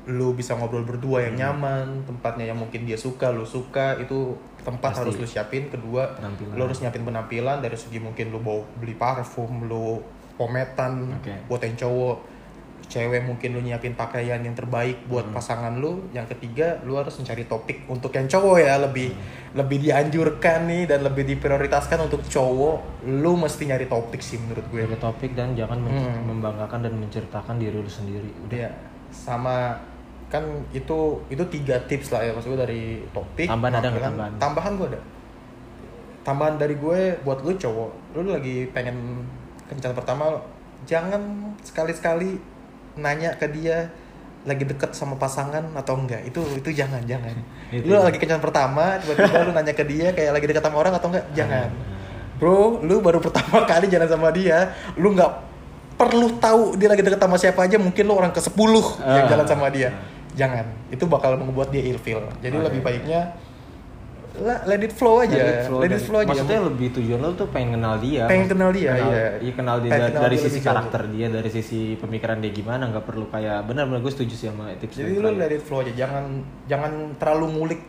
lu 0.10 0.34
bisa 0.34 0.58
ngobrol 0.58 0.82
berdua 0.82 1.22
yang 1.22 1.38
nyaman, 1.38 2.02
tempatnya 2.04 2.50
yang 2.50 2.58
mungkin 2.58 2.82
dia 2.84 2.98
suka, 2.98 3.30
lu 3.30 3.46
suka, 3.46 3.94
itu 3.96 4.34
tempat 4.60 4.92
Pasti. 4.92 5.00
harus 5.06 5.14
lu 5.16 5.28
siapin. 5.28 5.70
Kedua, 5.70 6.18
Penampilan. 6.18 6.54
lu 6.58 6.62
harus 6.66 6.82
nyiapin 6.82 7.04
penampilan 7.04 7.58
dari 7.60 7.78
segi 7.78 8.02
mungkin 8.02 8.30
lu 8.30 8.40
bawa 8.40 8.66
beli 8.76 8.94
parfum, 8.94 9.64
lu 9.64 10.02
pometan 10.34 11.14
Oke. 11.16 11.46
buat 11.46 11.62
yang 11.62 11.78
cowok. 11.78 12.18
Cewek 12.90 13.22
mungkin 13.22 13.54
lu 13.54 13.62
nyiapin 13.62 13.94
pakaian 13.94 14.42
yang 14.42 14.58
terbaik 14.58 15.06
buat 15.06 15.22
Hmm. 15.22 15.36
pasangan 15.36 15.78
lu. 15.78 16.10
Yang 16.10 16.34
ketiga, 16.34 16.82
lu 16.82 16.98
harus 16.98 17.14
mencari 17.14 17.46
topik 17.46 17.86
untuk 17.86 18.10
yang 18.10 18.26
cowok 18.26 18.58
ya, 18.58 18.82
lebih 18.82 19.14
Hmm. 19.14 19.22
lebih 19.52 19.78
dianjurkan 19.80 20.66
nih 20.66 20.84
dan 20.86 21.06
lebih 21.06 21.22
diprioritaskan 21.28 22.10
untuk 22.10 22.26
cowok. 22.26 23.06
Lu 23.06 23.38
mesti 23.38 23.70
nyari 23.70 23.86
topik 23.86 24.18
sih 24.20 24.42
menurut 24.42 24.66
gue. 24.68 24.82
Jaga 24.82 24.98
topik 25.06 25.38
dan 25.38 25.54
jangan 25.54 25.78
Hmm. 25.78 26.26
membanggakan 26.26 26.82
dan 26.82 26.98
menceritakan 26.98 27.62
diri 27.62 27.78
lu 27.78 27.86
sendiri 27.86 28.26
udah 28.42 28.58
Iya, 28.58 28.72
sama 29.12 29.78
kan 30.30 30.46
itu 30.72 30.98
itu 31.28 31.44
tiga 31.50 31.82
tips 31.84 32.14
lah 32.14 32.22
ya 32.22 32.32
maksud 32.32 32.54
gue 32.54 32.60
dari 32.60 32.84
topik. 33.10 33.50
Tambahan 33.50 33.74
ada 33.76 33.88
nggak 33.90 34.04
tambahan? 34.06 34.32
Tambahan 34.38 34.72
gue 34.78 34.88
ada. 34.94 35.02
Tambahan 36.22 36.56
dari 36.56 36.76
gue 36.78 37.00
buat 37.22 37.42
lu 37.42 37.56
cowok, 37.56 37.90
lu 38.14 38.30
lagi 38.30 38.70
pengen 38.70 39.26
kencan 39.66 39.98
pertama, 39.98 40.38
jangan 40.86 41.22
sekali-sekali 41.60 42.38
nanya 42.96 43.34
ke 43.34 43.50
dia 43.50 43.90
lagi 44.40 44.64
deket 44.64 44.94
sama 44.94 45.16
pasangan 45.16 45.68
atau 45.76 46.00
enggak 46.00 46.24
itu 46.24 46.40
itu 46.56 46.72
jangan 46.72 47.04
jangan 47.04 47.36
Itu. 47.76 47.92
lu 47.92 48.00
lagi 48.00 48.16
kencan 48.16 48.40
pertama 48.40 48.96
tiba-tiba 48.98 49.44
lu 49.44 49.52
nanya 49.52 49.76
ke 49.76 49.84
dia 49.84 50.16
kayak 50.16 50.32
lagi 50.32 50.46
deket 50.48 50.64
sama 50.64 50.80
orang 50.80 50.96
atau 50.96 51.12
enggak 51.12 51.28
jangan 51.36 51.68
bro 52.40 52.80
lu 52.80 53.04
baru 53.04 53.20
pertama 53.20 53.64
kali 53.72 53.92
jalan 53.92 54.08
sama 54.08 54.32
dia 54.32 54.72
lu 54.96 55.12
nggak 55.12 55.32
perlu 56.00 56.40
tahu 56.40 56.80
dia 56.80 56.88
lagi 56.88 57.04
deket 57.04 57.20
sama 57.20 57.36
siapa 57.36 57.68
aja 57.68 57.76
mungkin 57.76 58.04
lu 58.08 58.16
orang 58.16 58.32
ke 58.32 58.40
10 58.40 58.56
yang 58.56 59.28
Ah. 59.28 59.28
jalan 59.28 59.44
sama 59.44 59.68
dia 59.68 59.92
jangan 60.40 60.64
itu 60.88 61.04
bakal 61.04 61.36
membuat 61.36 61.68
dia 61.70 61.84
ilfil 61.84 62.24
jadi 62.40 62.56
Oke. 62.56 62.66
lebih 62.72 62.82
baiknya 62.82 63.36
lah 64.40 64.64
let 64.64 64.80
it 64.80 64.94
flow 64.94 65.20
aja 65.20 65.36
Let 65.36 65.50
it 65.50 65.62
flow 65.68 65.80
let 65.84 65.92
it 65.92 66.00
flow 66.00 66.20
aja 66.22 66.32
Maksudnya 66.32 66.60
lebih 66.64 66.88
tujuan 66.96 67.20
lo 67.20 67.36
tuh 67.36 67.50
pengen 67.50 67.76
kenal 67.76 68.00
dia. 68.00 68.24
Pengen 68.24 68.48
kenal 68.48 68.70
dia, 68.72 68.92
kenal, 68.94 69.10
iya. 69.10 69.26
Iya 69.36 69.52
kenal 69.52 69.78
dia 69.78 69.90
Pengen 69.90 70.00
dari, 70.00 70.12
kenal 70.14 70.24
dari 70.24 70.30
dia 70.32 70.40
sisi 70.40 70.48
lebih 70.48 70.62
jauh. 70.62 70.70
karakter 70.72 71.02
dia, 71.10 71.26
dari 71.28 71.50
sisi 71.50 71.80
pemikiran 72.00 72.38
dia 72.40 72.52
gimana, 72.54 72.84
nggak 72.88 73.04
perlu 73.04 73.26
kayak 73.28 73.68
benar-benar 73.68 74.00
gue 74.00 74.14
setuju 74.14 74.36
sih 74.38 74.48
sama 74.48 74.72
tips 74.78 74.96
jadi 74.96 75.12
terakhir. 75.12 75.36
let 75.36 75.52
it 75.52 75.60
flow 75.60 75.80
aja 75.82 75.92
jangan 75.98 76.24
jangan 76.66 76.92
terlalu 77.18 77.46
ngulik 77.52 77.82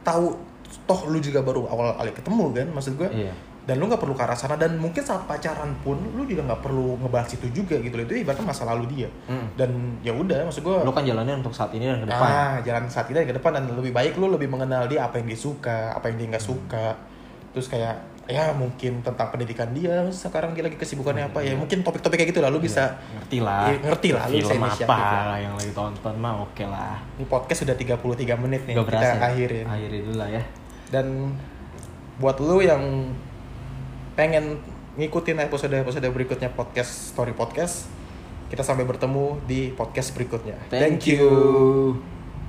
tahu 0.00 0.38
toh 0.84 1.00
lu 1.08 1.18
juga 1.18 1.40
baru 1.40 1.66
awal 1.66 1.96
kali 1.96 2.10
ketemu 2.12 2.44
kan 2.52 2.68
maksud 2.70 2.92
gue 2.94 3.08
Iya. 3.10 3.32
Dan 3.68 3.76
lu 3.76 3.84
nggak 3.84 4.00
perlu 4.00 4.16
ke 4.16 4.22
arah 4.22 4.32
sana 4.32 4.56
dan 4.56 4.74
mungkin 4.74 4.98
saat 4.98 5.22
pacaran 5.22 5.76
pun 5.78 6.00
lu 6.10 6.24
juga 6.24 6.40
nggak 6.42 6.60
perlu 6.60 6.96
ngebahas 6.98 7.28
itu 7.30 7.52
juga 7.52 7.76
gitu 7.76 7.94
loh 7.94 8.02
itu 8.02 8.16
ibaratnya 8.18 8.42
masa 8.42 8.64
lalu 8.64 8.88
dia 8.88 9.08
Mm. 9.28 9.46
dan 9.54 9.70
ya 10.00 10.10
udah 10.10 10.40
maksud 10.42 10.64
gue 10.64 10.72
Lo 10.80 10.88
kan 10.88 11.04
jalannya 11.04 11.36
untuk 11.36 11.52
saat 11.52 11.68
ini 11.70 11.84
dan 11.84 12.00
ke 12.00 12.08
depan. 12.08 12.24
ah 12.26 12.56
jalan 12.58 12.88
saat 12.88 13.06
ini 13.06 13.16
dan 13.18 13.28
ke 13.28 13.36
depan 13.36 13.52
dan 13.52 13.68
lebih 13.70 13.92
baik 13.92 14.16
lu 14.16 14.26
lebih 14.26 14.48
mengenal 14.48 14.88
dia 14.88 15.04
apa 15.04 15.20
yang 15.20 15.28
dia 15.28 15.36
suka 15.38 15.92
apa 15.92 16.08
yang 16.08 16.16
dia 16.16 16.26
nggak 16.30 16.42
suka 16.42 16.96
terus 17.50 17.68
kayak 17.68 17.92
ya 18.24 18.52
mungkin 18.52 19.00
tentang 19.00 19.28
pendidikan 19.28 19.68
dia 19.70 20.04
sekarang 20.10 20.52
dia 20.52 20.60
lagi 20.62 20.76
kesibukannya 20.76 21.28
apa 21.28 21.40
ya 21.40 21.52
mungkin 21.54 21.80
topik-topik 21.80 22.16
kayak 22.18 22.30
gitu 22.30 22.40
lah 22.40 22.48
lu 22.48 22.58
bisa 22.58 22.96
ngerti 23.14 23.38
lah. 23.38 23.68
Iya, 23.68 23.76
ngerti 23.82 24.08
lah, 24.12 24.24
lu 24.26 24.36
bisa 24.38 24.52
apa 24.78 24.96
lah. 25.26 25.36
yang 25.38 25.54
lagi 25.54 25.72
tonton 25.72 26.14
mah 26.14 26.40
oke 26.42 26.60
lah. 26.62 27.00
ini 27.14 27.24
podcast 27.24 27.64
sudah 27.64 27.72
33 27.72 28.00
menit 28.38 28.64
nih 28.64 28.74
Gak 28.74 28.84
kita 28.86 28.96
berasa. 28.96 29.16
akhirin 29.26 29.64
Akhiri 29.66 29.98
dulu 30.02 30.16
lah 30.16 30.28
ya. 30.30 30.42
dan 30.88 31.06
buat 32.16 32.36
lu 32.38 32.60
yang 32.60 32.82
pengen 34.18 34.58
ngikutin 34.98 35.38
episode-episode 35.46 36.10
berikutnya 36.10 36.50
podcast 36.50 37.14
story 37.14 37.30
podcast. 37.38 37.86
Kita 38.50 38.66
sampai 38.66 38.82
bertemu 38.82 39.38
di 39.46 39.70
podcast 39.70 40.10
berikutnya. 40.10 40.58
Thank 40.74 41.06
you. 41.06 42.17